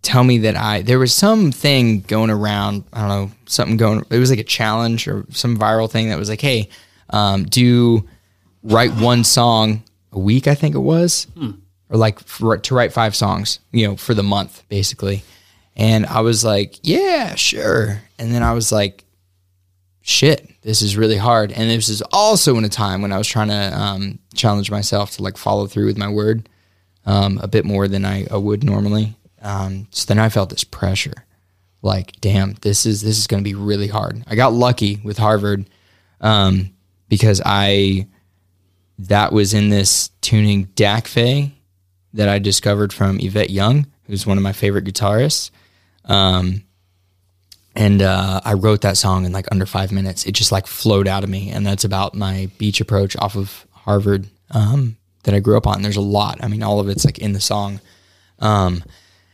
tell 0.00 0.24
me 0.24 0.38
that 0.38 0.56
I 0.56 0.80
there 0.80 0.98
was 0.98 1.12
something 1.12 2.00
going 2.00 2.30
around. 2.30 2.84
I 2.90 3.00
don't 3.00 3.08
know 3.10 3.30
something 3.44 3.76
going. 3.76 4.02
It 4.08 4.18
was 4.18 4.30
like 4.30 4.38
a 4.38 4.44
challenge 4.44 5.06
or 5.06 5.26
some 5.28 5.58
viral 5.58 5.90
thing 5.90 6.08
that 6.08 6.18
was 6.18 6.30
like, 6.30 6.40
hey, 6.40 6.70
um, 7.10 7.44
do 7.44 8.08
write 8.62 8.92
one 8.92 9.24
song 9.24 9.82
a 10.10 10.18
week. 10.18 10.48
I 10.48 10.54
think 10.54 10.74
it 10.74 10.78
was, 10.78 11.26
or 11.92 11.98
like 11.98 12.18
for, 12.20 12.58
to 12.58 12.74
write 12.74 12.92
five 12.92 13.14
songs. 13.14 13.60
You 13.70 13.88
know, 13.88 13.96
for 13.96 14.14
the 14.14 14.24
month 14.24 14.64
basically. 14.68 15.22
And 15.76 16.04
I 16.06 16.20
was 16.20 16.44
like, 16.44 16.76
yeah, 16.82 17.34
sure. 17.34 18.02
And 18.18 18.34
then 18.34 18.42
I 18.42 18.52
was 18.52 18.72
like, 18.72 19.04
shit, 20.02 20.50
this 20.62 20.82
is 20.82 20.96
really 20.96 21.16
hard. 21.16 21.52
And 21.52 21.70
this 21.70 21.88
is 21.88 22.02
also 22.12 22.58
in 22.58 22.64
a 22.64 22.68
time 22.68 23.00
when 23.00 23.12
I 23.12 23.18
was 23.18 23.28
trying 23.28 23.48
to 23.48 23.80
um, 23.80 24.18
challenge 24.34 24.70
myself 24.70 25.12
to 25.12 25.22
like 25.22 25.36
follow 25.36 25.66
through 25.66 25.86
with 25.86 25.96
my 25.96 26.08
word 26.08 26.48
um, 27.06 27.38
a 27.42 27.48
bit 27.48 27.64
more 27.64 27.88
than 27.88 28.04
I, 28.04 28.26
I 28.30 28.36
would 28.36 28.64
normally. 28.64 29.16
Um, 29.40 29.88
so 29.90 30.06
then 30.06 30.18
I 30.18 30.28
felt 30.28 30.50
this 30.50 30.64
pressure, 30.64 31.24
like, 31.80 32.12
damn, 32.20 32.54
this 32.60 32.86
is 32.86 33.02
this 33.02 33.18
is 33.18 33.26
going 33.26 33.42
to 33.42 33.48
be 33.48 33.54
really 33.54 33.88
hard. 33.88 34.22
I 34.28 34.36
got 34.36 34.52
lucky 34.52 35.00
with 35.02 35.18
Harvard 35.18 35.68
um, 36.20 36.70
because 37.08 37.40
I 37.44 38.06
that 39.00 39.32
was 39.32 39.52
in 39.52 39.70
this 39.70 40.10
tuning 40.20 40.66
DAC 40.66 41.08
Fay 41.08 41.52
that 42.14 42.28
I 42.28 42.38
discovered 42.38 42.92
from 42.92 43.18
Yvette 43.20 43.50
Young, 43.50 43.86
who's 44.06 44.26
one 44.26 44.36
of 44.36 44.42
my 44.42 44.52
favorite 44.52 44.84
guitarists. 44.84 45.50
Um, 46.04 46.64
and 47.74 48.02
uh, 48.02 48.40
I 48.44 48.54
wrote 48.54 48.82
that 48.82 48.96
song 48.96 49.24
in 49.24 49.32
like 49.32 49.46
under 49.50 49.66
five 49.66 49.92
minutes. 49.92 50.26
It 50.26 50.32
just 50.32 50.52
like 50.52 50.66
flowed 50.66 51.08
out 51.08 51.24
of 51.24 51.30
me, 51.30 51.50
and 51.50 51.66
that's 51.66 51.84
about 51.84 52.14
my 52.14 52.50
beach 52.58 52.80
approach 52.80 53.16
off 53.16 53.36
of 53.36 53.66
Harvard 53.72 54.26
um, 54.50 54.96
that 55.24 55.34
I 55.34 55.40
grew 55.40 55.56
up 55.56 55.66
on. 55.66 55.76
And 55.76 55.84
There's 55.84 55.96
a 55.96 56.02
lot. 56.02 56.42
I 56.42 56.48
mean, 56.48 56.62
all 56.62 56.80
of 56.80 56.88
it's 56.88 57.04
like 57.04 57.18
in 57.18 57.32
the 57.32 57.40
song. 57.40 57.80
Um, 58.40 58.84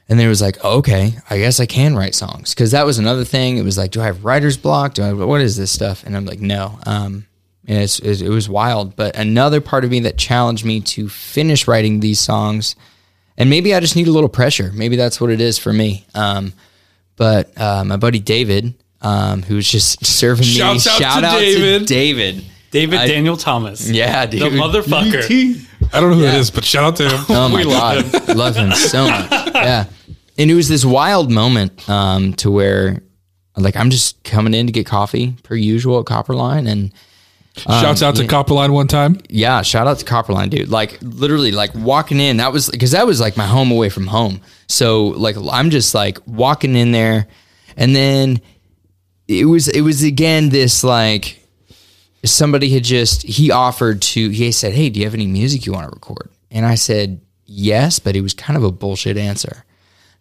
and 0.09 0.18
then 0.18 0.26
it 0.26 0.31
was 0.31 0.41
like, 0.41 0.62
okay, 0.64 1.14
I 1.29 1.39
guess 1.39 1.61
I 1.61 1.66
can 1.66 1.95
write 1.95 2.14
songs 2.14 2.55
because 2.55 2.70
that 2.70 2.87
was 2.87 2.99
another 2.99 3.24
thing. 3.24 3.59
It 3.59 3.62
was 3.62 3.76
like, 3.76 3.91
do 3.91 4.01
I 4.01 4.07
have 4.07 4.24
writer's 4.24 4.57
block? 4.57 4.95
Do 4.95 5.03
I? 5.03 5.12
What 5.12 5.41
is 5.41 5.57
this 5.57 5.70
stuff? 5.70 6.05
And 6.05 6.16
I'm 6.16 6.24
like, 6.24 6.41
no. 6.41 6.79
Um, 6.87 7.26
and 7.69 7.79
it's, 7.79 8.01
it, 8.01 8.23
it 8.23 8.29
was 8.31 8.49
wild. 8.49 8.97
But 8.97 9.14
another 9.16 9.61
part 9.61 9.85
of 9.85 9.91
me 9.93 10.01
that 10.01 10.19
challenged 10.19 10.64
me 10.64 10.81
to 10.81 11.09
finish 11.09 11.69
writing 11.69 12.01
these 12.01 12.19
songs, 12.19 12.75
and 13.37 13.49
maybe 13.49 13.75
I 13.75 13.81
just 13.81 13.95
need 13.95 14.09
a 14.09 14.12
little 14.12 14.29
pressure. 14.29 14.73
Maybe 14.75 14.97
that's 14.97 15.21
what 15.21 15.31
it 15.31 15.41
is 15.41 15.59
for 15.59 15.73
me. 15.73 16.07
Um, 16.14 16.53
but 17.16 17.53
uh, 17.61 17.85
my 17.85 17.97
buddy 17.97 18.19
David, 18.19 18.75
um, 19.03 19.43
who's 19.43 19.71
just 19.71 20.05
serving 20.19 20.47
me, 20.47 20.53
Shouts 20.55 20.87
out 20.89 20.99
shout 21.01 21.21
to 21.21 21.27
out 21.29 21.39
David. 21.39 21.81
to 21.81 21.85
David. 21.87 22.45
David 22.71 22.99
I- 22.99 23.07
Daniel 23.07 23.37
Thomas. 23.37 23.89
Yeah, 23.89 24.27
The 24.27 24.39
motherfucker. 24.41 25.64
I 25.93 26.01
don't 26.01 26.11
know 26.11 26.16
who 26.19 26.25
it 26.25 26.35
is, 26.35 26.51
but 26.51 26.64
shout 26.64 26.85
out 26.85 26.97
to 26.97 27.09
him. 27.09 27.25
Oh 27.31 27.49
my 27.49 27.59
We 27.64 27.64
love 27.64 28.12
god, 28.12 28.37
love 28.37 28.57
him 28.57 28.73
so 28.73 29.05
much. 29.09 29.31
Yeah, 29.31 29.85
and 30.37 30.51
it 30.51 30.55
was 30.55 30.69
this 30.69 30.85
wild 30.85 31.31
moment 31.31 31.89
um, 31.89 32.35
to 32.35 32.51
where, 32.51 33.01
like, 33.57 33.75
I'm 33.77 33.89
just 33.91 34.23
coming 34.23 34.53
in 34.53 34.66
to 34.66 34.73
get 34.73 34.85
coffee 34.87 35.35
per 35.45 35.55
usual 35.55 35.99
at 36.01 36.05
Copperline, 36.07 36.69
and 36.69 36.93
Shouts 37.59 38.03
out 38.03 38.17
to 38.17 38.23
yeah. 38.23 38.29
Copperline 38.29 38.71
one 38.71 38.87
time. 38.87 39.21
yeah, 39.29 39.63
shout 39.63 39.87
out 39.87 39.99
to 39.99 40.05
Copperline, 40.05 40.51
dude. 40.51 40.69
Like, 40.69 40.99
literally, 41.03 41.53
like 41.53 41.75
walking 41.75 42.21
in, 42.21 42.39
that 42.39 42.53
was 42.53 42.69
because 42.71 42.93
that 42.93 43.07
was 43.07 43.21
like 43.21 43.37
my 43.37 43.47
home 43.47 43.71
away 43.71 43.89
from 43.89 44.07
home. 44.07 44.41
So, 44.67 45.07
like, 45.09 45.37
I'm 45.51 45.71
just 45.71 45.95
like 45.95 46.19
walking 46.27 46.77
in 46.77 46.93
there, 46.93 47.27
and 47.77 47.95
then 47.95 48.41
it 49.29 49.45
was 49.45 49.69
it 49.69 49.83
was 49.83 50.03
again 50.03 50.49
this 50.49 50.83
like 50.83 51.47
somebody 52.25 52.71
had 52.71 52.83
just 52.83 53.23
he 53.23 53.51
offered 53.51 54.03
to 54.03 54.31
he 54.31 54.51
said 54.51 54.73
hey 54.73 54.89
do 54.91 54.99
you 54.99 55.07
have 55.07 55.15
any 55.15 55.27
music 55.27 55.67
you 55.67 55.73
want 55.73 55.85
to 55.85 55.95
record 55.95 56.31
and 56.51 56.67
i 56.67 56.75
said 56.75 57.21
yes 57.45 57.99
but 57.99 58.17
it 58.17 58.23
was 58.23 58.35
kind 58.35 58.57
of 58.57 58.65
a 58.65 58.73
bullshit 58.73 59.17
answer 59.17 59.65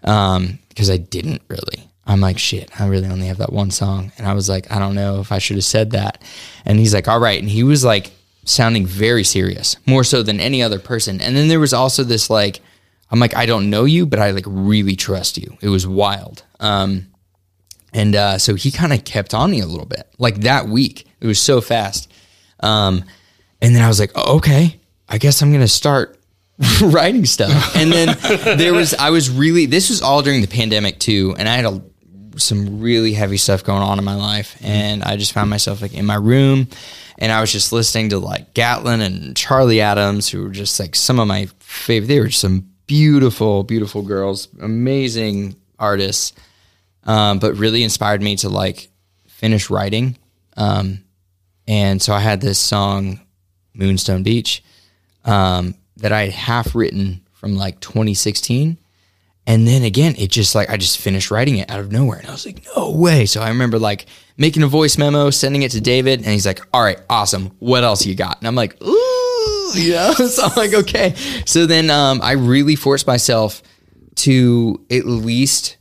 um 0.04 0.60
because 0.70 0.90
i 0.92 0.98
didn't 0.98 1.42
really 1.48 1.87
i'm 2.08 2.20
like 2.20 2.40
shit 2.40 2.70
i 2.80 2.88
really 2.88 3.08
only 3.08 3.28
have 3.28 3.38
that 3.38 3.54
one 3.54 3.70
song. 3.72 4.12
And 4.18 4.26
i 4.28 4.34
was 4.34 4.50
like 4.50 4.72
i 4.72 4.80
don't 4.80 4.96
know 4.96 5.20
if 5.20 5.32
i 5.32 5.38
should 5.38 5.58
have 5.58 5.66
said 5.66 5.92
that. 5.92 6.22
And 6.66 6.80
he's 6.80 6.94
like 6.94 7.08
all 7.08 7.20
right. 7.20 7.40
And 7.40 7.50
he 7.50 7.64
was 7.64 7.84
like 7.86 8.12
sounding 8.46 8.86
very 8.86 9.24
serious 9.24 9.76
more 9.86 10.04
so 10.04 10.24
than 10.24 10.40
any 10.40 10.64
other 10.64 10.80
person. 10.80 11.22
And 11.22 11.36
then 11.36 11.48
there 11.48 11.60
was 11.60 11.74
also 11.74 12.04
this 12.04 12.30
like 12.30 12.62
i'm 13.12 13.20
like 13.20 13.36
i 13.36 13.46
don't 13.46 13.70
know 13.70 13.86
you 13.86 14.06
but 14.06 14.20
i 14.20 14.32
like 14.32 14.46
really 14.48 14.96
trust 14.96 15.38
you. 15.38 15.58
It 15.62 15.70
was 15.70 15.86
wild. 15.86 16.44
Um 16.60 17.08
and 17.94 18.16
uh, 18.16 18.38
so 18.38 18.56
he 18.56 18.70
kind 18.70 18.94
of 18.94 19.04
kept 19.06 19.34
on 19.34 19.50
me 19.50 19.60
a 19.60 19.66
little 19.66 19.86
bit, 19.86 20.08
like 20.18 20.42
that 20.42 20.68
week. 20.68 21.08
It 21.20 21.28
was 21.28 21.42
so 21.42 21.62
fast. 21.62 22.12
Um, 22.60 23.04
and 23.62 23.76
then 23.76 23.84
I 23.84 23.88
was 23.88 24.00
like, 24.00 24.12
oh, 24.16 24.38
okay, 24.38 24.80
I 25.10 25.18
guess 25.18 25.42
I'm 25.42 25.52
gonna 25.52 25.68
start 25.68 26.20
writing 26.82 27.26
stuff. 27.26 27.76
And 27.76 27.92
then 27.92 28.16
there 28.58 28.74
was, 28.74 28.94
I 28.94 29.10
was 29.10 29.30
really, 29.30 29.66
this 29.66 29.90
was 29.90 30.02
all 30.02 30.22
during 30.22 30.42
the 30.42 30.48
pandemic 30.48 31.00
too, 31.00 31.36
and 31.38 31.48
I 31.48 31.56
had 31.56 31.66
a, 31.66 31.82
some 32.38 32.80
really 32.82 33.14
heavy 33.14 33.38
stuff 33.38 33.64
going 33.64 33.82
on 33.82 34.00
in 34.00 34.06
my 34.06 34.16
life, 34.16 34.58
and 34.62 35.04
I 35.04 35.18
just 35.18 35.34
found 35.34 35.50
myself 35.50 35.82
like 35.82 35.94
in 35.94 36.06
my 36.06 36.16
room, 36.16 36.68
and 37.18 37.32
I 37.32 37.42
was 37.42 37.52
just 37.52 37.72
listening 37.72 38.10
to 38.10 38.20
like 38.20 38.54
Gatlin 38.54 39.02
and 39.02 39.36
Charlie 39.36 39.82
Adams, 39.82 40.30
who 40.30 40.44
were 40.44 40.50
just 40.50 40.80
like 40.80 40.96
some 40.96 41.20
of 41.20 41.28
my 41.28 41.48
favorite. 41.60 42.08
They 42.08 42.20
were 42.20 42.28
just 42.28 42.42
some 42.42 42.70
beautiful, 42.88 43.64
beautiful 43.64 44.02
girls, 44.02 44.48
amazing 44.60 45.56
artists 45.80 46.34
um, 47.08 47.40
but 47.40 47.56
really 47.56 47.84
inspired 47.84 48.22
me 48.22 48.36
to 48.38 48.50
like 48.50 48.90
finish 49.28 49.70
writing. 49.70 50.18
Um, 50.58 51.04
and 51.68 52.02
so 52.02 52.14
I 52.14 52.20
had 52.20 52.42
this 52.42 52.60
song, 52.60 53.22
Moonstone 53.74 54.24
Beach, 54.24 54.64
um, 55.26 55.76
that 55.98 56.12
I 56.12 56.26
had 56.26 56.34
half 56.34 56.76
written 56.76 57.22
from 57.34 57.56
like 57.56 57.80
2016. 57.80 58.78
And 59.48 59.66
then 59.66 59.84
again, 59.84 60.14
it 60.18 60.30
just 60.30 60.54
like, 60.56 60.70
I 60.70 60.76
just 60.76 60.98
finished 61.00 61.32
writing 61.32 61.58
it 61.58 61.72
out 61.72 61.80
of 61.80 61.90
nowhere. 61.90 62.20
And 62.20 62.28
I 62.28 62.32
was 62.32 62.46
like, 62.46 62.68
no 62.76 62.92
way. 62.92 63.26
So 63.26 63.42
I 63.42 63.48
remember 63.48 63.80
like 63.80 64.06
making 64.36 64.62
a 64.62 64.68
voice 64.68 64.98
memo, 64.98 65.30
sending 65.30 65.64
it 65.64 65.72
to 65.72 65.80
David, 65.80 66.20
and 66.20 66.28
he's 66.28 66.46
like, 66.46 66.60
all 66.74 66.84
right, 66.84 67.00
awesome. 67.10 67.52
What 67.60 67.86
else 67.86 68.06
you 68.06 68.14
got? 68.14 68.38
And 68.40 68.48
I'm 68.48 68.56
like, 68.56 68.80
ooh, 68.84 69.72
you 69.74 69.92
know? 69.94 70.14
so 70.14 70.44
I'm 70.44 70.56
like, 70.58 70.74
okay. 70.74 71.16
So 71.46 71.66
then 71.66 71.90
um, 71.90 72.20
I 72.22 72.34
really 72.34 72.76
forced 72.76 73.08
myself 73.08 73.64
to 74.16 74.86
at 74.92 75.06
least 75.06 75.78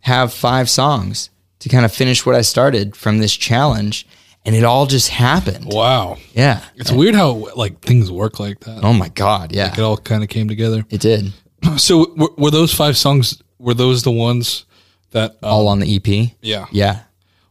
have 0.00 0.32
five 0.32 0.68
songs 0.68 1.30
to 1.60 1.68
kind 1.68 1.84
of 1.84 1.92
finish 1.92 2.26
what 2.26 2.34
I 2.34 2.40
started 2.40 2.96
from 2.96 3.18
this 3.18 3.36
challenge. 3.36 4.08
And 4.44 4.56
it 4.56 4.64
all 4.64 4.86
just 4.86 5.08
happened. 5.08 5.72
Wow. 5.72 6.18
Yeah. 6.34 6.62
It's 6.74 6.90
weird 6.92 7.14
how 7.14 7.48
like 7.54 7.80
things 7.80 8.10
work 8.10 8.40
like 8.40 8.60
that. 8.60 8.82
Oh 8.82 8.92
my 8.92 9.08
God. 9.08 9.54
Yeah. 9.54 9.72
It 9.72 9.78
all 9.78 9.96
kind 9.96 10.22
of 10.22 10.28
came 10.28 10.48
together. 10.48 10.84
It 10.90 11.00
did. 11.00 11.32
So 11.78 12.12
were, 12.16 12.28
were 12.36 12.50
those 12.50 12.72
five 12.74 12.96
songs? 12.96 13.42
Were 13.58 13.74
those 13.74 14.02
the 14.02 14.10
ones 14.10 14.64
that? 15.10 15.32
Um, 15.42 15.50
All 15.50 15.68
on 15.68 15.80
the 15.80 15.96
EP. 15.96 16.30
yeah. 16.42 16.66
Yeah. 16.70 17.00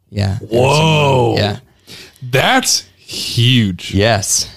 Yeah. 0.09 0.37
Whoa. 0.39 1.35
Yeah. 1.37 1.59
That's 2.21 2.81
huge. 2.97 3.93
Yes. 3.93 4.49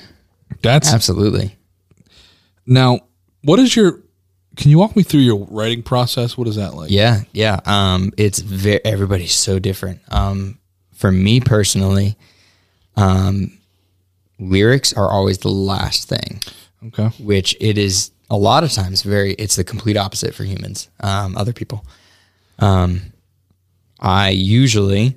That's 0.62 0.92
Absolutely. 0.92 1.57
now. 2.66 3.00
What 3.42 3.59
is 3.61 3.74
your? 3.76 4.00
Can 4.57 4.70
you 4.70 4.78
walk 4.78 4.96
me 4.96 5.02
through 5.02 5.20
your 5.20 5.46
writing 5.50 5.82
process? 5.82 6.36
What 6.36 6.48
is 6.48 6.57
that 6.57 6.74
like? 6.74 6.90
Yeah. 6.90 7.20
Yeah. 7.32 7.61
Um, 7.66 8.12
it's 8.16 8.38
very, 8.40 8.84
everybody's 8.84 9.34
so 9.34 9.59
different. 9.59 10.00
Um, 10.09 10.59
for 10.94 11.12
me 11.12 11.40
personally, 11.40 12.16
um, 12.96 13.57
lyrics 14.38 14.92
are 14.94 15.11
always 15.11 15.38
the 15.38 15.50
last 15.50 16.09
thing. 16.09 16.40
Okay. 16.88 17.09
which 17.22 17.57
it 17.61 17.78
is 17.78 18.11
a 18.30 18.36
lot 18.36 18.64
of 18.64 18.72
times 18.72 19.02
very 19.02 19.32
it's 19.34 19.56
the 19.56 19.64
complete 19.64 19.96
opposite 19.96 20.34
for 20.34 20.44
humans 20.44 20.88
um, 21.00 21.36
other 21.36 21.52
people 21.52 21.84
um, 22.58 23.00
i 24.00 24.30
usually 24.30 25.16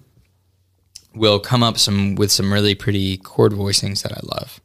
will 1.16 1.40
come 1.40 1.64
up 1.64 1.78
some 1.78 2.16
with 2.16 2.32
some 2.32 2.52
really 2.54 2.76
pretty 2.76 3.18
chord 3.18 3.52
voicings 3.52 4.04
that 4.04 4.12
i 4.12 4.20
love 4.36 4.60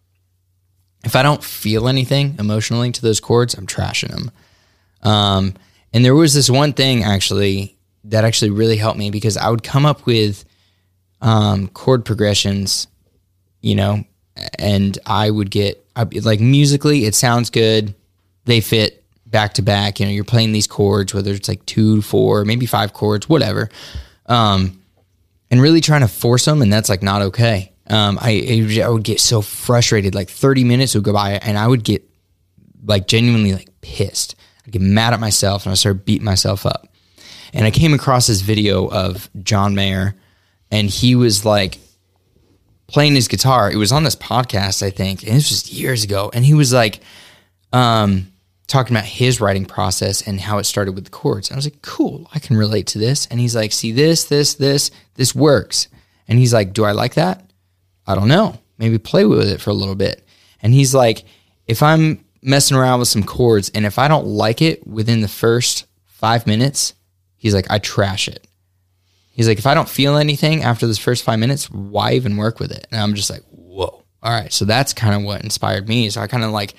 if 1.04 1.16
i 1.16 1.22
don't 1.22 1.42
feel 1.44 1.88
anything 1.88 2.36
emotionally 2.38 2.90
to 2.92 3.02
those 3.02 3.20
chords 3.20 3.54
i'm 3.54 3.66
trashing 3.66 4.10
them 4.10 4.30
um, 5.02 5.54
and 5.92 6.04
there 6.04 6.14
was 6.14 6.34
this 6.34 6.48
one 6.48 6.72
thing 6.72 7.02
actually 7.02 7.76
that 8.04 8.24
actually 8.24 8.50
really 8.50 8.76
helped 8.76 8.98
me 8.98 9.10
because 9.10 9.36
i 9.36 9.48
would 9.48 9.62
come 9.62 9.86
up 9.86 10.06
with 10.06 10.44
um, 11.20 11.68
chord 11.68 12.04
progressions 12.04 12.88
you 13.64 13.74
know, 13.74 14.04
and 14.58 14.98
I 15.06 15.30
would 15.30 15.50
get 15.50 15.82
I, 15.96 16.02
like 16.22 16.38
musically, 16.38 17.06
it 17.06 17.14
sounds 17.14 17.48
good. 17.48 17.94
They 18.44 18.60
fit 18.60 19.04
back 19.26 19.54
to 19.54 19.62
back. 19.62 20.00
You 20.00 20.06
know, 20.06 20.12
you're 20.12 20.24
playing 20.24 20.52
these 20.52 20.66
chords, 20.66 21.12
whether 21.14 21.32
it's 21.32 21.48
like 21.48 21.64
two, 21.66 22.02
four, 22.02 22.44
maybe 22.44 22.66
five 22.66 22.92
chords, 22.92 23.28
whatever, 23.28 23.68
um, 24.26 24.80
and 25.50 25.60
really 25.60 25.80
trying 25.80 26.02
to 26.02 26.08
force 26.08 26.44
them, 26.44 26.62
and 26.62 26.72
that's 26.72 26.88
like 26.88 27.02
not 27.02 27.22
okay. 27.22 27.72
Um, 27.88 28.18
I 28.20 28.64
I 28.82 28.88
would 28.88 29.04
get 29.04 29.20
so 29.20 29.40
frustrated. 29.42 30.14
Like 30.14 30.30
30 30.30 30.64
minutes 30.64 30.94
would 30.94 31.04
go 31.04 31.12
by, 31.12 31.32
and 31.32 31.58
I 31.58 31.66
would 31.66 31.84
get 31.84 32.08
like 32.84 33.06
genuinely 33.06 33.52
like 33.52 33.68
pissed. 33.80 34.36
I'd 34.66 34.72
get 34.72 34.82
mad 34.82 35.12
at 35.12 35.20
myself, 35.20 35.66
and 35.66 35.72
I 35.72 35.74
started 35.74 36.04
beating 36.04 36.24
myself 36.24 36.64
up. 36.64 36.88
And 37.52 37.64
I 37.64 37.70
came 37.70 37.94
across 37.94 38.26
this 38.26 38.40
video 38.40 38.88
of 38.88 39.30
John 39.42 39.74
Mayer, 39.74 40.16
and 40.70 40.88
he 40.88 41.14
was 41.14 41.44
like 41.44 41.78
playing 42.86 43.14
his 43.14 43.28
guitar. 43.28 43.70
It 43.70 43.76
was 43.76 43.92
on 43.92 44.04
this 44.04 44.16
podcast, 44.16 44.82
I 44.82 44.90
think, 44.90 45.22
and 45.22 45.32
this 45.36 45.50
was 45.50 45.72
years 45.72 46.04
ago. 46.04 46.30
And 46.32 46.44
he 46.44 46.54
was 46.54 46.72
like, 46.72 47.00
um, 47.72 48.32
talking 48.66 48.96
about 48.96 49.06
his 49.06 49.40
writing 49.40 49.66
process 49.66 50.26
and 50.26 50.40
how 50.40 50.58
it 50.58 50.64
started 50.64 50.94
with 50.94 51.04
the 51.04 51.10
chords. 51.10 51.50
I 51.50 51.56
was 51.56 51.66
like, 51.66 51.82
cool, 51.82 52.28
I 52.34 52.38
can 52.38 52.56
relate 52.56 52.86
to 52.88 52.98
this. 52.98 53.26
And 53.26 53.38
he's 53.38 53.54
like, 53.54 53.72
see 53.72 53.92
this, 53.92 54.24
this, 54.24 54.54
this, 54.54 54.90
this 55.14 55.34
works. 55.34 55.88
And 56.28 56.38
he's 56.38 56.54
like, 56.54 56.72
do 56.72 56.84
I 56.84 56.92
like 56.92 57.14
that? 57.14 57.50
I 58.06 58.14
don't 58.14 58.28
know. 58.28 58.58
Maybe 58.78 58.98
play 58.98 59.24
with 59.24 59.48
it 59.48 59.60
for 59.60 59.70
a 59.70 59.74
little 59.74 59.94
bit. 59.94 60.26
And 60.62 60.72
he's 60.72 60.94
like, 60.94 61.24
if 61.66 61.82
I'm 61.82 62.24
messing 62.42 62.76
around 62.76 63.00
with 63.00 63.08
some 63.08 63.22
chords 63.24 63.70
and 63.74 63.86
if 63.86 63.98
I 63.98 64.08
don't 64.08 64.26
like 64.26 64.62
it 64.62 64.86
within 64.86 65.20
the 65.20 65.28
first 65.28 65.86
five 66.06 66.46
minutes, 66.46 66.94
he's 67.36 67.54
like, 67.54 67.70
I 67.70 67.78
trash 67.78 68.28
it. 68.28 68.46
He's 69.30 69.48
like, 69.48 69.58
if 69.58 69.66
I 69.66 69.74
don't 69.74 69.88
feel 69.88 70.16
anything 70.16 70.62
after 70.62 70.86
this 70.86 70.98
first 70.98 71.24
five 71.24 71.38
minutes, 71.38 71.70
why 71.70 72.12
even 72.12 72.36
work 72.36 72.60
with 72.60 72.70
it? 72.70 72.86
And 72.90 73.00
I'm 73.00 73.14
just 73.14 73.30
like, 73.30 73.42
whoa. 73.50 74.04
All 74.22 74.32
right. 74.32 74.52
So 74.52 74.64
that's 74.64 74.94
kind 74.94 75.14
of 75.14 75.22
what 75.22 75.42
inspired 75.42 75.88
me. 75.88 76.08
So 76.08 76.20
I 76.20 76.28
kind 76.28 76.44
of 76.44 76.50
like 76.50 76.74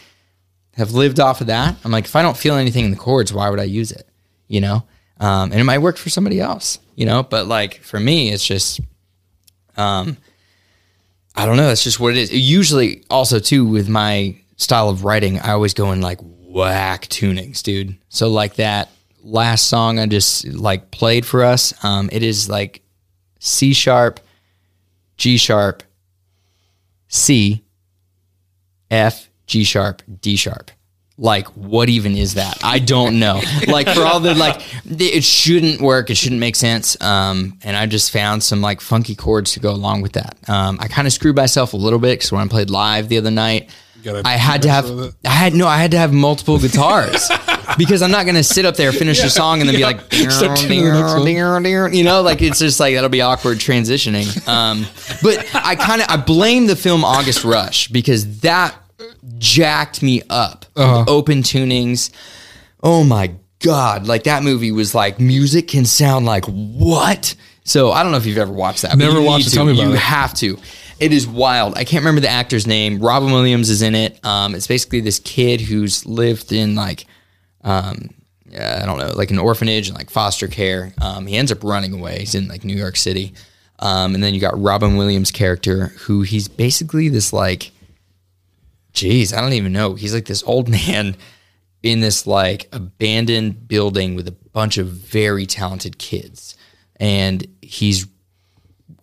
have 0.76 0.92
lived 0.92 1.20
off 1.20 1.42
of 1.42 1.48
that. 1.48 1.76
I'm 1.84 1.92
like, 1.92 2.06
if 2.06 2.16
I 2.16 2.22
don't 2.22 2.38
feel 2.38 2.56
anything 2.56 2.86
in 2.86 2.92
the 2.92 2.98
chords, 2.98 3.34
why 3.34 3.50
would 3.50 3.60
I 3.60 3.64
use 3.64 3.92
it? 3.92 4.08
You 4.48 4.62
know? 4.62 4.84
um, 5.20 5.52
and 5.52 5.60
it 5.60 5.64
might 5.64 5.80
work 5.80 5.98
for 5.98 6.10
somebody 6.10 6.40
else, 6.40 6.80
you 6.96 7.06
know. 7.06 7.24
But 7.24 7.48
like 7.48 7.82
for 7.82 8.00
me, 8.00 8.32
it's 8.32 8.46
just, 8.46 8.82
um, 9.78 10.18
I 11.36 11.46
don't 11.46 11.58
know. 11.58 11.68
That's 11.68 11.84
just 11.84 12.00
what 12.00 12.16
it 12.16 12.18
is. 12.18 12.32
Usually, 12.32 13.04
also 13.10 13.40
too 13.40 13.66
with 13.66 13.90
my 13.90 14.38
style 14.58 14.90
of 14.90 15.04
writing, 15.04 15.40
I 15.40 15.52
always 15.52 15.74
go 15.74 15.92
in 15.92 16.02
like 16.02 16.20
whack 16.22 17.08
tunings, 17.08 17.64
dude. 17.64 17.98
So 18.10 18.30
like 18.30 18.56
that 18.56 18.90
last 19.24 19.68
song 19.68 20.00
I 20.00 20.06
just 20.06 20.46
like 20.48 20.92
played 20.92 21.26
for 21.26 21.44
us, 21.44 21.74
um, 21.84 22.10
it 22.12 22.24
is 22.24 22.50
like 22.50 22.82
C 23.40 23.74
sharp, 23.74 24.20
G 25.18 25.38
sharp, 25.38 25.84
C, 27.08 27.64
F, 28.92 29.30
G 29.48 29.64
sharp, 29.64 30.02
D 30.22 30.36
sharp. 30.36 30.72
Like, 31.18 31.48
what 31.56 31.88
even 31.88 32.18
is 32.18 32.34
that? 32.34 32.58
I 32.62 32.80
don't 32.80 33.20
know. 33.20 33.42
like, 33.68 33.88
for 33.88 34.02
all 34.02 34.20
the 34.20 34.36
like, 34.36 34.62
it 34.86 35.24
shouldn't 35.24 35.80
work. 35.80 36.10
It 36.10 36.16
shouldn't 36.16 36.42
make 36.42 36.58
sense. 36.58 37.00
Um, 37.02 37.58
and 37.64 37.78
I 37.78 37.86
just 37.86 38.12
found 38.12 38.44
some 38.44 38.62
like 38.62 38.82
funky 38.82 39.16
chords 39.16 39.54
to 39.54 39.62
go 39.62 39.72
along 39.72 40.02
with 40.02 40.14
that. 40.14 40.38
Um, 40.50 40.78
I 40.82 40.90
kind 40.90 41.08
of 41.08 41.14
screwed 41.14 41.38
myself 41.38 41.72
a 41.72 41.78
little 41.78 42.00
bit 42.00 42.20
because 42.20 42.34
when 42.34 42.42
I 42.42 42.48
played 42.50 42.70
live 42.70 43.08
the 43.08 43.18
other 43.18 43.32
night, 43.32 43.70
I 44.24 44.34
had 44.34 44.64
to 44.64 44.70
have. 44.70 45.16
I 45.26 45.30
had 45.30 45.54
no, 45.54 45.68
I 45.68 45.78
had 45.78 45.92
to 45.92 45.98
have 45.98 46.14
multiple 46.14 46.60
guitars 46.60 47.30
because 47.78 48.02
I'm 48.02 48.12
not 48.12 48.26
gonna 48.26 48.44
sit 48.44 48.66
up 48.66 48.76
there 48.76 48.92
finish 48.92 49.22
the 49.22 49.30
song 49.30 49.62
and 49.62 49.70
then 49.70 49.76
be 49.76 49.84
like, 49.84 50.02
Start 50.30 50.58
tuning 50.60 50.84
the 50.84 50.92
next 50.92 51.96
you 51.96 52.04
know, 52.04 52.22
like 52.22 52.42
it's 52.42 52.60
just 52.60 52.80
like 52.80 52.94
that'll 52.94 53.10
be 53.10 53.22
awkward 53.22 53.58
transitioning. 53.58 54.48
Um, 54.48 54.86
but 55.24 55.48
I 55.56 55.76
kind 55.76 56.02
of 56.02 56.10
I 56.10 56.18
blame 56.18 56.68
the 56.68 56.76
film 56.76 57.04
August 57.04 57.44
Rush 57.44 57.88
because 57.88 58.42
that 58.42 58.76
jacked 59.38 60.02
me 60.02 60.22
up. 60.30 60.66
Uh-huh. 60.76 61.06
Open 61.08 61.42
tunings. 61.42 62.12
Oh 62.82 63.04
my 63.04 63.36
god! 63.60 64.08
Like 64.08 64.24
that 64.24 64.44
movie 64.44 64.72
was 64.72 64.94
like 64.94 65.20
music 65.20 65.68
can 65.68 65.86
sound 65.86 66.26
like 66.26 66.46
what? 66.46 67.36
So 67.64 67.92
I 67.92 68.04
don't 68.04 68.12
know 68.12 68.18
if 68.18 68.26
you've 68.26 68.38
ever 68.38 68.54
watched 68.54 68.84
that. 68.84 68.98
Never 68.98 69.20
you 69.20 69.26
watched 69.26 69.48
it. 69.48 69.52
Tell 69.52 69.66
me 69.66 69.74
about 69.74 69.84
you 69.84 69.94
it. 69.94 70.00
have 70.00 70.34
to. 70.36 70.58
It 71.00 71.12
is 71.12 71.28
wild. 71.28 71.78
I 71.78 71.84
can't 71.84 72.04
remember 72.04 72.22
the 72.22 72.30
actor's 72.30 72.68
name. 72.68 73.00
Robin 73.00 73.32
Williams 73.32 73.70
is 73.70 73.82
in 73.82 73.96
it. 73.96 74.24
Um, 74.24 74.56
it's 74.56 74.68
basically 74.68 75.02
this 75.02 75.20
kid 75.20 75.60
who's 75.60 76.06
lived 76.06 76.52
in 76.52 76.76
like 76.76 77.06
um, 77.66 78.12
yeah, 78.56 78.80
I 78.82 78.86
don't 78.86 78.98
know, 78.98 79.12
like 79.16 79.32
an 79.32 79.40
orphanage 79.40 79.90
and 79.90 79.98
like 79.98 80.10
foster 80.10 80.48
care. 80.48 80.94
Um, 81.02 81.26
he 81.26 81.36
ends 81.36 81.52
up 81.52 81.64
running 81.64 81.94
away. 81.94 82.20
He's 82.20 82.36
in 82.36 82.48
like 82.48 82.64
New 82.64 82.76
York 82.76 82.96
City. 82.96 83.34
Um, 83.80 84.16
and 84.16 84.24
then 84.24 84.34
you 84.34 84.40
got 84.40 84.60
Robin 84.60 84.96
Williams' 84.96 85.32
character, 85.32 85.88
who 86.00 86.22
he's 86.22 86.48
basically 86.48 87.10
this 87.10 87.34
like, 87.34 87.72
geez, 88.96 89.34
I 89.34 89.42
don't 89.42 89.54
even 89.54 89.74
know. 89.74 89.94
He's 89.96 90.14
like 90.14 90.26
this 90.26 90.44
old 90.44 90.70
man 90.88 91.16
in 91.84 92.00
this 92.00 92.26
like 92.26 92.68
abandoned 92.72 93.68
building 93.68 94.16
with 94.16 94.28
a 94.28 94.32
bunch 94.32 94.78
of 94.78 94.88
very 94.88 95.46
talented 95.46 95.98
kids. 95.98 96.56
And 96.98 97.46
he's 97.62 98.08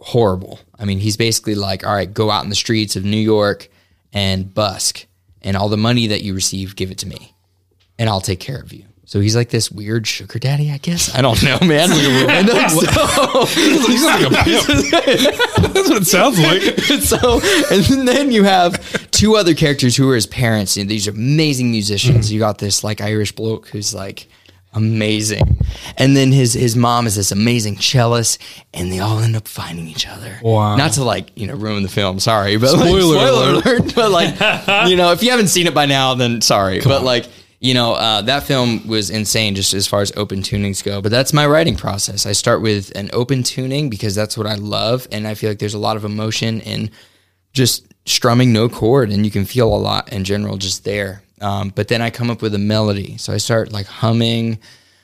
horrible. 0.00 0.58
I 0.78 0.84
mean, 0.84 0.98
he's 0.98 1.16
basically 1.16 1.54
like, 1.54 1.86
all 1.86 1.94
right, 1.94 2.12
go 2.12 2.30
out 2.30 2.42
in 2.42 2.50
the 2.50 2.56
streets 2.56 2.96
of 2.96 3.04
New 3.04 3.18
York 3.18 3.68
and 4.12 4.52
busk, 4.52 5.06
and 5.42 5.56
all 5.56 5.68
the 5.68 5.76
money 5.76 6.08
that 6.08 6.22
you 6.22 6.34
receive, 6.34 6.76
give 6.76 6.90
it 6.90 6.98
to 6.98 7.06
me 7.06 7.32
and 8.02 8.08
I'll 8.08 8.20
take 8.20 8.40
care 8.40 8.60
of 8.60 8.72
you. 8.72 8.84
So 9.12 9.20
he's 9.20 9.36
like 9.36 9.50
this 9.50 9.70
weird 9.70 10.06
sugar 10.06 10.38
daddy, 10.38 10.70
I 10.70 10.78
guess. 10.78 11.14
I 11.14 11.20
don't 11.20 11.42
know, 11.42 11.58
man. 11.60 11.90
And 12.32 12.48
then 12.48 12.70
so, 12.70 13.44
He's 13.44 14.02
like 14.02 14.24
a 14.24 14.30
pimp. 14.30 14.66
That's 15.74 15.90
what 15.90 16.00
it 16.00 16.06
sounds 16.06 16.38
like. 16.40 16.62
so, 17.02 17.42
and 17.70 18.08
then 18.08 18.32
you 18.32 18.44
have 18.44 19.10
two 19.10 19.36
other 19.36 19.52
characters 19.52 19.96
who 19.96 20.08
are 20.08 20.14
his 20.14 20.26
parents, 20.26 20.78
and 20.78 20.88
these 20.88 21.08
amazing 21.08 21.70
musicians. 21.70 22.28
Mm-hmm. 22.28 22.32
You 22.32 22.40
got 22.40 22.56
this 22.56 22.82
like 22.82 23.02
Irish 23.02 23.32
bloke 23.32 23.68
who's 23.68 23.94
like 23.94 24.28
amazing, 24.72 25.58
and 25.98 26.16
then 26.16 26.32
his 26.32 26.54
his 26.54 26.74
mom 26.74 27.06
is 27.06 27.14
this 27.14 27.32
amazing 27.32 27.76
cellist, 27.76 28.40
and 28.72 28.90
they 28.90 29.00
all 29.00 29.18
end 29.18 29.36
up 29.36 29.46
finding 29.46 29.88
each 29.88 30.08
other. 30.08 30.38
Wow. 30.42 30.76
Not 30.76 30.92
to 30.92 31.04
like 31.04 31.32
you 31.34 31.46
know 31.46 31.54
ruin 31.54 31.82
the 31.82 31.90
film, 31.90 32.18
sorry, 32.18 32.56
but 32.56 32.72
like, 32.72 32.86
Spoiler 32.88 33.14
spoiler 33.14 33.50
alert. 33.50 33.66
alert. 33.66 33.94
But 33.94 34.10
like 34.10 34.88
you 34.88 34.96
know, 34.96 35.12
if 35.12 35.22
you 35.22 35.32
haven't 35.32 35.48
seen 35.48 35.66
it 35.66 35.74
by 35.74 35.84
now, 35.84 36.14
then 36.14 36.40
sorry. 36.40 36.80
but 36.80 37.00
on. 37.00 37.04
like 37.04 37.26
you 37.62 37.74
know, 37.74 37.92
uh, 37.92 38.20
that 38.22 38.42
film 38.42 38.84
was 38.88 39.08
insane 39.08 39.54
just 39.54 39.72
as 39.72 39.86
far 39.86 40.02
as 40.02 40.10
open 40.16 40.40
tunings 40.42 40.82
go. 40.82 41.00
But 41.00 41.12
that's 41.12 41.32
my 41.32 41.46
writing 41.46 41.76
process. 41.76 42.26
I 42.26 42.32
start 42.32 42.60
with 42.60 42.90
an 42.96 43.08
open 43.12 43.44
tuning 43.44 43.88
because 43.88 44.16
that's 44.16 44.36
what 44.36 44.48
I 44.48 44.56
love, 44.56 45.06
and 45.12 45.28
I 45.28 45.34
feel 45.34 45.48
like 45.48 45.60
there's 45.60 45.72
a 45.72 45.78
lot 45.78 45.96
of 45.96 46.04
emotion 46.04 46.60
in 46.62 46.90
just 47.52 47.86
strumming 48.04 48.52
no 48.52 48.68
chord, 48.68 49.10
and 49.10 49.24
you 49.24 49.30
can 49.30 49.44
feel 49.44 49.72
a 49.72 49.78
lot 49.78 50.12
in 50.12 50.24
general 50.24 50.56
just 50.56 50.84
there. 50.84 51.22
Um, 51.40 51.68
but 51.68 51.86
then 51.86 52.02
I 52.02 52.10
come 52.10 52.30
up 52.30 52.42
with 52.42 52.52
a 52.56 52.58
melody, 52.58 53.16
so 53.16 53.32
I 53.32 53.36
start 53.36 53.72
like 53.72 53.86
humming 53.86 54.58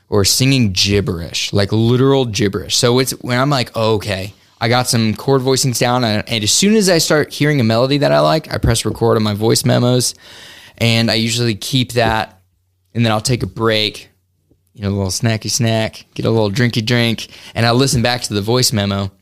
or 0.09 0.25
singing 0.25 0.73
gibberish, 0.73 1.53
like 1.53 1.71
literal 1.71 2.25
gibberish. 2.27 2.75
So 2.75 2.99
it's 2.99 3.13
when 3.23 3.39
I'm 3.39 3.51
like, 3.51 3.71
oh, 3.77 3.95
okay, 3.95 4.35
I 4.61 4.69
got 4.69 4.89
some 4.89 5.15
chord 5.15 5.43
voicings 5.43 5.79
down, 5.79 6.03
and, 6.03 6.29
and 6.29 6.43
as 6.43 6.51
soon 6.51 6.75
as 6.75 6.89
I 6.89 6.99
start 6.99 7.33
hearing 7.33 7.61
a 7.61 7.65
melody 7.65 7.99
that 7.99 8.11
I 8.11 8.19
like, 8.19 8.53
I 8.53 8.59
press 8.59 8.85
record 8.85 9.17
on 9.17 9.23
my 9.23 9.35
voice 9.35 9.65
memos, 9.65 10.17
and 10.77 11.09
I 11.09 11.15
usually 11.15 11.55
keep 11.55 11.93
that, 11.93 12.38
and 12.99 13.05
then 13.05 13.13
I'll 13.13 13.21
take 13.21 13.45
a 13.45 13.47
break, 13.47 14.11
you 14.75 14.83
know, 14.83 14.89
a 14.89 14.91
little 14.91 15.07
snacky 15.07 15.49
snack, 15.49 16.05
get 16.15 16.27
a 16.27 16.31
little 16.31 16.51
drinky 16.51 16.85
drink, 16.85 17.29
and 17.55 17.65
I'll 17.65 17.77
listen 17.77 18.03
back 18.03 18.23
to 18.23 18.35
the 18.35 18.41
voice 18.41 18.73
memo 18.73 19.13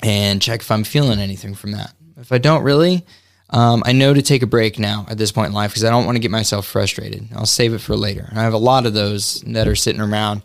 and 0.00 0.40
check 0.40 0.60
if 0.60 0.70
I'm 0.70 0.84
feeling 0.84 1.18
anything 1.18 1.56
from 1.56 1.72
that. 1.72 1.92
If 2.18 2.30
I 2.30 2.38
don't 2.38 2.62
really, 2.62 3.04
um, 3.50 3.82
I 3.84 3.90
know 3.90 4.14
to 4.14 4.22
take 4.22 4.44
a 4.44 4.46
break 4.46 4.78
now 4.78 5.06
at 5.10 5.18
this 5.18 5.32
point 5.32 5.48
in 5.48 5.54
life 5.54 5.72
because 5.72 5.82
I 5.82 5.90
don't 5.90 6.06
want 6.06 6.14
to 6.14 6.20
get 6.20 6.30
myself 6.30 6.66
frustrated. 6.66 7.26
I'll 7.34 7.46
save 7.46 7.74
it 7.74 7.80
for 7.80 7.96
later. 7.96 8.28
And 8.30 8.38
I 8.38 8.44
have 8.44 8.52
a 8.52 8.58
lot 8.58 8.86
of 8.86 8.94
those 8.94 9.40
that 9.40 9.66
are 9.66 9.74
sitting 9.74 10.00
around. 10.00 10.42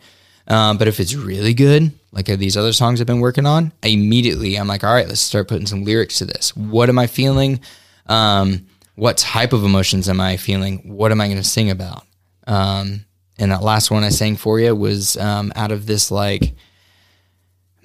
Um, 0.48 0.80
but 0.80 0.88
if 0.88 1.00
it's 1.00 1.14
really 1.14 1.54
good, 1.54 1.92
like 2.12 2.26
these 2.26 2.58
other 2.58 2.74
songs 2.74 3.00
I've 3.00 3.06
been 3.06 3.20
working 3.20 3.46
on, 3.46 3.74
I 3.84 3.90
immediately 3.90 4.56
I'm 4.56 4.68
like, 4.68 4.84
all 4.84 4.92
right, 4.92 5.08
let's 5.08 5.22
start 5.22 5.50
putting 5.50 5.68
some 5.68 5.84
lyrics 5.84 6.18
to 6.18 6.26
this. 6.26 6.56
What 6.56 6.90
am 6.90 6.98
I 6.98 7.06
feeling? 7.06 7.60
Um, 8.08 8.66
what 8.96 9.18
type 9.18 9.54
of 9.54 9.64
emotions 9.64 10.10
am 10.10 10.20
I 10.20 10.38
feeling? 10.38 10.80
What 10.80 11.12
am 11.12 11.22
I 11.22 11.28
going 11.28 11.38
to 11.38 11.44
sing 11.44 11.70
about? 11.70 12.06
Um, 12.48 13.06
and 13.38 13.52
that 13.52 13.64
last 13.64 13.92
one 13.92 14.04
I 14.04 14.10
sang 14.10 14.36
for 14.38 14.60
you 14.60 14.76
was 14.76 15.18
um, 15.18 15.52
out 15.56 15.72
of 15.72 15.86
this 15.86 16.12
like 16.12 16.54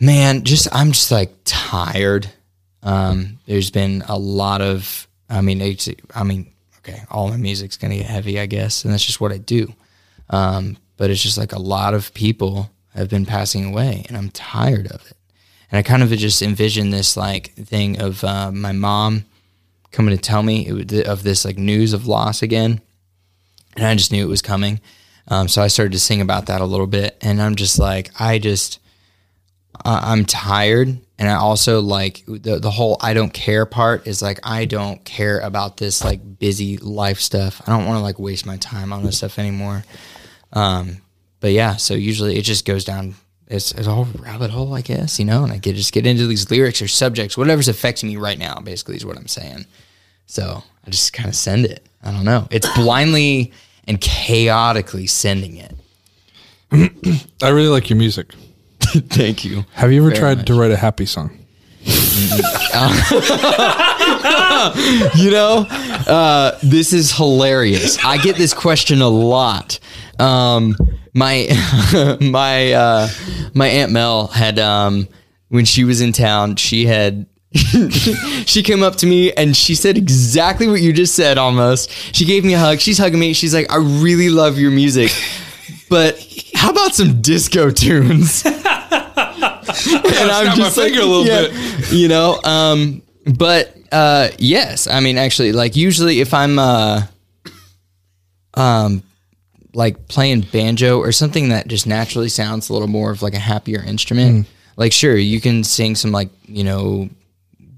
man 0.01 0.43
just 0.45 0.67
i'm 0.73 0.93
just 0.93 1.13
like 1.13 1.31
tired. 1.45 2.29
Um 2.83 3.39
there's 3.47 3.71
been 3.71 4.03
a 4.09 4.19
lot 4.19 4.63
of 4.63 5.07
i 5.29 5.43
mean 5.43 5.61
it's, 5.61 5.89
i 6.15 6.25
mean 6.25 6.51
okay 6.79 7.03
all 7.11 7.29
my 7.29 7.37
music's 7.37 7.77
gonna 7.77 7.97
get 7.97 8.07
heavy 8.07 8.41
i 8.41 8.47
guess 8.47 8.85
and 8.85 8.93
that's 8.93 9.05
just 9.05 9.21
what 9.21 9.33
i 9.33 9.39
do. 9.39 9.73
Um 10.31 10.79
but 10.97 11.11
it's 11.11 11.23
just 11.23 11.39
like 11.39 11.53
a 11.53 11.59
lot 11.59 11.95
of 11.95 12.13
people 12.15 12.71
have 12.95 13.09
been 13.09 13.27
passing 13.27 13.67
away 13.67 14.05
and 14.09 14.17
i'm 14.17 14.31
tired 14.31 14.87
of 14.87 15.07
it. 15.07 15.17
And 15.71 15.79
i 15.79 15.83
kind 15.83 16.03
of 16.03 16.11
just 16.11 16.41
envision 16.41 16.91
this 16.91 17.17
like 17.17 17.53
thing 17.55 18.01
of 18.01 18.25
uh, 18.25 18.51
my 18.51 18.73
mom 18.73 19.27
coming 19.93 20.17
to 20.17 20.23
tell 20.23 20.43
me 20.43 20.67
it, 20.67 21.07
of 21.07 21.23
this 21.23 21.45
like 21.45 21.59
news 21.59 21.93
of 21.93 22.07
loss 22.07 22.41
again 22.43 22.81
and 23.77 23.87
I 23.87 23.95
just 23.95 24.12
knew 24.12 24.25
it 24.25 24.29
was 24.29 24.43
coming. 24.43 24.81
Um, 25.29 25.49
so 25.49 25.62
I 25.62 25.68
started 25.68 25.93
to 25.93 26.01
sing 26.01 26.21
about 26.21 26.47
that 26.47 26.61
a 26.61 26.66
little 26.66 26.87
bit, 26.87 27.16
and 27.21 27.41
I'm 27.41 27.55
just 27.55 27.79
like, 27.79 28.11
I 28.18 28.39
just, 28.39 28.81
uh, 29.85 30.01
I'm 30.03 30.25
tired, 30.25 30.89
and 31.18 31.29
I 31.29 31.35
also 31.35 31.81
like 31.81 32.25
the 32.27 32.59
the 32.59 32.71
whole 32.71 32.97
I 33.01 33.14
don't 33.14 33.33
care 33.33 33.66
part 33.66 34.07
is 34.07 34.23
like 34.23 34.41
I 34.43 34.64
don't 34.64 35.05
care 35.05 35.39
about 35.41 35.77
this 35.77 36.03
like 36.03 36.39
busy 36.39 36.79
life 36.79 37.21
stuff. 37.21 37.62
I 37.66 37.71
don't 37.71 37.87
want 37.87 37.99
to 37.99 38.03
like 38.03 38.18
waste 38.18 38.47
my 38.47 38.57
time 38.57 38.93
on 38.93 39.05
this 39.05 39.18
stuff 39.18 39.39
anymore. 39.39 39.85
Um, 40.53 41.03
but 41.41 41.53
yeah, 41.53 41.77
so 41.77 41.95
usually 41.95 42.37
it 42.37 42.43
just 42.43 42.64
goes 42.64 42.85
down. 42.85 43.14
It's, 43.49 43.73
it's 43.73 43.87
a 43.87 43.93
whole 43.93 44.07
rabbit 44.21 44.51
hole, 44.51 44.75
I 44.75 44.81
guess, 44.81 45.18
you 45.18 45.25
know, 45.25 45.43
and 45.43 45.53
I 45.53 45.59
get 45.59 45.75
just 45.75 45.93
get 45.93 46.07
into 46.07 46.27
these 46.27 46.51
lyrics 46.51 46.81
or 46.81 46.89
subjects, 46.89 47.37
whatever's 47.37 47.68
affecting 47.68 48.09
me 48.09 48.16
right 48.16 48.39
now. 48.39 48.61
Basically, 48.61 48.97
is 48.97 49.05
what 49.05 49.16
I'm 49.16 49.29
saying. 49.29 49.66
So 50.27 50.62
I 50.87 50.91
just 50.91 51.12
kind 51.12 51.29
of 51.29 51.35
send 51.35 51.66
it. 51.66 51.85
I 52.03 52.13
don't 52.13 52.25
know. 52.25 52.47
It's 52.51 52.69
blindly 52.75 53.53
and 53.87 54.01
chaotically 54.01 55.07
sending 55.07 55.57
it. 55.57 55.75
I 57.43 57.49
really 57.49 57.69
like 57.69 57.91
your 57.91 57.99
music. 57.99 58.33
Thank 58.81 59.45
you. 59.45 59.65
Have 59.75 59.93
you 59.93 60.01
ever 60.01 60.11
Very 60.11 60.21
tried 60.21 60.39
much. 60.39 60.47
to 60.47 60.55
write 60.55 60.71
a 60.71 60.77
happy 60.77 61.07
song? 61.07 61.37
You 65.17 65.31
know, 65.31 65.67
uh, 65.71 66.59
this 66.63 66.93
is 66.93 67.13
hilarious. 67.13 67.99
I 68.05 68.19
get 68.19 68.37
this 68.37 68.53
question 68.53 69.01
a 69.01 69.09
lot. 69.09 69.79
Um, 70.19 70.77
my 71.15 71.49
my 72.21 72.73
uh, 72.73 73.09
my 73.55 73.69
aunt 73.69 73.93
Mel 73.93 74.27
had 74.27 74.59
um, 74.59 75.09
when 75.49 75.65
she 75.65 75.85
was 75.85 76.03
in 76.03 76.13
town, 76.13 76.57
she 76.57 76.85
had 76.85 77.25
she 77.53 78.63
came 78.63 78.83
up 78.83 78.95
to 78.97 79.07
me 79.07 79.33
and 79.33 79.57
she 79.57 79.75
said 79.75 79.99
exactly 79.99 80.69
what 80.69 80.81
you 80.81 80.93
just 80.93 81.17
said 81.17 81.37
almost. 81.37 81.91
She 82.15 82.25
gave 82.25 82.45
me 82.45 82.55
a 82.55 82.59
hug. 82.59 82.81
She's 82.81 82.99
hugging 82.99 83.19
me. 83.19 83.33
She's 83.33 83.53
like, 83.53 83.71
I 83.73 83.77
really 83.77 84.29
love 84.29 84.59
your 84.59 84.71
music. 84.71 85.11
But 85.89 86.25
how 86.55 86.71
about 86.71 86.95
some 86.95 87.21
disco 87.21 87.71
tunes? 87.71 88.45
and 88.47 88.63
snap 88.63 90.59
my 90.59 90.71
finger 90.71 91.01
a 91.01 91.05
little 91.05 91.25
bit. 91.25 91.93
You 91.93 92.07
know, 92.07 92.41
um, 92.45 93.03
but 93.27 93.77
uh, 93.91 94.29
yes, 94.39 94.87
I 94.87 95.01
mean, 95.01 95.19
actually, 95.19 95.51
like 95.51 95.75
usually 95.75 96.21
if 96.21 96.33
I'm, 96.33 96.59
uh, 96.59 97.03
um, 98.55 99.03
like 99.75 100.09
playing 100.09 100.43
banjo 100.43 100.99
or 100.99 101.13
something 101.13 101.49
that 101.49 101.67
just 101.69 101.87
naturally 101.87 102.29
sounds 102.29 102.69
a 102.69 102.73
little 102.73 102.89
more 102.89 103.11
of 103.11 103.23
like 103.23 103.35
a 103.35 103.39
happier 103.39 103.83
instrument. 103.83 104.47
Like 104.77 104.93
sure, 104.93 105.17
you 105.17 105.41
can 105.41 105.65
sing 105.65 105.95
some 105.95 106.13
like, 106.13 106.29
you 106.47 106.65
know, 106.65 107.11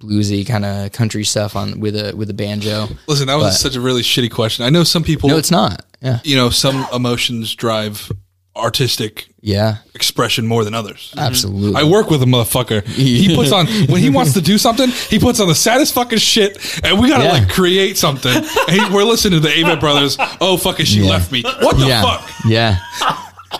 bluesy 0.03 0.47
kind 0.47 0.65
of 0.65 0.93
country 0.93 1.25
stuff 1.25 1.57
on 1.57 1.81
with 1.81 1.97
a 1.97 2.15
with 2.17 2.29
a 2.31 2.35
banjo. 2.35 2.89
Listen, 3.07 3.27
that 3.29 3.37
was 3.37 3.55
But- 3.55 3.61
such 3.61 3.77
a 3.77 3.81
really 3.81 4.03
shitty 4.03 4.31
question. 4.31 4.65
I 4.65 4.71
know 4.71 4.85
some 4.85 5.03
people. 5.05 5.29
No, 5.29 5.39
it's 5.39 5.51
not. 5.51 5.85
Yeah. 6.03 6.19
You 6.25 6.37
know, 6.37 6.51
some 6.51 6.87
emotions 6.93 7.55
drive 7.55 8.11
artistic 8.55 9.29
Yeah. 9.41 9.77
expression 9.95 10.47
more 10.47 10.63
than 10.65 10.75
others. 10.75 11.09
Mm-hmm. 11.13 11.19
Absolutely. 11.21 11.81
I 11.81 11.85
work 11.85 12.11
with 12.11 12.23
a 12.23 12.27
motherfucker. 12.27 12.87
He 12.87 13.35
puts 13.35 13.51
on 13.53 13.67
when 13.89 14.03
he 14.03 14.11
wants 14.11 14.35
to 14.35 14.43
do 14.43 14.59
something. 14.59 14.89
He 15.09 15.19
puts 15.19 15.41
on 15.41 15.49
the 15.49 15.55
saddest 15.55 15.95
fucking 15.95 16.19
shit, 16.19 16.59
and 16.85 17.01
we 17.01 17.09
gotta 17.09 17.25
Yeah. 17.25 17.33
like 17.33 17.49
create 17.49 17.97
something. 17.97 18.35
And 18.35 18.71
he, 18.71 18.81
we're 18.95 19.05
listening 19.05 19.41
to 19.41 19.49
the 19.49 19.55
Avett 19.55 19.81
Brothers. 19.81 20.17
Oh 20.41 20.57
fucking, 20.59 20.85
she 20.87 21.01
Yeah. 21.01 21.11
left 21.11 21.33
me. 21.33 21.43
What 21.61 21.79
the 21.79 21.87
yeah. 21.87 22.03
fuck? 22.03 22.31
Yeah. 22.47 22.79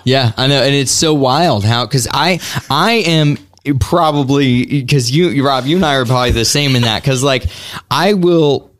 Yeah, 0.05 0.33
I 0.37 0.47
know, 0.47 0.63
and 0.63 0.75
it's 0.75 0.91
so 0.91 1.15
wild 1.15 1.65
how 1.65 1.85
because 1.87 2.09
I 2.11 2.41
I 2.71 2.93
am 3.07 3.39
probably 3.79 4.67
because 4.67 5.11
you 5.11 5.47
Rob 5.47 5.67
you 5.67 5.77
and 5.77 5.85
I 5.85 5.97
are 5.97 6.05
probably 6.05 6.33
the 6.33 6.45
same 6.45 6.77
in 6.77 6.83
that 6.83 7.03
because 7.03 7.23
like 7.23 7.47
I 7.91 8.15
will 8.15 8.71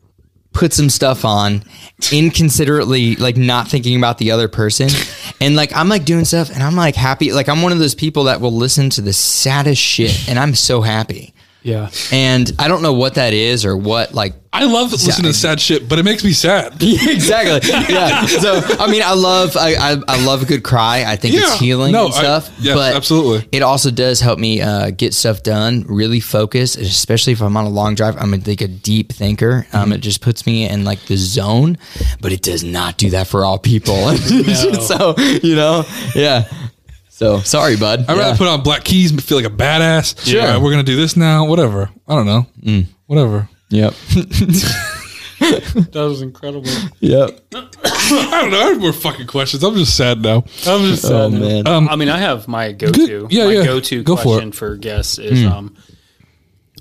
put 0.51 0.71
some 0.71 0.89
stuff 0.89 1.25
on 1.25 1.63
inconsiderately 2.11 3.15
like 3.15 3.35
not 3.35 3.67
thinking 3.67 3.97
about 3.97 4.19
the 4.19 4.31
other 4.31 4.47
person. 4.47 4.89
And 5.41 5.55
like 5.55 5.75
I'm 5.75 5.89
like 5.89 6.05
doing 6.05 6.25
stuff 6.25 6.51
and 6.51 6.61
I'm 6.61 6.75
like 6.75 6.95
happy. 6.95 7.33
Like 7.33 7.49
I'm 7.49 7.61
one 7.61 7.71
of 7.71 7.79
those 7.79 7.95
people 7.95 8.25
that 8.25 8.39
will 8.39 8.53
listen 8.53 8.89
to 8.91 9.01
the 9.01 9.13
saddest 9.13 9.81
shit 9.81 10.29
and 10.29 10.37
I'm 10.37 10.55
so 10.55 10.81
happy 10.81 11.33
Yeah. 11.63 11.89
and 12.11 12.51
I 12.59 12.67
don't 12.67 12.81
know 12.81 12.93
what 12.93 13.15
that 13.15 13.33
is 13.33 13.65
or 13.65 13.75
what 13.77 14.13
like 14.13 14.33
I 14.55 14.65
love 14.65 14.91
listening 14.91 15.31
to 15.31 15.33
sad 15.33 15.59
shit, 15.59 15.89
but 15.89 15.97
it 15.97 16.03
makes 16.03 16.23
me 16.23 16.31
sad. 16.31 16.73
exactly. 16.79 17.67
Yeah. 17.91 18.27
So 18.27 18.61
I 18.79 18.85
mean, 18.91 19.01
I 19.03 19.13
love 19.15 19.57
I, 19.57 19.73
I, 19.73 19.97
I 20.07 20.23
love 20.25 20.43
a 20.43 20.45
good 20.45 20.63
cry. 20.63 21.05
I 21.07 21.15
think 21.15 21.33
Yeah. 21.33 21.39
it's 21.43 21.59
healing 21.59 21.91
No, 21.91 22.05
and 22.05 22.13
I- 22.13 22.19
stuff. 22.19 22.51
yes, 22.59 22.75
but 22.75 22.95
absolutely. 22.95 23.49
It 23.51 23.63
also 23.63 23.89
does 23.89 24.19
help 24.19 24.37
me 24.37 24.61
uh, 24.61 24.91
get 24.91 25.15
stuff 25.15 25.41
done. 25.41 25.85
Really 25.87 26.19
focus, 26.19 26.75
especially 26.75 27.33
if 27.33 27.41
I'm 27.41 27.57
on 27.57 27.65
a 27.65 27.69
long 27.69 27.95
drive. 27.95 28.15
I'm 28.19 28.31
a, 28.35 28.37
like 28.37 28.61
a 28.61 28.67
deep 28.67 29.11
thinker. 29.11 29.65
Um, 29.73 29.83
Mm-hmm. 29.85 29.93
it 29.93 30.01
just 30.01 30.21
puts 30.21 30.45
me 30.45 30.69
in 30.69 30.83
like 30.85 30.99
the 31.07 31.17
zone. 31.17 31.79
But 32.21 32.31
it 32.31 32.43
does 32.43 32.63
not 32.63 32.97
do 32.97 33.09
that 33.09 33.25
for 33.27 33.43
all 33.45 33.57
people. 33.57 34.15
so 34.17 35.15
you 35.41 35.55
know, 35.55 35.83
yeah. 36.13 36.43
So 37.15 37.39
sorry, 37.41 37.77
bud. 37.77 38.05
I'd 38.07 38.17
rather 38.17 38.31
Yeah. 38.31 38.37
put 38.37 38.47
on 38.47 38.63
black 38.63 38.83
keys 38.83 39.11
and 39.11 39.23
feel 39.23 39.37
like 39.37 39.45
a 39.45 39.49
badass. 39.55 40.25
Sure. 40.25 40.41
All 40.41 40.47
right, 40.47 40.57
we're 40.61 40.71
gonna 40.71 40.81
do 40.83 40.95
this 40.95 41.15
now. 41.15 41.45
Whatever. 41.45 41.89
I 42.07 42.15
don't 42.15 42.25
know. 42.25 42.47
Mm. 42.63 42.87
Whatever. 43.05 43.47
Yep. 43.69 43.93
That 45.39 45.93
was 46.07 46.21
incredible. 46.21 46.69
yep. 47.01 47.37
I 47.53 47.67
don't 48.41 48.51
know. 48.51 48.59
I 48.61 48.65
have 48.69 48.79
more 48.79 48.93
fucking 48.93 49.27
questions. 49.27 49.61
I'm 49.61 49.75
just 49.75 49.97
sad 49.97 50.21
now. 50.21 50.37
I'm 50.65 50.85
just 50.85 51.03
Oh 51.05 51.29
sad 51.29 51.33
now. 51.33 51.39
man. 51.39 51.67
Um, 51.67 51.89
I 51.89 51.97
mean, 51.97 52.07
I 52.07 52.17
have 52.17 52.47
my 52.47 52.71
go-to. 52.71 53.23
Good. 53.27 53.31
Yeah, 53.31 53.45
my 53.45 53.51
yeah. 53.51 53.65
go-to 53.65 54.03
Go 54.03 54.15
for 54.15 54.21
question 54.23 54.49
it. 54.49 54.55
for, 54.55 54.77
guests 54.77 55.17
is 55.19 55.41
Hmm. 55.41 55.47
um, 55.51 55.75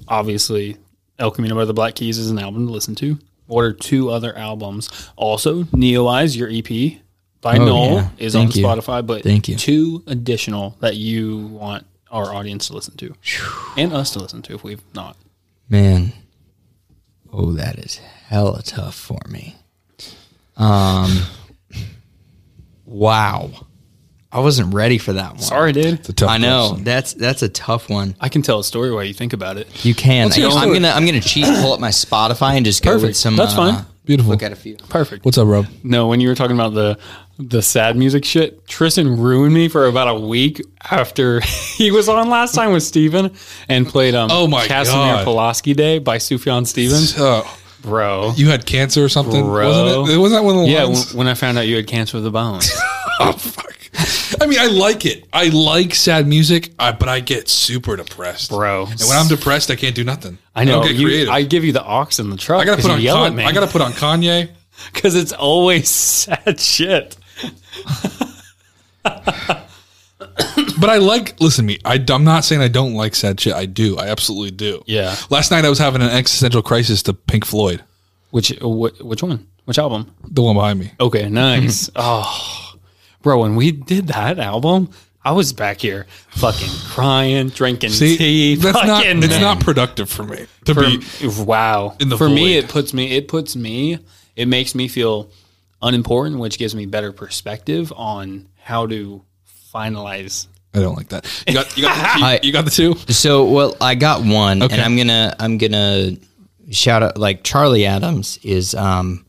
obviously 0.07 0.77
El 1.19 1.33
Camino 1.33 1.57
by 1.57 1.65
the 1.65 1.75
Black 1.75 1.97
Keys 1.97 2.19
is 2.19 2.31
an 2.31 2.39
album 2.39 2.67
to 2.69 2.73
listen 2.73 2.95
to. 2.97 3.19
What 3.47 3.63
are 3.63 3.73
two 3.73 4.11
other 4.11 4.37
albums? 4.37 4.89
Also, 5.17 5.67
Neo 5.73 6.07
Eyes, 6.07 6.37
your 6.37 6.49
EP 6.49 7.01
by 7.43 7.59
Oh, 7.59 7.65
Nol 7.67 7.93
yeah. 7.97 8.09
is 8.19 8.33
Thank 8.33 8.53
on 8.53 8.59
you. 8.59 8.65
Spotify, 8.67 9.07
but 9.07 9.23
Thank 9.23 9.49
you. 9.49 9.57
two 9.57 10.03
additional 10.07 10.77
that 10.81 10.97
you 10.97 11.39
want 11.49 11.85
our 12.11 12.33
audience 12.35 12.69
to 12.69 12.75
listen 12.75 12.97
to 12.97 13.15
and 13.77 13.93
us 13.93 14.11
to 14.13 14.19
listen 14.21 14.41
to 14.43 14.55
if 14.55 14.65
we've 14.65 14.83
not. 14.95 15.17
Man. 15.69 16.13
Oh, 17.33 17.53
that 17.53 17.79
is 17.79 17.97
hella 18.27 18.63
tough 18.63 18.95
for 18.95 19.19
me. 19.29 19.57
Um 20.57 21.23
Wow. 22.85 23.51
I 24.31 24.41
wasn't 24.41 24.73
ready 24.73 24.97
for 24.99 25.13
that 25.15 25.33
one. 25.33 25.41
Sorry, 25.41 25.73
dude. 25.73 25.87
It's 26.01 26.09
a 26.09 26.13
tough 26.15 26.31
I 26.31 26.39
know. 26.39 26.69
question. 26.69 26.85
That's 26.85 27.13
that's 27.15 27.43
a 27.43 27.49
tough 27.51 27.91
one. 27.91 28.15
I 28.21 28.29
can 28.31 28.41
tell 28.43 28.59
a 28.61 28.65
story 28.65 28.91
while 28.91 29.05
you 29.05 29.13
think 29.13 29.33
about 29.35 29.59
it. 29.59 29.85
You 29.85 29.95
can. 29.95 30.27
Let's 30.27 30.37
hear 30.37 30.49
I, 30.49 30.51
a 30.51 30.67
am 30.67 30.73
gonna 30.73 30.89
I'm 30.91 31.05
gonna 31.05 31.21
cheat, 31.21 31.45
pull 31.45 31.73
up 31.75 31.81
my 31.81 31.91
Spotify 31.91 32.57
and 32.57 32.65
just 32.65 32.83
go 32.83 32.93
with 32.95 33.03
Perfect. 33.03 33.17
some 33.19 33.37
That's 33.37 33.53
uh, 33.53 33.57
fine. 33.57 33.85
Beautiful. 34.05 34.33
Look 34.33 34.43
at 34.43 34.51
a 34.53 34.57
few. 34.57 34.77
Perfect. 34.77 35.25
What's 35.25 35.39
up, 35.39 35.47
Rob? 35.49 35.67
No, 35.85 36.09
when 36.09 36.21
you 36.21 36.29
were 36.29 36.35
talking 36.35 36.57
about 36.57 36.75
the 36.75 36.99
the 37.49 37.63
sad 37.63 37.97
music 37.97 38.25
shit, 38.25 38.67
Tristan 38.67 39.21
ruined 39.21 39.55
me 39.55 39.69
for 39.69 39.87
about 39.87 40.09
a 40.09 40.15
week 40.19 40.63
after 40.91 41.41
he 41.77 41.91
was 41.91 42.09
on 42.09 42.29
last 42.29 42.55
time 42.55 42.73
with 42.73 42.83
Steven 42.83 43.35
and 43.69 43.87
played 43.87 44.15
um 44.15 44.31
Oh 44.33 44.47
my 44.47 44.67
Casimir 44.67 44.99
God. 45.17 45.25
Pulaski 45.25 45.75
Day 45.75 45.99
by 45.99 46.19
Sufjan 46.19 46.67
Stevens. 46.67 47.15
Oh, 47.19 47.59
Bro. 47.83 48.33
you 48.37 48.49
had 48.49 48.65
cancer 48.67 49.05
or 49.05 49.09
something, 49.09 49.43
Bro. 49.45 49.69
wasn't 49.69 50.11
it? 50.11 50.19
Wasn't 50.19 50.41
that 50.41 50.45
one 50.45 50.57
of 50.57 50.63
the 50.63 50.69
Yeah, 50.71 50.85
lines? 50.85 51.09
when, 51.15 51.19
when 51.19 51.29
I 51.29 51.35
found 51.35 51.59
out 51.59 51.63
you 51.67 51.77
had 51.77 51.87
cancer 51.87 52.17
of 52.17 52.23
the 52.23 52.31
bones. 52.31 52.71
oh 53.21 53.33
fuck. 53.33 53.69
I 54.41 54.47
mean, 54.47 54.59
I 54.59 54.67
like 54.69 55.05
it. 55.05 55.27
I 55.33 55.49
like 55.49 55.95
sad 55.95 56.27
music, 56.27 56.73
I, 56.79 56.93
but 56.93 57.09
I 57.09 57.21
get 57.21 57.49
super 57.49 57.97
depressed, 57.97 58.51
Bro. 58.51 58.87
And 58.87 59.01
when 59.01 59.19
I'm 59.19 59.29
depressed, 59.29 59.71
I 59.71 59.77
can't 59.77 59.95
do 59.95 60.03
nothing. 60.05 60.39
I 60.55 60.65
know. 60.65 60.79
don't 60.81 60.87
get 60.89 60.97
you- 60.97 61.07
creative. 61.07 61.29
I 61.29 61.43
give 61.43 61.65
you 61.65 61.73
the 61.73 61.83
ox 61.83 62.19
in 62.19 62.31
the 62.31 62.37
truck. 62.37 62.63
I 62.63 62.65
gotta 62.65 62.81
put 62.83 62.91
on. 62.91 63.03
Con- 63.05 63.39
I 63.41 63.53
gotta 63.53 63.67
put 63.67 63.83
on 63.83 63.93
Kanye. 63.93 64.49
because 64.93 65.15
it's 65.15 65.33
always 65.33 65.89
sad 65.89 66.59
shit. 66.59 67.17
But 70.79 70.91
I 70.91 70.97
like. 70.99 71.41
Listen 71.41 71.65
to 71.65 71.75
me. 71.75 71.79
I, 71.85 72.05
I'm 72.11 72.25
not 72.25 72.45
saying 72.45 72.61
I 72.61 72.69
don't 72.69 72.95
like 72.95 73.15
sad 73.15 73.41
shit. 73.41 73.53
I 73.55 73.67
do. 73.67 73.99
I 73.99 74.09
absolutely 74.09 74.51
do. 74.53 74.83
Yeah. 74.87 75.15
Last 75.31 75.51
night 75.51 75.65
I 75.65 75.69
was 75.69 75.79
having 75.79 76.03
an 76.03 76.11
existential 76.11 76.63
crisis 76.63 77.03
to 77.05 77.15
Pink 77.15 77.45
Floyd, 77.45 77.83
Which 78.31 78.49
wh- 78.61 79.01
which 79.01 79.23
one? 79.23 79.47
Which 79.65 79.79
album? 79.79 80.13
the 80.29 80.43
one 80.43 80.57
behind 80.57 80.81
me. 80.81 80.93
Okay, 80.99 81.29
nice. 81.29 81.89
oh, 81.97 82.75
bro, 83.23 83.41
when 83.41 83.55
we 83.57 83.71
did 83.73 84.09
that 84.09 84.39
album, 84.41 84.91
I 85.25 85.33
was 85.33 85.53
back 85.53 85.81
here 85.81 86.07
fucking 86.31 86.69
crying, 86.89 87.49
drinking 87.51 87.91
See, 87.91 88.17
tea. 88.17 88.55
that's 88.57 88.85
not. 88.87 89.05
It's 89.07 89.41
not 89.41 89.61
productive 89.61 90.11
for 90.11 90.25
me 90.25 90.47
to 90.65 90.75
For- 90.75 90.83
be. 90.83 91.43
wow. 91.45 91.97
in 92.01 92.09
the 92.09 92.19
for 92.19 92.29
me, 92.29 92.57
it 92.57 92.69
puts 92.69 92.93
me. 92.93 93.17
It 93.17 93.29
puts 93.29 93.55
me. 93.57 93.99
It 94.37 94.47
makes 94.49 94.75
me 94.75 94.89
feel 94.89 95.31
unimportant, 95.83 96.39
which 96.39 96.59
gives 96.59 96.75
me 96.75 96.87
better 96.87 97.13
perspective 97.13 97.93
on 97.97 98.49
how 98.59 98.87
to 98.87 99.23
finalize. 99.75 100.47
I 100.75 100.81
don't 100.81 100.97
like 100.97 101.09
that. 101.09 101.45
You 101.47 101.55
got. 101.55 101.77
You 101.77 101.83
got. 101.85 101.97
I- 102.23 102.39
The, 102.39 102.47
you 102.47 102.53
got 102.53 102.65
the 102.65 102.71
two. 102.71 102.95
So 103.13 103.45
well, 103.45 103.77
I 103.81 103.95
got 103.95 104.25
one, 104.25 104.63
Okay. 104.63 104.75
and 104.75 104.83
I'm 104.83 104.97
gonna 104.97 105.35
I'm 105.39 105.59
gonna 105.59 106.13
shout 106.71 107.03
out 107.03 107.19
like 107.19 107.43
Charlie 107.45 107.85
Adams 107.85 108.39
is 108.43 108.75
um 108.75 109.27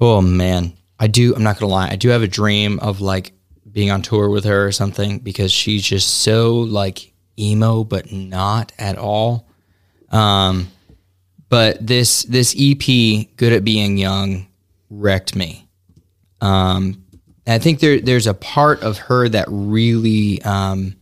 oh 0.00 0.20
man 0.20 0.72
I 0.98 1.06
do 1.06 1.32
I'm 1.34 1.44
not 1.44 1.58
gonna 1.60 1.70
lie 1.70 1.88
I 1.90 1.94
do 1.96 2.08
have 2.08 2.22
a 2.22 2.26
dream 2.26 2.80
of 2.80 3.00
like 3.00 3.32
being 3.70 3.92
on 3.92 4.02
tour 4.02 4.28
with 4.28 4.44
her 4.44 4.66
or 4.66 4.72
something 4.72 5.20
because 5.20 5.52
she's 5.52 5.84
just 5.84 6.08
so 6.22 6.54
like 6.56 7.12
emo 7.38 7.84
but 7.84 8.10
not 8.10 8.72
at 8.78 8.98
all 8.98 9.46
um 10.10 10.66
but 11.48 11.86
this 11.86 12.24
this 12.24 12.56
EP 12.58 13.28
good 13.36 13.52
at 13.52 13.62
being 13.62 13.96
young 13.96 14.48
wrecked 14.98 15.34
me 15.34 15.68
um 16.40 17.04
I 17.46 17.58
think 17.58 17.80
there 17.80 18.00
there's 18.00 18.26
a 18.26 18.34
part 18.34 18.82
of 18.82 18.98
her 18.98 19.28
that 19.28 19.46
really 19.48 20.42
um 20.42 20.96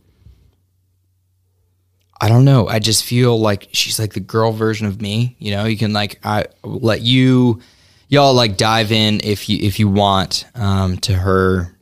I 2.23 2.29
don't 2.29 2.45
know. 2.45 2.69
I 2.69 2.79
just 2.79 3.03
feel 3.03 3.37
like 3.37 3.67
she's 3.73 3.99
like 3.99 4.13
the 4.13 4.21
girl 4.21 4.53
version 4.53 4.87
of 4.87 5.01
me. 5.01 5.35
You 5.39 5.51
know, 5.51 5.65
you 5.65 5.75
can 5.75 5.91
like 5.91 6.19
I 6.23 6.45
let 6.63 7.01
you 7.01 7.59
y'all 8.07 8.33
like 8.33 8.55
dive 8.55 8.93
in 8.93 9.19
if 9.25 9.49
you 9.49 9.57
if 9.61 9.77
you 9.77 9.89
want 9.89 10.45
um, 10.55 10.97
to 10.99 11.13
her. 11.13 11.77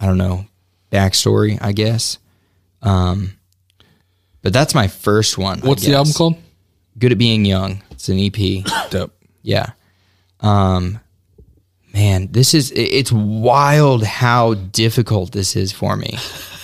I 0.00 0.06
don't 0.06 0.18
know 0.18 0.46
backstory. 0.90 1.58
I 1.62 1.70
guess. 1.70 2.18
Um, 2.82 3.38
but 4.42 4.52
that's 4.52 4.74
my 4.74 4.88
first 4.88 5.38
one. 5.38 5.60
What's 5.60 5.86
the 5.86 5.94
album 5.94 6.12
called? 6.12 6.36
Good 6.98 7.12
at 7.12 7.18
being 7.18 7.44
young. 7.44 7.80
It's 7.92 8.08
an 8.08 8.18
EP. 8.18 8.64
Dope. 8.90 9.14
Yeah. 9.42 9.70
Um 10.40 10.98
man, 11.94 12.28
this 12.32 12.52
is 12.52 12.70
it's 12.74 13.12
wild 13.12 14.04
how 14.04 14.54
difficult 14.54 15.32
this 15.32 15.56
is 15.56 15.72
for 15.72 15.96
me. 15.96 16.18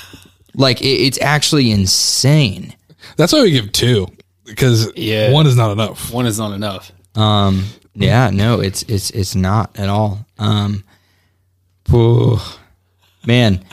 like 0.55 0.83
it, 0.83 0.85
it's 1.07 1.20
actually 1.22 1.70
insane. 1.70 2.74
That's 3.16 3.33
why 3.33 3.41
we 3.43 3.51
give 3.53 3.72
two 3.72 4.09
because 4.45 4.93
Yeah. 4.97 5.31
one 5.33 5.47
is 5.47 5.57
not 5.57 5.70
enough. 5.70 6.12
One 6.12 6.26
is 6.26 6.39
not 6.39 6.53
enough. 6.53 6.93
Um 7.14 7.64
yeah, 7.95 8.31
no, 8.31 8.61
it's 8.61 8.83
it's 8.83 9.11
it's 9.11 9.35
not 9.35 9.78
at 9.78 9.89
all. 9.89 10.26
Um 10.39 10.85
whew. 11.89 12.39
man, 13.26 13.64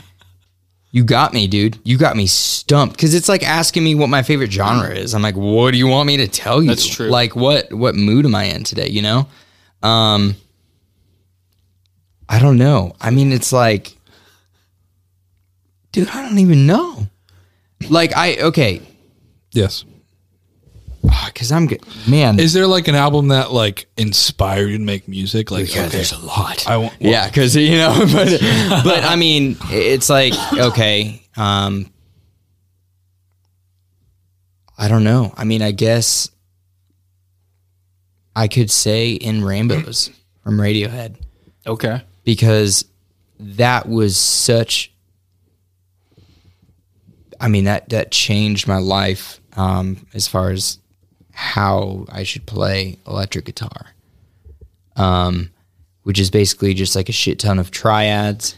you 0.90 1.04
got 1.04 1.34
me, 1.34 1.46
dude. 1.46 1.78
You 1.84 1.98
got 1.98 2.16
me 2.16 2.26
stumped 2.26 2.96
because 2.96 3.14
it's 3.14 3.28
like 3.28 3.42
asking 3.42 3.84
me 3.84 3.94
what 3.94 4.08
my 4.08 4.22
favorite 4.22 4.50
genre 4.52 4.90
is. 4.90 5.14
I'm 5.14 5.22
like, 5.22 5.36
what 5.36 5.72
do 5.72 5.78
you 5.78 5.86
want 5.86 6.06
me 6.06 6.16
to 6.18 6.28
tell 6.28 6.62
you? 6.62 6.68
That's 6.68 6.86
true. 6.86 7.08
Like, 7.08 7.36
what 7.36 7.72
what 7.72 7.94
mood 7.94 8.24
am 8.24 8.34
I 8.34 8.44
in 8.44 8.64
today? 8.64 8.88
You 8.88 9.02
know, 9.02 9.28
um, 9.82 10.34
I 12.28 12.38
don't 12.38 12.58
know. 12.58 12.94
I 13.00 13.10
mean, 13.10 13.32
it's 13.32 13.52
like, 13.52 13.96
dude, 15.92 16.08
I 16.08 16.22
don't 16.22 16.38
even 16.38 16.66
know. 16.66 17.06
Like, 17.88 18.14
I 18.16 18.36
okay, 18.38 18.82
Yes. 19.52 19.84
oh, 21.04 21.24
because 21.32 21.50
I'm 21.52 21.66
good. 21.66 21.82
Man, 22.06 22.38
Is 22.38 22.52
there 22.52 22.66
like 22.66 22.88
an 22.88 22.94
album 22.94 23.28
that 23.28 23.52
like 23.52 23.86
inspired 23.96 24.68
you 24.68 24.78
to 24.78 24.84
make 24.84 25.08
music? 25.08 25.50
Like, 25.50 25.74
yeah, 25.74 25.82
okay, 25.82 25.88
there's 25.96 26.12
a 26.12 26.18
lot. 26.18 26.68
I 26.68 26.76
won't. 26.76 26.92
yeah, 27.00 27.28
because 27.28 27.56
you 27.56 27.76
know, 27.76 27.94
but 28.12 28.40
but 28.84 29.04
I 29.04 29.16
mean, 29.16 29.56
it's 29.70 30.10
like 30.10 30.34
okay, 30.52 31.22
um, 31.36 31.90
I 34.76 34.88
don't 34.88 35.04
know. 35.04 35.32
I 35.36 35.44
mean, 35.44 35.62
I 35.62 35.70
guess 35.70 36.30
I 38.36 38.48
could 38.48 38.70
say 38.70 39.12
"In 39.12 39.44
Rainbows" 39.44 40.10
from 40.42 40.58
Radiohead 40.58 41.16
Okay. 41.66 42.02
Because 42.28 42.84
that 43.40 43.88
was 43.88 44.14
such. 44.14 44.92
I 47.40 47.48
mean 47.48 47.64
that 47.64 47.88
that 47.88 48.10
changed 48.10 48.68
my 48.68 48.76
life 48.76 49.40
um, 49.56 50.06
as 50.12 50.28
far 50.28 50.50
as 50.50 50.78
how 51.32 52.04
I 52.12 52.24
should 52.24 52.44
play 52.44 52.98
electric 53.06 53.46
guitar, 53.46 53.86
um, 54.94 55.52
which 56.02 56.20
is 56.20 56.30
basically 56.30 56.74
just 56.74 56.94
like 56.94 57.08
a 57.08 57.12
shit 57.12 57.38
ton 57.38 57.58
of 57.58 57.70
triads 57.70 58.54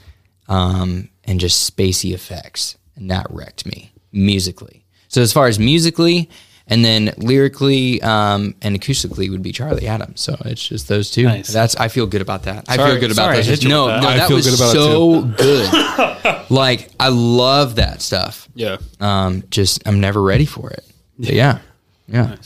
um, 0.48 1.08
and 1.22 1.38
just 1.38 1.72
spacey 1.72 2.12
effects, 2.12 2.76
and 2.96 3.08
that 3.12 3.28
wrecked 3.30 3.66
me 3.66 3.92
musically. 4.10 4.84
So 5.06 5.22
as 5.22 5.32
far 5.32 5.46
as 5.46 5.60
musically, 5.60 6.28
and 6.70 6.84
then 6.84 7.12
lyrically 7.18 8.00
um, 8.00 8.54
and 8.62 8.80
acoustically 8.80 9.28
would 9.28 9.42
be 9.42 9.52
Charlie 9.52 9.88
Adams. 9.88 10.20
So 10.20 10.36
it's 10.44 10.66
just 10.66 10.88
those 10.88 11.10
two. 11.10 11.24
Nice. 11.24 11.52
That's 11.52 11.74
I 11.76 11.88
feel 11.88 12.06
good 12.06 12.22
about 12.22 12.44
that. 12.44 12.64
I 12.68 12.76
feel 12.76 12.98
good 12.98 13.10
about 13.10 13.16
sorry 13.16 13.36
those. 13.38 13.46
hit 13.46 13.64
no, 13.64 13.88
that. 13.88 14.02
no, 14.02 14.08
I 14.08 14.16
that 14.18 14.28
feel 14.28 14.36
was 14.36 14.46
good 14.46 14.58
about 14.58 14.70
it 14.70 14.78
so 14.78 15.22
good. 16.46 16.50
like 16.50 16.90
I 16.98 17.08
love 17.08 17.74
that 17.76 18.00
stuff. 18.00 18.48
Yeah. 18.54 18.78
Um, 19.00 19.42
just 19.50 19.86
I'm 19.86 20.00
never 20.00 20.22
ready 20.22 20.46
for 20.46 20.70
it. 20.70 20.84
But 21.18 21.32
yeah, 21.34 21.58
yeah. 22.06 22.36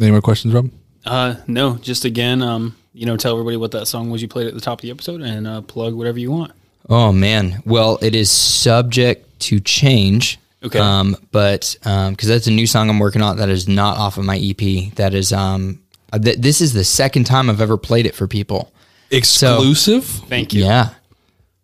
Any 0.00 0.10
more 0.10 0.20
questions, 0.20 0.54
Rob? 0.54 0.70
Uh, 1.04 1.36
no, 1.46 1.76
just 1.76 2.04
again, 2.04 2.42
um, 2.42 2.76
you 2.92 3.06
know, 3.06 3.16
tell 3.16 3.32
everybody 3.32 3.56
what 3.56 3.72
that 3.72 3.86
song 3.86 4.10
was 4.10 4.22
you 4.22 4.28
played 4.28 4.46
at 4.46 4.54
the 4.54 4.60
top 4.60 4.78
of 4.78 4.82
the 4.82 4.90
episode 4.90 5.20
and 5.22 5.46
uh, 5.46 5.60
plug 5.62 5.94
whatever 5.94 6.18
you 6.18 6.30
want. 6.30 6.52
Oh 6.88 7.10
man. 7.10 7.62
Well, 7.64 7.98
it 8.02 8.14
is 8.14 8.30
subject 8.30 9.40
to 9.40 9.60
change. 9.60 10.38
Okay. 10.64 10.78
Um, 10.78 11.16
but 11.32 11.76
um, 11.84 12.12
because 12.12 12.28
that's 12.28 12.46
a 12.46 12.50
new 12.52 12.66
song 12.66 12.88
I'm 12.88 12.98
working 12.98 13.22
on 13.22 13.36
that 13.38 13.48
is 13.48 13.66
not 13.68 13.96
off 13.96 14.16
of 14.16 14.24
my 14.24 14.38
EP. 14.38 14.94
That 14.94 15.14
is 15.14 15.32
um, 15.32 15.82
uh, 16.12 16.18
th- 16.18 16.38
this 16.38 16.60
is 16.60 16.72
the 16.72 16.84
second 16.84 17.24
time 17.24 17.50
I've 17.50 17.60
ever 17.60 17.76
played 17.76 18.06
it 18.06 18.14
for 18.14 18.28
people. 18.28 18.72
Exclusive. 19.10 20.04
Thank 20.04 20.52
you. 20.54 20.64
Yeah. 20.64 20.90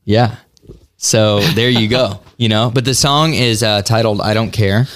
Yeah. 0.04 0.36
So 0.96 1.40
there 1.40 1.70
you 1.70 1.88
go. 1.88 2.20
You 2.38 2.48
know, 2.48 2.70
but 2.72 2.84
the 2.84 2.94
song 2.94 3.34
is 3.34 3.64
uh, 3.64 3.82
titled 3.82 4.20
"I 4.20 4.32
Don't 4.32 4.52
Care," 4.52 4.86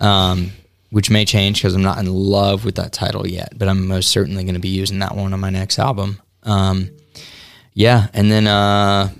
um, 0.00 0.50
which 0.88 1.10
may 1.10 1.26
change 1.26 1.60
because 1.60 1.74
I'm 1.74 1.82
not 1.82 1.98
in 1.98 2.06
love 2.06 2.64
with 2.64 2.76
that 2.76 2.90
title 2.94 3.26
yet. 3.26 3.52
But 3.54 3.68
I'm 3.68 3.86
most 3.86 4.08
certainly 4.08 4.44
going 4.44 4.54
to 4.54 4.60
be 4.60 4.70
using 4.70 5.00
that 5.00 5.14
one 5.14 5.34
on 5.34 5.40
my 5.40 5.50
next 5.50 5.78
album. 5.78 6.22
Um, 6.42 6.88
yeah, 7.74 8.06
and 8.14 8.32
then 8.32 8.46
uh, 8.46 9.10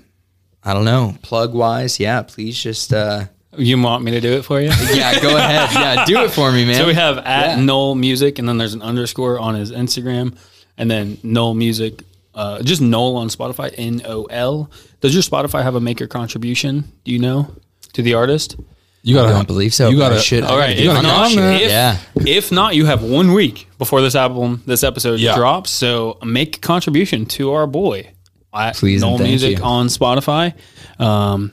I 0.63 0.73
don't 0.73 0.85
know, 0.85 1.15
plug 1.21 1.53
wise, 1.53 1.99
yeah. 1.99 2.23
Please 2.23 2.59
just 2.59 2.91
uh, 2.93 3.25
You 3.57 3.81
want 3.81 4.03
me 4.03 4.11
to 4.11 4.21
do 4.21 4.31
it 4.33 4.43
for 4.45 4.61
you? 4.61 4.67
yeah, 4.93 5.19
go 5.19 5.35
ahead, 5.35 5.69
yeah, 5.73 6.05
do 6.05 6.23
it 6.23 6.31
for 6.31 6.51
me, 6.51 6.65
man. 6.65 6.75
So 6.75 6.87
we 6.87 6.93
have 6.93 7.17
at 7.17 7.57
Yeah. 7.57 7.63
Nol 7.63 7.95
Music, 7.95 8.39
and 8.39 8.47
then 8.47 8.57
there's 8.57 8.73
an 8.73 8.81
underscore 8.81 9.39
on 9.39 9.55
his 9.55 9.71
Instagram, 9.71 10.37
and 10.77 10.89
then 10.89 11.17
Nol 11.23 11.53
Music, 11.53 12.03
uh, 12.33 12.61
just 12.63 12.81
Nol 12.81 13.17
on 13.17 13.27
Spotify, 13.27 13.73
N 13.77 14.01
O 14.05 14.23
L. 14.25 14.71
Does 15.01 15.13
your 15.13 15.23
Spotify 15.23 15.63
have 15.63 15.75
a 15.75 15.81
maker 15.81 16.07
contribution? 16.07 16.89
Do 17.03 17.11
you 17.11 17.19
know 17.19 17.53
to 17.93 18.01
the 18.01 18.13
artist? 18.13 18.55
You 19.03 19.15
gotta. 19.15 19.29
I 19.29 19.33
don't 19.33 19.47
believe 19.47 19.73
so. 19.73 19.89
You 19.89 19.97
gotta. 19.97 20.19
should. 20.19 20.43
All 20.43 20.57
right. 20.57 20.77
You 20.77 20.89
If 20.91 20.95
gotta 20.95 21.07
not, 21.07 21.29
get 21.29 21.37
on 21.39 21.43
there. 21.43 21.53
if, 21.61 21.69
Yeah. 21.71 21.97
if 22.25 22.51
not, 22.51 22.75
you 22.75 22.85
have 22.85 23.01
one 23.03 23.33
week 23.33 23.67
before 23.79 23.99
this 24.01 24.15
album, 24.15 24.61
this 24.67 24.83
episode 24.83 25.19
Yeah. 25.19 25.35
drops. 25.35 25.71
So 25.71 26.19
make 26.23 26.57
a 26.57 26.59
contribution 26.59 27.25
to 27.25 27.51
our 27.53 27.65
boy. 27.67 28.11
At 28.53 28.75
Please 28.75 29.01
Nol 29.01 29.17
Music 29.17 29.57
you. 29.57 29.63
on 29.63 29.87
Spotify. 29.87 30.53
Um, 30.99 31.51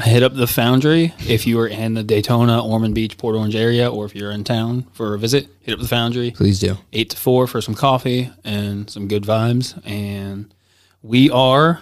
hit 0.00 0.22
up 0.22 0.34
the 0.34 0.46
Foundry 0.46 1.12
if 1.26 1.46
you 1.46 1.58
are 1.60 1.66
in 1.66 1.94
the 1.94 2.02
Daytona, 2.02 2.64
Ormond 2.64 2.94
Beach, 2.94 3.16
Port 3.18 3.34
Orange 3.36 3.56
area, 3.56 3.90
or 3.90 4.04
if 4.06 4.14
you're 4.14 4.30
in 4.30 4.44
town 4.44 4.86
for 4.92 5.14
a 5.14 5.18
visit. 5.18 5.48
Hit 5.60 5.74
up 5.74 5.80
the 5.80 5.88
Foundry 5.88 6.30
Please 6.30 6.58
do. 6.60 6.76
eight 6.92 7.10
to 7.10 7.16
four 7.16 7.46
for 7.46 7.60
some 7.60 7.74
coffee 7.74 8.30
and 8.44 8.88
some 8.88 9.08
good 9.08 9.24
vibes. 9.24 9.80
And 9.86 10.54
we 11.02 11.30
are 11.30 11.80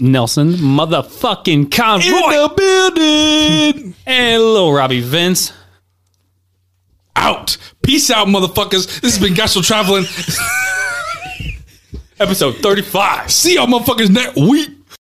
Nelson 0.00 0.52
motherfucking 0.52 1.70
Conroy 1.70 2.06
In 2.06 2.42
the 2.42 2.52
building. 3.74 3.94
and 4.06 4.42
little 4.42 4.72
Robbie 4.72 5.00
Vince. 5.00 5.52
Out. 7.14 7.56
Peace 7.82 8.10
out, 8.10 8.28
motherfuckers. 8.28 9.00
This 9.00 9.16
has 9.16 9.18
been 9.18 9.34
Gastro 9.34 9.62
Traveling. 9.62 10.04
Episode 12.20 12.56
35. 12.56 13.30
See 13.30 13.54
y'all 13.56 13.66
motherfuckers 13.66 14.10
next 14.10 14.36
week. 14.36 14.70